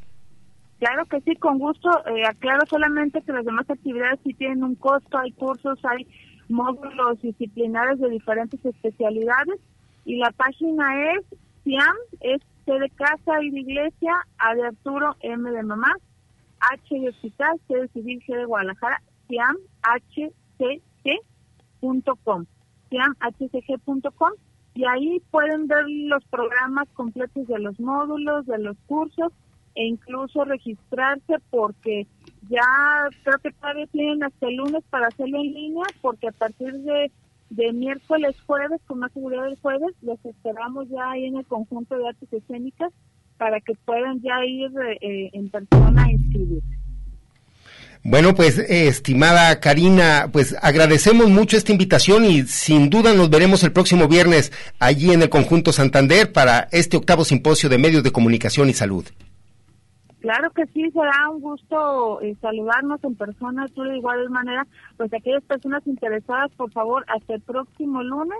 Claro 0.79 1.07
que 1.07 1.21
sí, 1.23 1.35
con 1.37 1.59
gusto. 1.59 1.89
Eh, 2.15 2.27
aclaro 2.27 2.67
solamente 2.69 3.23
que 3.23 3.33
las 3.33 3.45
demás 3.45 3.69
actividades 3.71 4.21
sí 4.23 4.35
tienen 4.35 4.63
un 4.63 4.75
costo, 4.75 5.17
hay 5.17 5.33
cursos, 5.33 5.79
hay 5.85 6.07
módulos 6.49 7.21
disciplinares 7.23 7.99
de 7.99 8.11
diferentes 8.11 8.65
especialidades 8.65 9.61
y 10.05 10.17
la 10.19 10.31
página 10.33 11.13
es 11.13 11.25
CIAM, 11.65 11.97
es 12.21 12.41
C 12.65 12.73
de 12.79 12.91
casa 12.91 13.43
y 13.43 13.51
de 13.51 13.61
iglesia, 13.61 14.15
A 14.39 14.55
de 14.55 14.67
Arturo, 14.67 15.17
M 15.21 15.51
de 15.51 15.63
mamá, 15.63 15.93
H 16.73 16.99
de 16.99 17.09
hospital, 17.09 17.61
C 17.69 17.75
de 17.75 17.89
civil, 17.89 18.23
G 18.27 18.37
de 18.37 18.45
Guadalajara, 18.45 19.03
CIAM, 19.29 19.57
HCG.com, 21.03 22.47
CIAMHCG.com 22.91 24.33
y 24.75 24.85
ahí 24.85 25.23
pueden 25.31 25.69
ver 25.69 25.85
los 25.89 26.25
programas 26.25 26.89
completos 26.95 27.47
de 27.47 27.59
los 27.61 27.79
módulos, 27.79 28.45
de 28.47 28.59
los 28.59 28.77
cursos 28.87 29.33
e 29.77 29.87
incluso 29.87 30.45
registrarse 30.45 31.39
porque 31.51 32.07
ya 32.49 33.09
creo 33.23 33.39
que 33.39 33.51
todavía 33.53 33.87
tienen 33.89 34.23
hasta 34.23 34.47
el 34.47 34.57
lunes 34.57 34.83
para 34.91 35.09
hacerlo 35.09 35.39
en 35.39 35.55
línea 35.55 35.85
porque 36.01 36.29
a 36.29 36.33
partir 36.33 36.73
de, 36.73 37.11
de 37.51 37.73
miércoles, 37.73 38.37
jueves, 38.47 38.81
con 38.87 38.99
más 38.99 39.13
seguridad 39.13 39.45
del 39.45 39.59
jueves, 39.61 39.95
los 40.03 40.19
esperamos 40.25 40.89
ya 40.89 41.11
ahí 41.11 41.27
en 41.27 41.37
el 41.37 41.47
conjunto 41.47 41.97
de 41.97 42.09
artes 42.09 42.33
escénicas 42.33 42.93
para 43.39 43.61
que 43.61 43.75
puedan 43.85 44.21
ya 44.23 44.45
ir 44.45 44.71
eh, 45.01 45.31
en 45.33 45.49
persona 45.49 46.05
a 46.05 46.13
inscribirse. 46.13 46.85
Bueno, 48.07 48.35
pues 48.35 48.59
eh, 48.59 48.87
estimada 48.87 49.61
Karina, 49.61 50.29
pues 50.31 50.55
agradecemos 50.61 51.31
mucho 51.31 51.57
esta 51.57 51.73
invitación 51.73 52.27
y 52.27 52.43
sin 52.43 52.91
duda 52.91 53.15
nos 53.15 53.31
veremos 53.31 53.63
el 53.65 53.73
próximo 53.73 54.09
viernes 54.09 54.53
allí 54.79 55.13
en 55.13 55.23
el 55.23 55.31
conjunto 55.31 55.73
Santander 55.73 56.31
para 56.31 56.69
este 56.71 56.99
octavo 56.99 57.25
simposio 57.25 57.71
de 57.71 57.79
medios 57.79 58.03
de 58.03 58.13
comunicación 58.13 58.69
y 58.69 58.75
salud. 58.75 59.07
Claro 60.25 60.53
que 60.53 60.65
sí, 60.69 60.91
será 60.91 61.29
un 61.29 61.43
gusto 61.43 62.19
eh, 62.23 62.35
saludarnos 62.41 63.05
en 63.05 63.15
persona, 63.15 63.69
tú 63.69 63.83
de 63.83 63.99
igual 63.99 64.31
manera, 64.31 64.67
pues 64.97 65.13
aquellas 65.13 65.43
personas 65.43 65.87
interesadas, 65.87 66.51
por 66.53 66.73
favor, 66.73 67.05
hasta 67.09 67.35
el 67.35 67.43
próximo 67.43 68.03
lunes 68.03 68.39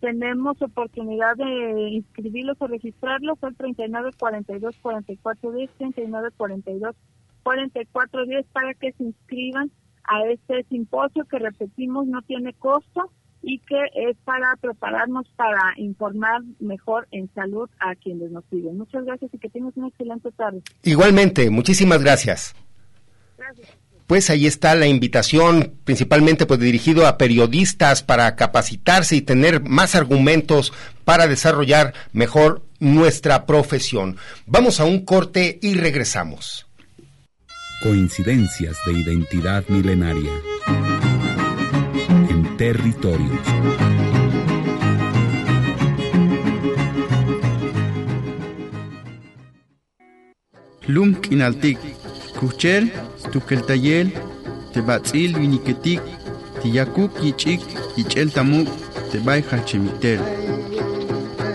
tenemos 0.00 0.62
oportunidad 0.62 1.36
de 1.36 1.90
inscribirlos 1.90 2.56
o 2.58 2.66
registrarlos 2.68 3.36
al 3.44 3.54
39 3.54 4.12
42 4.18 4.78
44 4.80 5.52
10, 5.52 5.70
39 5.76 6.30
42 6.38 6.96
44 7.42 8.24
10 8.24 8.46
para 8.46 8.72
que 8.72 8.92
se 8.92 9.04
inscriban 9.04 9.70
a 10.04 10.24
este 10.28 10.64
simposio 10.70 11.26
que 11.26 11.38
repetimos 11.38 12.06
no 12.06 12.22
tiene 12.22 12.54
costo 12.54 13.10
y 13.42 13.58
que 13.60 13.78
es 13.94 14.16
para 14.24 14.56
prepararnos 14.60 15.26
para 15.36 15.74
informar 15.76 16.42
mejor 16.58 17.06
en 17.10 17.30
salud 17.34 17.68
a 17.78 17.94
quienes 17.94 18.30
nos 18.30 18.44
siguen. 18.50 18.78
Muchas 18.78 19.04
gracias 19.04 19.32
y 19.32 19.38
que 19.38 19.48
tengas 19.48 19.76
una 19.76 19.88
excelente 19.88 20.32
tarde. 20.32 20.62
Igualmente, 20.82 21.50
muchísimas 21.50 22.02
gracias. 22.02 22.54
Gracias. 23.38 23.68
pues 24.06 24.30
ahí 24.30 24.46
está 24.46 24.74
la 24.74 24.86
invitación, 24.86 25.74
principalmente 25.84 26.46
pues 26.46 26.60
dirigido 26.60 27.06
a 27.06 27.18
periodistas 27.18 28.02
para 28.02 28.34
capacitarse 28.36 29.16
y 29.16 29.20
tener 29.20 29.62
más 29.62 29.94
argumentos 29.94 30.72
para 31.04 31.26
desarrollar 31.26 31.92
mejor 32.12 32.62
nuestra 32.78 33.46
profesión. 33.46 34.16
Vamos 34.46 34.80
a 34.80 34.84
un 34.84 35.04
corte 35.04 35.58
y 35.60 35.74
regresamos. 35.74 36.66
Coincidencias 37.82 38.76
de 38.86 38.92
identidad 38.92 39.64
milenaria 39.68 40.32
en 42.66 42.72
territorios. 42.72 43.46
Lum 50.86 51.14
kinaltik, 51.14 51.78
kuchel, 52.40 52.92
tukeltayel, 53.32 54.12
tebatzil 54.72 55.38
viniketik, 55.38 56.00
tiyakuk 56.62 57.12
yichik, 57.22 57.60
yichel 57.96 58.32
tamuk, 58.32 58.68
tebay 59.12 59.42
hachemitel. 59.50 60.20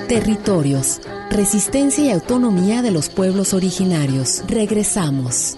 Territorios, 0.07 1.01
resistencia 1.30 2.05
y 2.05 2.12
autonomía 2.12 2.82
de 2.82 2.91
los 2.91 3.09
pueblos 3.09 3.53
originarios. 3.53 4.43
Regresamos. 4.47 5.55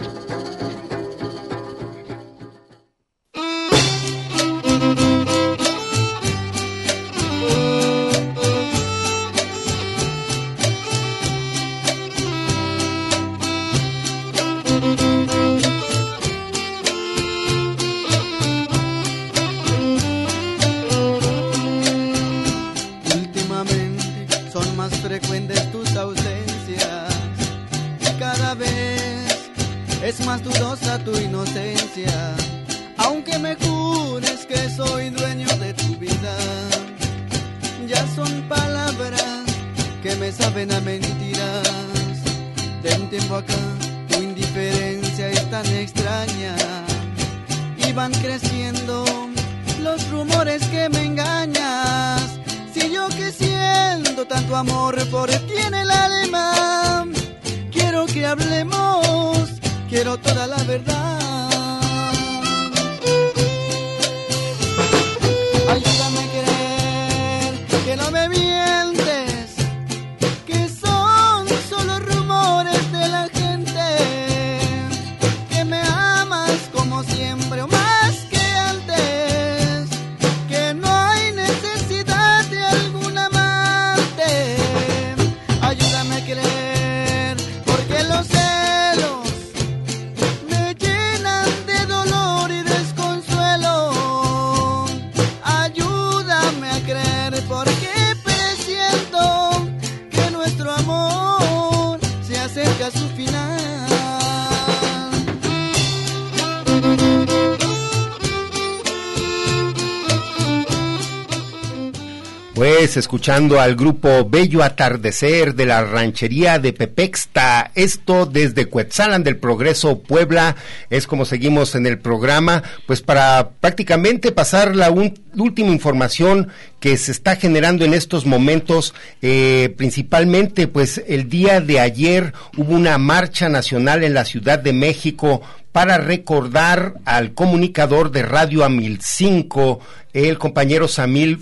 Escuchando 112.98 113.60
al 113.60 113.76
grupo 113.76 114.30
Bello 114.30 114.62
Atardecer 114.62 115.56
de 115.56 115.66
la 115.66 115.84
ranchería 115.84 116.60
de 116.60 116.74
Pepexta, 116.74 117.72
esto 117.76 118.26
desde 118.26 118.68
Cuetzalan 118.68 119.24
del 119.24 119.38
Progreso, 119.38 120.00
Puebla, 120.00 120.56
es 120.90 121.08
como 121.08 121.26
seguimos 121.26 121.76
en 121.76 121.88
el 121.88 121.98
programa, 121.98 122.62
pues 122.86 123.02
para 123.02 123.52
prácticamente 123.60 124.32
pasar 124.32 124.76
la 124.76 124.92
última 124.92 125.72
información 125.72 126.50
que 126.80 126.98
se 126.98 127.12
está 127.12 127.36
generando 127.36 127.86
en 127.86 127.94
estos 127.94 128.26
momentos, 128.26 128.94
eh, 129.22 129.74
principalmente 129.78 130.68
pues 130.68 131.02
el 131.08 131.30
día 131.30 131.62
de 131.62 131.80
ayer 131.80 132.34
hubo 132.58 132.74
una 132.74 132.98
marcha 132.98 133.50
nacional 133.50 134.04
en 134.04 134.14
la 134.14 134.26
Ciudad 134.26 134.60
de 134.60 134.74
México 134.74 135.42
para 135.74 135.98
recordar 135.98 136.94
al 137.04 137.34
comunicador 137.34 138.12
de 138.12 138.22
Radio 138.22 138.64
Amil 138.64 139.00
5, 139.02 139.80
el 140.14 140.38
compañero 140.38 140.88
Samir 140.88 141.40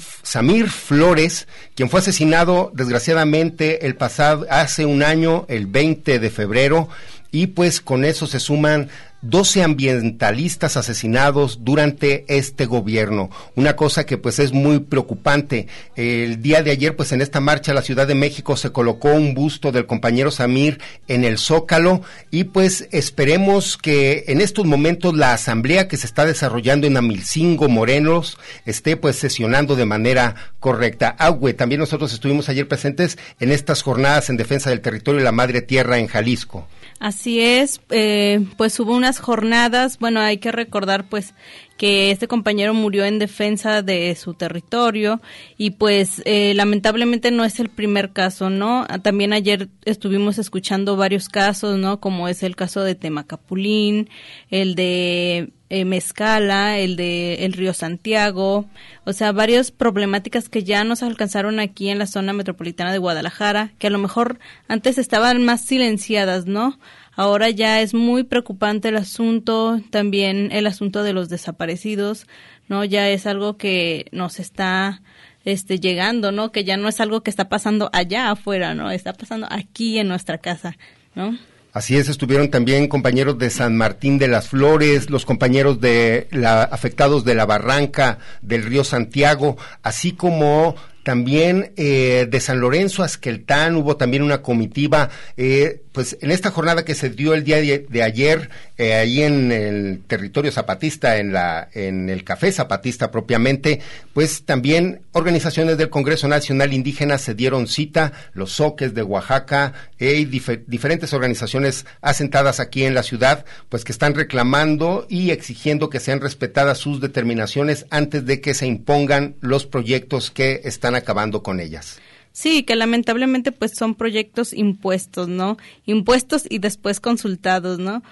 Flores, 0.70 1.48
quien 1.76 1.90
fue 1.90 2.00
asesinado 2.00 2.72
desgraciadamente 2.74 3.86
el 3.86 3.96
pasado, 3.98 4.48
hace 4.50 4.86
un 4.86 5.04
año, 5.04 5.46
el 5.50 5.68
20 5.68 6.18
de 6.20 6.30
febrero, 6.30 6.88
y 7.30 7.48
pues 7.48 7.82
con 7.82 8.06
eso 8.06 8.26
se 8.26 8.40
suman 8.40 8.90
12 9.22 9.64
ambientalistas 9.64 10.78
asesinados 10.78 11.60
durante 11.64 12.26
este 12.28 12.66
gobierno. 12.66 13.30
Una 13.56 13.76
cosa 13.76 14.06
que 14.06 14.18
pues 14.18 14.40
es 14.40 14.52
muy 14.52 14.80
preocupante. 14.80 15.68
El 15.96 16.42
día 16.42 16.64
de 16.64 16.72
ayer 16.72 16.96
pues 16.96 17.12
en 17.12 17.22
esta 17.22 17.40
marcha 17.40 17.72
a 17.72 17.76
la 17.76 17.82
Ciudad 17.82 18.08
de 18.08 18.16
México 18.16 18.58
se 18.58 18.72
colocó 18.72 19.14
un 19.14 19.34
busto 19.34 19.72
del 19.72 19.86
compañero 19.86 20.32
Samir 20.32 20.80
en 21.08 21.24
el 21.24 21.38
Zócalo 21.38 22.02
y 22.32 22.46
pues 22.46 22.88
esperemos 22.92 23.78
que 23.78 24.26
en 24.28 24.42
estos 24.42 24.66
momentos 24.66 25.16
la 25.16 25.34
asamblea 25.34 25.88
que 25.88 25.98
se 25.98 26.08
está 26.08 26.26
desarrollando 26.26 26.88
en 26.88 26.98
Amilcingo, 26.98 27.70
Morelos, 27.70 28.38
esté 28.66 28.98
pues 28.98 29.18
sesionando 29.18 29.76
de 29.76 29.86
manera 29.86 30.36
correcta. 30.60 31.10
Agüe, 31.10 31.54
también 31.54 31.80
nosotros 31.80 32.14
estuvimos 32.14 32.50
ayer 32.50 32.68
presentes 32.68 33.18
en 33.40 33.52
estas 33.52 33.82
jornadas 33.82 34.30
en 34.30 34.38
defensa 34.38 34.70
del 34.70 34.82
territorio 34.82 35.22
y 35.22 35.24
la 35.24 35.32
madre 35.32 35.62
tierra 35.62 36.00
en 36.00 36.08
Jalisco. 36.08 36.68
Así 37.00 37.42
es, 37.42 37.82
eh, 37.90 38.46
pues 38.58 38.80
hubo 38.80 38.94
jornadas, 39.20 40.00
bueno, 40.00 40.20
hay 40.20 40.38
que 40.38 40.52
recordar 40.52 41.08
pues 41.10 41.34
que 41.78 42.12
este 42.12 42.28
compañero 42.28 42.76
murió 42.76 43.06
en 43.06 43.18
defensa 43.18 43.82
de 43.82 44.14
su 44.16 44.36
territorio 44.36 45.20
y 45.58 45.72
pues 45.72 46.22
eh, 46.26 46.54
lamentablemente 46.54 47.32
no 47.32 47.44
es 47.44 47.60
el 47.60 47.70
primer 47.70 48.12
caso, 48.12 48.52
¿no? 48.52 48.86
Ah, 48.88 49.00
También 49.00 49.34
ayer 49.34 49.68
estuvimos 49.84 50.38
escuchando 50.38 50.96
varios 50.96 51.28
casos, 51.28 51.80
¿no? 51.80 52.00
Como 52.00 52.28
es 52.28 52.44
el 52.44 52.56
caso 52.56 52.84
de 52.84 52.94
Temacapulín, 52.94 54.10
el 54.52 54.76
de 54.76 55.54
eh, 55.72 55.86
Mezcala, 55.86 56.78
el 56.78 56.98
de 56.98 57.46
el 57.46 57.54
río 57.54 57.74
Santiago, 57.74 58.66
o 59.06 59.14
sea, 59.14 59.32
varias 59.32 59.72
problemáticas 59.72 60.50
que 60.50 60.64
ya 60.64 60.84
nos 60.84 61.02
alcanzaron 61.02 61.60
aquí 61.60 61.90
en 61.90 61.98
la 61.98 62.08
zona 62.08 62.34
metropolitana 62.34 62.92
de 62.92 63.00
Guadalajara, 63.00 63.72
que 63.80 63.88
a 63.88 63.90
lo 63.90 63.98
mejor 63.98 64.38
antes 64.68 64.98
estaban 64.98 65.44
más 65.44 65.62
silenciadas, 65.62 66.46
¿no? 66.46 66.78
Ahora 67.14 67.50
ya 67.50 67.82
es 67.82 67.94
muy 67.94 68.24
preocupante 68.24 68.90
el 68.90 68.98
asunto, 68.98 69.82
también 69.90 70.50
el 70.52 70.66
asunto 70.66 71.04
de 71.04 71.14
los 71.14 71.30
desaparecidos, 71.30 72.26
¿no? 72.70 72.86
Ya 72.86 73.10
es 73.10 73.26
algo 73.28 73.58
que 73.58 74.06
nos 74.12 74.40
está 74.40 75.02
este 75.44 75.80
llegando, 75.80 76.32
¿no? 76.32 76.52
Que 76.52 76.64
ya 76.64 76.78
no 76.78 76.88
es 76.88 77.00
algo 77.00 77.22
que 77.22 77.30
está 77.30 77.50
pasando 77.50 77.90
allá 77.94 78.32
afuera, 78.32 78.74
¿no? 78.76 78.92
Está 78.92 79.14
pasando 79.14 79.48
aquí 79.50 80.00
en 80.00 80.08
nuestra 80.08 80.38
casa, 80.38 80.78
¿no? 81.16 81.38
Así 81.74 81.96
es, 81.96 82.10
estuvieron 82.10 82.50
también 82.50 82.90
compañeros 82.90 83.38
de 83.38 83.50
San 83.50 83.78
Martín 83.78 84.18
de 84.18 84.28
las 84.28 84.50
Flores, 84.50 85.10
los 85.10 85.26
compañeros 85.26 85.80
de 85.80 86.28
la 86.32 86.64
afectados 86.64 87.24
de 87.24 87.34
la 87.34 87.46
Barranca 87.46 88.20
del 88.42 88.64
río 88.64 88.84
Santiago, 88.84 89.58
así 89.82 90.12
como 90.12 90.76
también 91.04 91.72
eh, 91.78 92.28
de 92.30 92.40
San 92.42 92.60
Lorenzo 92.60 93.04
Asqueltán 93.04 93.76
hubo 93.76 93.98
también 93.98 94.22
una 94.22 94.42
comitiva. 94.42 95.10
Eh, 95.38 95.82
pues 95.92 96.18
en 96.22 96.32
esta 96.32 96.52
jornada 96.52 96.86
que 96.86 96.96
se 96.96 97.10
dio 97.10 97.34
el 97.34 97.44
día 97.44 97.58
de, 97.58 98.04
ayer, 98.04 98.50
eh, 98.78 98.94
ahí 98.94 99.22
en 99.24 99.52
el 99.52 100.02
territorio 100.08 100.52
zapatista, 100.52 101.18
en, 101.18 101.34
la, 101.34 101.68
en 101.74 102.10
el 102.10 102.24
Café 102.24 102.52
Zapatista 102.52 103.12
propiamente, 103.12 103.82
pues 104.14 104.44
también 104.44 105.02
organizaciones 105.12 105.78
del 105.78 105.90
Congreso 105.90 106.28
Nacional 106.28 106.74
Indígena 106.74 107.18
se 107.18 107.36
dieron 107.36 107.68
cita, 107.68 108.14
los 108.34 108.54
soques 108.54 108.94
de 108.94 109.04
Oaxaca 109.04 109.74
eh, 110.00 110.16
y 110.16 110.26
diferentes 110.26 111.14
organizaciones 111.14 111.86
asentadas 112.02 112.60
aquí 112.60 112.86
en 112.86 112.96
la 112.96 113.04
ciudad, 113.04 113.46
pues 113.68 113.84
que 113.84 113.92
están 113.92 114.16
reclamando 114.16 115.06
y 115.10 115.32
exigiendo 115.32 115.90
que 115.90 116.00
sean 116.00 116.22
respetadas 116.22 116.78
sus 116.78 117.02
determinaciones 117.02 117.86
antes 117.90 118.26
de 118.26 118.40
que 118.40 118.54
se 118.54 118.66
impongan 118.66 119.36
los 119.42 119.66
proyectos 119.66 120.32
que 120.32 120.62
están 120.64 120.96
acabando 120.96 121.44
con 121.44 121.60
ellas. 121.60 122.00
Sí, 122.34 122.64
que 122.64 122.76
lamentablemente 122.76 123.52
pues 123.52 123.74
son 123.76 123.96
proyectos 123.96 124.54
impuestos, 124.54 125.28
¿no? 125.28 125.58
Impuestos 125.86 126.46
y 126.50 126.60
después 126.60 127.02
consultados, 127.02 127.78
¿no? 127.78 128.04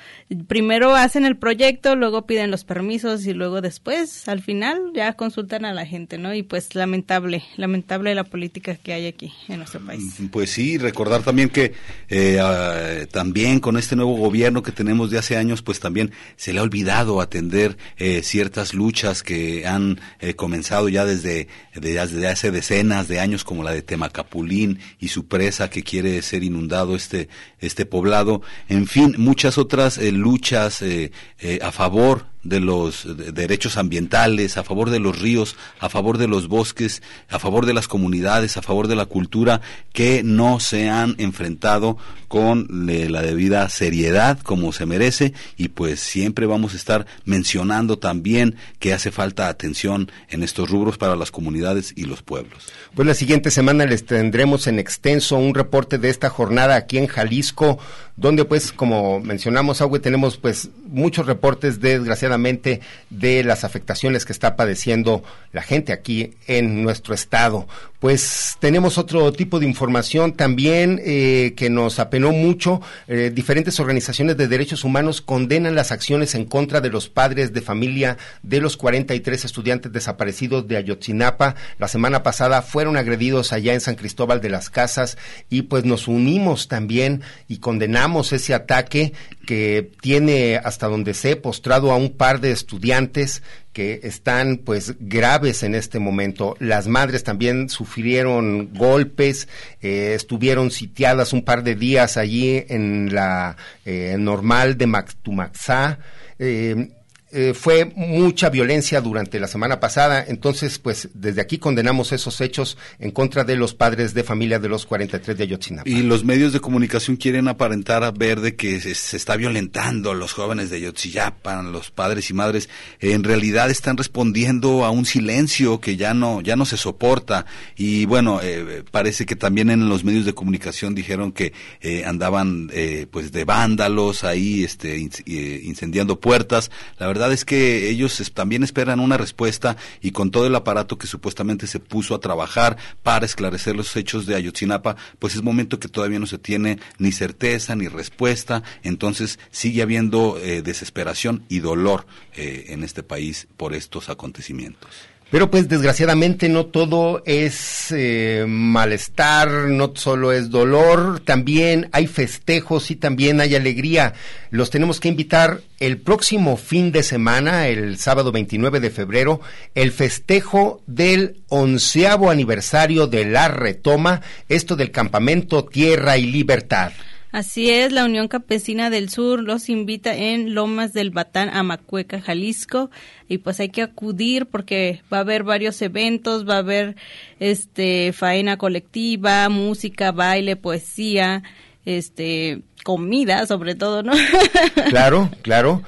Primero 0.48 0.96
hacen 0.96 1.26
el 1.26 1.38
proyecto, 1.38 1.96
luego 1.96 2.26
piden 2.26 2.52
los 2.52 2.66
permisos 2.66 3.26
y 3.26 3.34
luego 3.34 3.62
después, 3.62 4.28
al 4.28 4.42
final, 4.42 4.92
ya 4.94 5.14
consultan 5.14 5.64
a 5.64 5.74
la 5.74 5.86
gente, 5.86 6.18
¿no? 6.18 6.34
Y 6.34 6.44
pues 6.44 6.76
lamentable, 6.76 7.44
lamentable 7.56 8.14
la 8.14 8.26
política 8.26 8.76
que 8.76 8.92
hay 8.92 9.08
aquí 9.08 9.32
en 9.48 9.58
nuestro 9.58 9.80
país. 9.80 10.20
Mm, 10.20 10.28
pues 10.28 10.50
sí, 10.50 10.78
recordar 10.78 11.24
también 11.24 11.50
que 11.50 11.74
eh, 12.10 12.40
ah, 12.42 13.06
también 13.12 13.62
con 13.62 13.78
este 13.78 13.96
nuevo 13.96 14.18
gobierno 14.18 14.64
que 14.64 14.74
tenemos 14.74 15.12
de 15.12 15.18
hace 15.18 15.38
años, 15.38 15.62
pues 15.62 15.80
también 15.80 16.12
se 16.36 16.52
le 16.52 16.60
ha 16.60 16.64
olvidado 16.64 17.22
atender 17.22 17.78
eh, 17.98 18.22
ciertas 18.24 18.74
luchas 18.74 19.24
que 19.24 19.66
han 19.66 20.00
eh, 20.20 20.34
comenzado 20.34 20.90
ya 20.90 21.06
desde, 21.06 21.48
desde 21.74 22.28
hace 22.28 22.52
decenas 22.52 23.08
de 23.08 23.22
años, 23.22 23.46
como 23.46 23.64
la 23.64 23.72
de 23.72 23.82
tema 23.82 24.09
Capulín 24.10 24.80
y 25.00 25.10
su 25.10 25.28
presa 25.28 25.70
que 25.70 25.84
quiere 25.84 26.22
ser 26.22 26.44
inundado 26.44 26.96
este, 26.96 27.30
este 27.60 27.86
poblado, 27.86 28.42
en 28.68 28.88
fin, 28.88 29.16
muchas 29.18 29.58
otras 29.58 29.98
eh, 29.98 30.12
luchas 30.12 30.82
eh, 30.82 31.12
eh, 31.40 31.60
a 31.62 31.72
favor 31.72 32.26
de 32.44 32.60
los 32.60 33.06
derechos 33.34 33.78
ambientales, 33.78 34.58
a 34.58 34.64
favor 34.64 34.90
de 34.90 35.00
los 35.00 35.20
ríos, 35.20 35.56
a 35.80 35.90
favor 35.90 36.18
de 36.18 36.28
los 36.28 36.48
bosques, 36.48 37.02
a 37.30 37.40
favor 37.40 37.66
de 37.66 37.74
las 37.74 37.88
comunidades, 37.88 38.58
a 38.58 38.62
favor 38.62 38.88
de 38.88 38.96
la 38.96 39.06
cultura, 39.06 39.62
que 39.94 40.24
no 40.24 40.60
se 40.60 40.90
han 40.90 41.16
enfrentado 41.18 41.98
con 42.30 42.68
la 42.70 43.24
debida 43.24 43.68
seriedad 43.70 44.40
como 44.40 44.72
se 44.72 44.86
merece 44.86 45.34
y 45.58 45.70
pues 45.70 46.00
siempre 46.00 46.46
vamos 46.46 46.74
a 46.74 46.78
estar 46.78 47.08
mencionando 47.26 47.98
también 47.98 48.56
que 48.78 48.94
hace 48.94 49.12
falta 49.12 49.50
atención 49.50 50.12
en 50.30 50.44
estos 50.44 50.70
rubros 50.70 50.98
para 51.00 51.16
las 51.16 51.32
comunidades 51.32 51.92
y 51.96 52.06
los 52.06 52.22
pueblos. 52.22 52.72
Pues 52.94 53.08
la 53.08 53.16
siguiente 53.16 53.50
semana 53.50 53.86
les 53.86 54.06
tendremos 54.06 54.68
en 54.68 54.78
extenso 54.78 55.38
un 55.38 55.56
reporte 55.56 55.98
de 55.98 56.10
esta 56.10 56.30
jornada 56.30 56.76
aquí 56.76 57.00
en 57.00 57.08
Jalisco, 57.08 57.80
donde 58.20 58.44
pues 58.44 58.74
como 58.74 59.22
mencionamos, 59.22 59.82
Agüe, 59.82 60.00
tenemos 60.00 60.36
pues 60.36 60.70
muchos 60.86 61.26
reportes 61.26 61.80
desgraciadamente 61.80 62.82
de 63.10 63.44
las 63.46 63.64
afectaciones 63.64 64.26
que 64.26 64.34
está 64.34 64.58
padeciendo 64.58 65.24
la 65.54 65.62
gente 65.62 65.94
aquí 65.94 66.34
en 66.46 66.84
nuestro 66.84 67.14
estado. 67.14 67.68
Pues 68.00 68.56
tenemos 68.60 68.98
otro 68.98 69.32
tipo 69.34 69.60
de 69.60 69.66
información 69.66 70.34
también 70.34 71.02
eh, 71.04 71.54
que 71.58 71.70
nos 71.70 72.00
apenó 72.00 72.32
mucho. 72.32 72.82
Eh, 73.08 73.32
diferentes 73.34 73.80
organizaciones 73.80 74.38
de 74.38 74.48
derechos 74.48 74.86
humanos 74.86 75.22
condenan 75.22 75.76
las 75.76 75.92
acciones 75.92 76.34
en 76.34 76.46
contra 76.46 76.80
de 76.80 76.90
los 76.90 77.10
padres 77.10 77.54
de 77.54 77.62
familia 77.62 78.18
de 78.42 78.62
los 78.62 78.78
43 78.78 79.44
estudiantes 79.44 79.92
desaparecidos 79.92 80.68
de 80.68 80.78
Ayotzinapa. 80.78 81.56
La 81.78 81.90
semana 81.90 82.24
pasada 82.24 82.62
fueron 82.62 82.96
agredidos 82.96 83.52
allá 83.52 83.74
en 83.74 83.82
San 83.82 83.96
Cristóbal 83.96 84.40
de 84.40 84.50
las 84.50 84.70
Casas 84.70 85.18
y 85.50 85.64
pues 85.64 85.84
nos 85.84 86.08
unimos 86.08 86.70
también 86.70 87.22
y 87.50 87.58
condenamos 87.58 88.09
ese 88.32 88.54
ataque 88.54 89.14
que 89.46 89.92
tiene 90.02 90.58
hasta 90.58 90.88
donde 90.88 91.14
sé 91.14 91.36
postrado 91.36 91.92
a 91.92 91.96
un 91.96 92.18
par 92.18 92.40
de 92.42 92.52
estudiantes 92.52 93.42
que 93.74 94.02
están 94.04 94.58
pues 94.58 94.96
graves 95.00 95.64
en 95.64 95.76
este 95.76 96.00
momento. 96.00 96.56
Las 96.60 96.88
madres 96.88 97.24
también 97.24 97.70
sufrieron 97.70 98.74
golpes, 98.74 99.48
eh, 99.82 100.14
estuvieron 100.16 100.72
sitiadas 100.72 101.34
un 101.34 101.44
par 101.44 101.64
de 101.64 101.76
días 101.76 102.18
allí 102.18 102.66
en 102.68 103.14
la 103.14 103.56
eh, 103.86 104.16
normal 104.20 104.78
de 104.78 104.88
Mactumaxá. 104.88 106.00
Eh, 106.40 106.90
eh, 107.32 107.54
fue 107.54 107.86
mucha 107.96 108.50
violencia 108.50 109.02
durante 109.02 109.40
la 109.40 109.48
semana 109.48 109.80
pasada, 109.80 110.26
entonces 110.28 110.80
pues 110.80 111.10
desde 111.14 111.42
aquí 111.42 111.60
condenamos 111.60 112.12
esos 112.12 112.42
hechos 112.42 112.76
en 112.98 113.12
contra 113.12 113.44
de 113.44 113.56
los 113.56 113.76
padres 113.76 114.16
de 114.16 114.24
familia 114.24 114.58
de 114.58 114.68
los 114.68 114.88
43 114.88 115.38
de 115.38 115.44
Ayotzinapa. 115.44 115.88
Y 115.88 116.02
los 116.02 116.24
medios 116.24 116.54
de 116.54 116.60
comunicación 116.60 117.18
quieren 117.18 117.48
aparentar 117.48 118.04
a 118.04 118.10
ver 118.10 118.40
de 118.40 118.56
que 118.56 118.80
se, 118.80 119.16
está 119.16 119.36
violentando 119.36 120.10
a 120.10 120.16
los 120.16 120.34
jóvenes 120.34 120.72
de 120.72 120.78
Ayotzinapa, 120.78 121.62
los 121.62 121.92
padres 121.92 122.32
y 122.32 122.34
madres, 122.34 122.68
en 123.00 123.24
realidad 123.24 123.70
están 123.70 123.98
respondiendo 123.98 124.84
a 124.84 124.90
un 124.90 125.06
silencio 125.06 125.80
que 125.80 125.98
ya 125.98 126.16
no 126.16 126.42
ya 126.42 126.56
no 126.56 126.66
se 126.66 126.78
soporta 126.78 127.46
y 127.76 128.06
bueno, 128.06 128.40
eh, 128.42 128.84
parece 128.90 129.28
que 129.28 129.36
también 129.36 129.70
en 129.70 129.88
los 129.88 130.04
medios 130.04 130.26
de 130.26 130.34
comunicación 130.34 130.96
dijeron 130.96 131.32
que 131.32 131.54
eh, 131.82 132.06
andaban 132.06 132.72
pues 133.12 133.32
de 133.32 133.44
vándalos 133.44 134.24
ahí 134.24 134.64
este 134.64 134.98
incendiando 134.98 136.20
puertas. 136.20 136.72
La 136.98 137.08
verdad 137.08 137.19
verdad 137.20 137.34
es 137.34 137.44
que 137.44 137.90
ellos 137.90 138.32
también 138.34 138.64
esperan 138.64 139.02
una 139.02 139.18
respuesta 139.18 139.76
y 140.02 140.12
con 140.12 140.32
todo 140.32 140.48
el 140.48 140.56
aparato 140.56 140.98
que 140.98 141.06
supuestamente 141.06 141.68
se 141.68 141.82
puso 141.82 142.16
a 142.16 142.22
trabajar 142.22 142.78
para 143.04 143.26
esclarecer 143.26 143.76
los 143.76 143.94
hechos 143.98 144.26
de 144.26 144.36
Ayotzinapa, 144.36 144.96
pues 145.20 145.36
es 145.36 145.44
momento 145.44 145.80
que 145.80 145.90
todavía 145.90 146.20
no 146.20 146.28
se 146.28 146.38
tiene 146.38 146.80
ni 146.98 147.12
certeza 147.12 147.76
ni 147.76 147.90
respuesta, 147.90 148.64
entonces 148.84 149.38
sigue 149.52 149.82
habiendo 149.82 150.38
eh, 150.42 150.62
desesperación 150.62 151.44
y 151.50 151.60
dolor 151.60 152.06
eh, 152.36 152.68
en 152.70 152.86
este 152.86 153.04
país 153.04 153.50
por 153.58 153.74
estos 153.74 154.08
acontecimientos. 154.08 154.90
Pero 155.32 155.52
pues 155.52 155.70
desgraciadamente 155.70 156.50
no 156.50 156.66
todo 156.66 157.22
es 157.28 157.92
eh, 157.92 158.46
malestar, 158.48 159.50
no 159.70 159.92
solo 159.94 160.32
es 160.32 160.50
dolor, 160.50 161.20
también 161.20 161.88
hay 161.92 162.08
festejos 162.08 162.90
y 162.90 162.96
también 162.96 163.40
hay 163.40 163.54
alegría. 163.54 164.14
Los 164.50 164.72
tenemos 164.72 165.00
que 165.00 165.10
invitar 165.10 165.62
el 165.80 166.00
próximo 166.00 166.58
fin 166.58 166.92
de 166.92 167.04
semana, 167.04 167.68
el 167.68 168.00
sábado 168.00 168.32
29 168.32 168.80
de 168.80 168.90
febrero, 168.90 169.40
el 169.76 169.92
festejo 169.92 170.82
del 170.88 171.38
onceavo 171.48 172.32
aniversario 172.32 173.06
de 173.06 173.26
la 173.26 173.50
retoma, 173.50 174.22
esto 174.48 174.76
del 174.76 174.90
campamento 174.90 175.64
Tierra 175.64 176.18
y 176.18 176.26
Libertad. 176.26 176.92
Así 177.32 177.70
es, 177.70 177.92
la 177.92 178.06
Unión 178.06 178.28
Campesina 178.28 178.90
del 178.90 179.10
Sur 179.10 179.44
los 179.44 179.70
invita 179.70 180.16
en 180.16 180.56
Lomas 180.56 180.94
del 180.94 181.12
Batán, 181.12 181.50
Amacueca, 181.50 182.22
Jalisco, 182.22 182.90
y 183.28 183.38
pues 183.38 183.60
hay 183.60 183.70
que 183.70 183.84
acudir 183.84 184.48
porque 184.48 185.04
va 185.14 185.18
a 185.18 185.22
haber 185.22 185.44
varios 185.44 185.80
eventos, 185.84 186.50
va 186.50 186.56
a 186.56 186.60
haber 186.60 186.96
este 187.40 188.14
faena 188.14 188.58
colectiva, 188.58 189.48
música, 189.50 190.12
baile, 190.12 190.56
poesía, 190.56 191.44
este 191.86 192.62
comida 192.84 193.46
sobre 193.46 193.76
todo, 193.76 194.02
¿no? 194.02 194.14
Claro, 194.90 195.30
claro. 195.44 195.84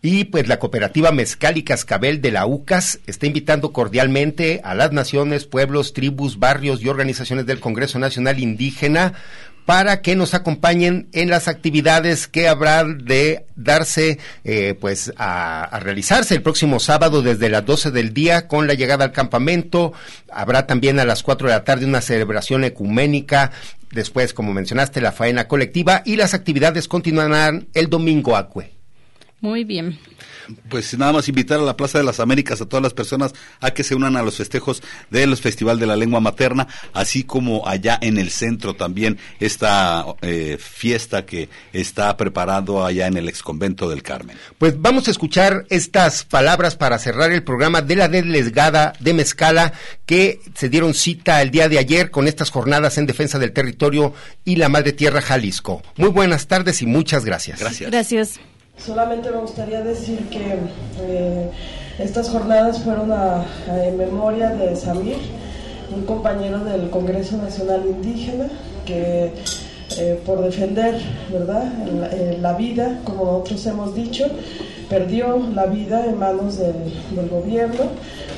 Y 0.00 0.24
pues 0.24 0.48
la 0.48 0.58
cooperativa 0.58 1.10
Mezcal 1.10 1.58
y 1.58 1.64
Cascabel 1.64 2.22
de 2.22 2.30
la 2.30 2.46
UCAS 2.46 3.00
está 3.06 3.26
invitando 3.26 3.72
cordialmente 3.72 4.60
a 4.62 4.74
las 4.74 4.92
naciones, 4.92 5.44
pueblos, 5.44 5.92
tribus, 5.92 6.38
barrios 6.38 6.80
y 6.80 6.88
organizaciones 6.88 7.46
del 7.46 7.60
Congreso 7.60 7.98
Nacional 7.98 8.38
Indígena 8.38 9.14
para 9.68 10.00
que 10.00 10.16
nos 10.16 10.32
acompañen 10.32 11.10
en 11.12 11.28
las 11.28 11.46
actividades 11.46 12.26
que 12.26 12.48
habrá 12.48 12.84
de 12.84 13.44
darse, 13.54 14.18
eh, 14.42 14.74
pues, 14.80 15.12
a, 15.18 15.78
realizarse 15.80 16.34
el 16.34 16.40
próximo 16.40 16.80
sábado 16.80 17.20
desde 17.20 17.50
las 17.50 17.66
12 17.66 17.90
del 17.90 18.14
día 18.14 18.48
con 18.48 18.66
la 18.66 18.72
llegada 18.72 19.04
al 19.04 19.12
campamento. 19.12 19.92
Habrá 20.32 20.66
también 20.66 20.98
a 20.98 21.04
las 21.04 21.22
4 21.22 21.48
de 21.48 21.54
la 21.54 21.64
tarde 21.64 21.84
una 21.84 22.00
celebración 22.00 22.64
ecuménica. 22.64 23.50
Después, 23.90 24.32
como 24.32 24.54
mencionaste, 24.54 25.02
la 25.02 25.12
faena 25.12 25.48
colectiva 25.48 26.00
y 26.06 26.16
las 26.16 26.32
actividades 26.32 26.88
continuarán 26.88 27.68
el 27.74 27.90
domingo 27.90 28.36
acue. 28.36 28.77
Muy 29.40 29.64
bien 29.64 29.98
pues 30.68 30.96
nada 30.96 31.12
más 31.12 31.28
invitar 31.28 31.60
a 31.60 31.62
la 31.62 31.76
Plaza 31.76 31.98
de 31.98 32.04
las 32.04 32.20
Américas 32.20 32.60
a 32.60 32.66
todas 32.66 32.82
las 32.82 32.94
personas 32.94 33.34
a 33.60 33.70
que 33.72 33.84
se 33.84 33.94
unan 33.94 34.16
a 34.16 34.22
los 34.22 34.36
festejos 34.36 34.82
del 35.10 35.36
Festival 35.36 35.78
de 35.78 35.86
la 35.86 35.96
Lengua 35.96 36.20
Materna, 36.20 36.68
así 36.92 37.24
como 37.24 37.66
allá 37.66 37.98
en 38.00 38.18
el 38.18 38.30
centro 38.30 38.74
también 38.74 39.18
esta 39.40 40.04
eh, 40.22 40.58
fiesta 40.58 41.26
que 41.26 41.48
está 41.72 42.16
preparado 42.16 42.84
allá 42.84 43.06
en 43.06 43.16
el 43.16 43.28
exconvento 43.28 43.88
del 43.88 44.02
Carmen. 44.02 44.36
Pues 44.58 44.80
vamos 44.80 45.08
a 45.08 45.10
escuchar 45.10 45.66
estas 45.70 46.24
palabras 46.24 46.76
para 46.76 46.98
cerrar 46.98 47.32
el 47.32 47.42
programa 47.42 47.82
de 47.82 47.96
la 47.96 48.08
delegada 48.08 48.92
de 49.00 49.14
Mezcala 49.14 49.72
que 50.06 50.40
se 50.54 50.68
dieron 50.68 50.94
cita 50.94 51.42
el 51.42 51.50
día 51.50 51.68
de 51.68 51.78
ayer 51.78 52.10
con 52.10 52.26
estas 52.26 52.50
jornadas 52.50 52.98
en 52.98 53.06
defensa 53.06 53.38
del 53.38 53.52
territorio 53.52 54.14
y 54.44 54.56
la 54.56 54.68
madre 54.68 54.92
tierra 54.92 55.20
Jalisco. 55.20 55.82
Muy 55.96 56.08
buenas 56.08 56.46
tardes 56.46 56.82
y 56.82 56.86
muchas 56.86 57.24
gracias. 57.24 57.60
Gracias. 57.60 57.90
Gracias. 57.90 58.40
Solamente 58.84 59.30
me 59.30 59.38
gustaría 59.38 59.82
decir 59.82 60.28
que 60.28 60.54
eh, 61.00 61.50
estas 61.98 62.30
jornadas 62.30 62.80
fueron 62.80 63.12
en 63.66 63.96
memoria 63.98 64.50
de 64.50 64.76
Samir, 64.76 65.16
un 65.94 66.04
compañero 66.04 66.60
del 66.64 66.88
Congreso 66.90 67.36
Nacional 67.38 67.82
Indígena 67.86 68.48
que 68.86 69.32
eh, 69.96 70.20
por 70.24 70.42
defender, 70.42 71.00
¿verdad? 71.32 71.72
La, 72.40 72.52
vida, 72.52 73.00
como 73.04 73.24
nosotros 73.24 73.66
hemos 73.66 73.94
dicho, 73.94 74.26
perdió 74.88 75.38
la 75.54 75.66
vida 75.66 76.04
en 76.06 76.18
manos 76.18 76.58
del 76.58 77.28
gobierno, 77.28 77.84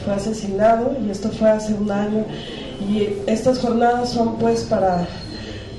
fue 0.04 0.14
asesinado 0.14 0.96
y 1.04 1.10
esto 1.10 1.28
fue 1.30 1.50
hace 1.50 1.74
un 1.74 1.90
año. 1.90 2.24
Y 2.88 3.08
estas 3.26 3.58
jornadas 3.58 4.10
son 4.10 4.36
pues 4.38 4.62
para, 4.62 5.06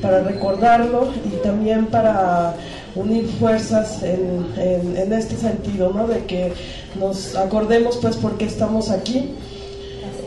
para 0.02 0.22
recordarlo 0.22 1.08
y 1.26 1.38
también 1.42 1.88
para 1.88 2.54
unir 2.96 3.28
fuerzas 3.40 4.04
en, 4.04 4.46
en, 4.58 5.14
este 5.14 5.36
sentido, 5.36 5.92
¿no? 5.94 6.08
De 6.08 6.26
que 6.26 6.54
nos 7.00 7.36
acordemos 7.36 7.98
pues 8.02 8.18
por 8.18 8.38
qué 8.38 8.46
estamos 8.46 8.90
aquí. 8.90 9.32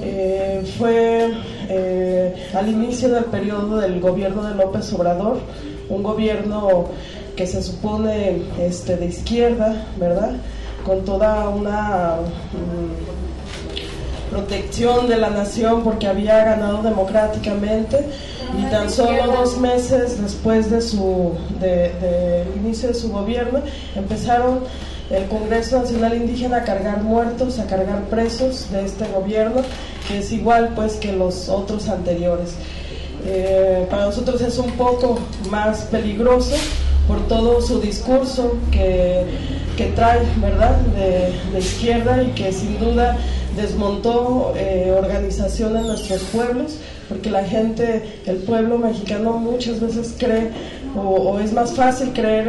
Eh, 0.03 0.63
fue 0.77 1.31
eh, 1.69 2.35
al 2.55 2.69
inicio 2.69 3.09
del 3.09 3.25
periodo 3.25 3.79
del 3.79 4.01
gobierno 4.01 4.43
de 4.43 4.55
López 4.55 4.93
Obrador, 4.93 5.39
un 5.89 6.03
gobierno 6.03 6.87
que 7.37 7.47
se 7.47 7.63
supone 7.63 8.43
este, 8.61 8.97
de 8.97 9.07
izquierda, 9.07 9.87
¿verdad? 9.99 10.33
Con 10.85 11.05
toda 11.05 11.49
una 11.49 12.17
mm, 12.53 14.31
protección 14.31 15.09
de 15.09 15.17
la 15.17 15.31
nación 15.31 15.83
porque 15.83 16.07
había 16.07 16.45
ganado 16.45 16.83
democráticamente 16.83 18.05
y 18.59 18.71
tan 18.71 18.91
solo 18.91 19.27
dos 19.27 19.59
meses 19.59 20.21
después 20.21 20.71
de 20.71 20.81
su 20.81 21.33
de, 21.61 22.45
inicio 22.57 22.89
de 22.89 22.95
su 22.95 23.11
gobierno 23.11 23.61
empezaron 23.95 24.61
el 25.11 25.27
Congreso 25.27 25.81
Nacional 25.81 26.17
Indígena 26.17 26.59
a 26.59 26.65
cargar 26.65 27.03
muertos, 27.03 27.59
a 27.59 27.67
cargar 27.67 28.05
presos 28.05 28.71
de 28.71 28.85
este 28.85 29.07
gobierno, 29.09 29.61
que 30.09 30.19
es 30.19 30.33
igual 30.33 30.73
pues 30.75 30.95
que 30.95 31.13
los 31.13 31.49
otros 31.49 31.89
anteriores. 31.89 32.55
Eh, 33.27 33.87
para 33.91 34.07
nosotros 34.07 34.41
es 34.41 34.59
un 34.59 34.71
poco 34.73 35.19
más 35.51 35.83
peligroso 35.83 36.55
por 37.07 37.27
todo 37.29 37.61
su 37.61 37.81
discurso 37.81 38.57
que, 38.71 39.25
que 39.77 39.87
trae, 39.87 40.21
¿verdad?, 40.41 40.77
de, 40.95 41.59
izquierda 41.59 42.23
y 42.23 42.29
que 42.29 42.53
sin 42.53 42.79
duda 42.79 43.17
desmontó 43.57 44.53
eh, 44.57 44.95
organización 44.97 45.77
en 45.77 45.87
nuestros 45.87 46.23
pueblos, 46.25 46.79
porque 47.09 47.31
la 47.31 47.45
gente, 47.45 48.03
el 48.27 48.39
pueblo 48.39 48.79
mexicano 48.79 49.35
muchas 49.35 49.81
veces 49.81 50.15
cree 50.19 50.51
o, 50.97 51.39
es 51.41 51.53
más 51.53 51.73
fácil 51.73 52.13
creer 52.13 52.49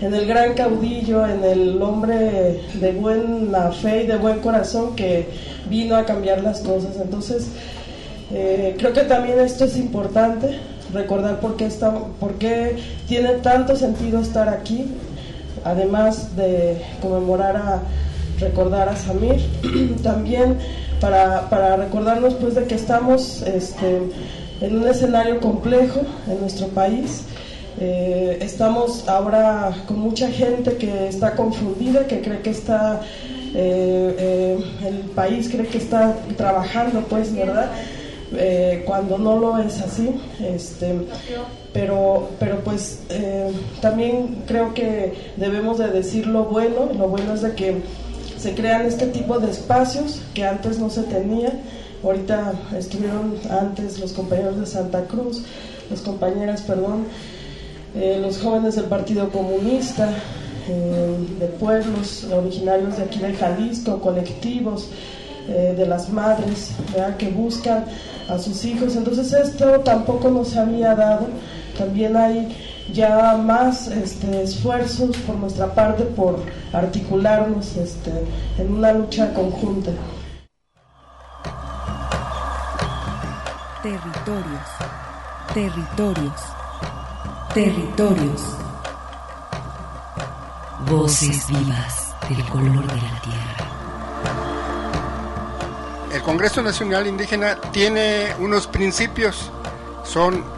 en, 0.00 0.14
el 0.14 0.26
gran 0.26 0.54
caudillo, 0.54 1.26
en 1.26 1.44
el 1.44 1.80
hombre 1.80 2.60
de 2.74 2.92
buena 2.92 3.70
fe 3.70 4.04
y 4.04 4.06
de 4.06 4.16
buen 4.16 4.40
corazón 4.40 4.96
que 4.96 5.26
vino 5.70 5.96
a 5.96 6.04
cambiar 6.04 6.42
las 6.42 6.60
cosas. 6.60 6.96
Entonces, 7.00 7.48
eh, 8.32 8.74
creo 8.78 8.92
que 8.92 9.02
también 9.02 9.38
esto 9.38 9.64
es 9.64 9.76
importante, 9.76 10.58
recordar 10.92 11.40
por 11.40 11.56
qué, 11.56 11.66
está, 11.66 11.92
por 12.20 12.34
qué 12.34 12.76
tiene 13.06 13.34
tanto 13.34 13.76
sentido 13.76 14.20
estar 14.20 14.48
aquí, 14.48 14.86
además 15.64 16.36
de 16.36 16.82
conmemorar 17.00 17.56
a 17.56 17.82
recordar 18.40 18.88
a 18.88 18.96
Samir, 18.96 19.40
también 20.02 20.58
para, 21.00 21.48
para, 21.48 21.76
recordarnos 21.76 22.34
pues 22.34 22.54
de 22.54 22.64
que 22.64 22.74
estamos 22.74 23.42
este, 23.42 24.00
en 24.60 24.76
un 24.76 24.88
escenario 24.88 25.40
complejo 25.40 26.00
en 26.26 26.40
nuestro 26.40 26.68
país. 26.68 27.24
Eh, 27.80 28.38
estamos 28.40 29.08
ahora 29.08 29.72
con 29.86 30.00
mucha 30.00 30.28
gente 30.28 30.76
que 30.76 31.08
está 31.08 31.36
confundida, 31.36 32.06
que 32.08 32.20
cree 32.20 32.40
que 32.40 32.50
está, 32.50 33.02
eh, 33.54 34.16
eh, 34.18 34.58
el 34.84 34.96
país 35.10 35.48
cree 35.48 35.66
que 35.66 35.78
está 35.78 36.16
trabajando, 36.36 37.00
pues, 37.02 37.34
¿verdad? 37.34 37.70
cuando 38.84 39.16
no 39.16 39.38
lo 39.38 39.58
es 39.58 39.80
así. 39.80 40.20
Este, 40.40 40.94
pero, 41.72 42.28
pero 42.38 42.58
pues 42.58 43.00
también 43.80 44.42
creo 44.46 44.74
que 44.74 45.14
debemos 45.36 45.78
de 45.78 45.88
decir 45.88 46.26
lo 46.26 46.44
bueno, 46.44 46.90
lo 46.98 47.08
bueno 47.08 47.32
es 47.32 47.40
de 47.40 47.54
que 47.54 47.76
se 48.38 48.54
crean 48.54 48.86
este 48.86 49.06
tipo 49.06 49.38
de 49.38 49.50
espacios 49.50 50.20
que 50.34 50.44
antes 50.44 50.78
no 50.78 50.90
se 50.90 51.02
tenía. 51.02 51.52
Ahorita 52.02 52.52
estuvieron 52.76 53.34
antes 53.50 53.98
los 53.98 54.12
compañeros 54.12 54.58
de 54.60 54.66
Santa 54.66 55.04
Cruz, 55.04 55.42
las 55.90 56.00
compañeras, 56.00 56.62
perdón, 56.62 57.06
eh, 57.96 58.18
los 58.22 58.38
jóvenes 58.38 58.76
del 58.76 58.84
Partido 58.84 59.30
Comunista, 59.30 60.10
eh, 60.68 61.16
de 61.40 61.46
pueblos 61.46 62.24
originarios 62.24 62.96
de 62.98 63.04
aquí 63.04 63.18
de 63.18 63.34
Jalisco, 63.34 64.00
colectivos 64.00 64.88
eh, 65.48 65.74
de 65.76 65.86
las 65.86 66.10
madres 66.10 66.72
que 67.18 67.28
buscan 67.30 67.86
a 68.28 68.38
sus 68.38 68.64
hijos. 68.64 68.94
Entonces 68.94 69.32
esto 69.32 69.80
tampoco 69.80 70.30
nos 70.30 70.56
había 70.56 70.94
dado. 70.94 71.26
También 71.76 72.16
hay 72.16 72.48
ya 72.92 73.36
más 73.36 73.88
este, 73.88 74.42
esfuerzos 74.42 75.16
por 75.18 75.36
nuestra 75.36 75.74
parte 75.74 76.04
por 76.04 76.40
articularnos 76.72 77.76
este, 77.76 78.12
en 78.58 78.72
una 78.72 78.92
lucha 78.92 79.32
conjunta. 79.34 79.90
Territorios, 83.82 84.68
territorios, 85.54 86.40
territorios. 87.54 88.42
Voces 90.88 91.46
vivas 91.48 92.14
del 92.28 92.44
color 92.46 92.86
de 92.86 92.96
la 92.96 93.20
tierra. 93.20 93.68
El 96.12 96.22
Congreso 96.22 96.62
Nacional 96.62 97.06
Indígena 97.06 97.60
tiene 97.72 98.34
unos 98.38 98.66
principios, 98.66 99.50
son 100.04 100.57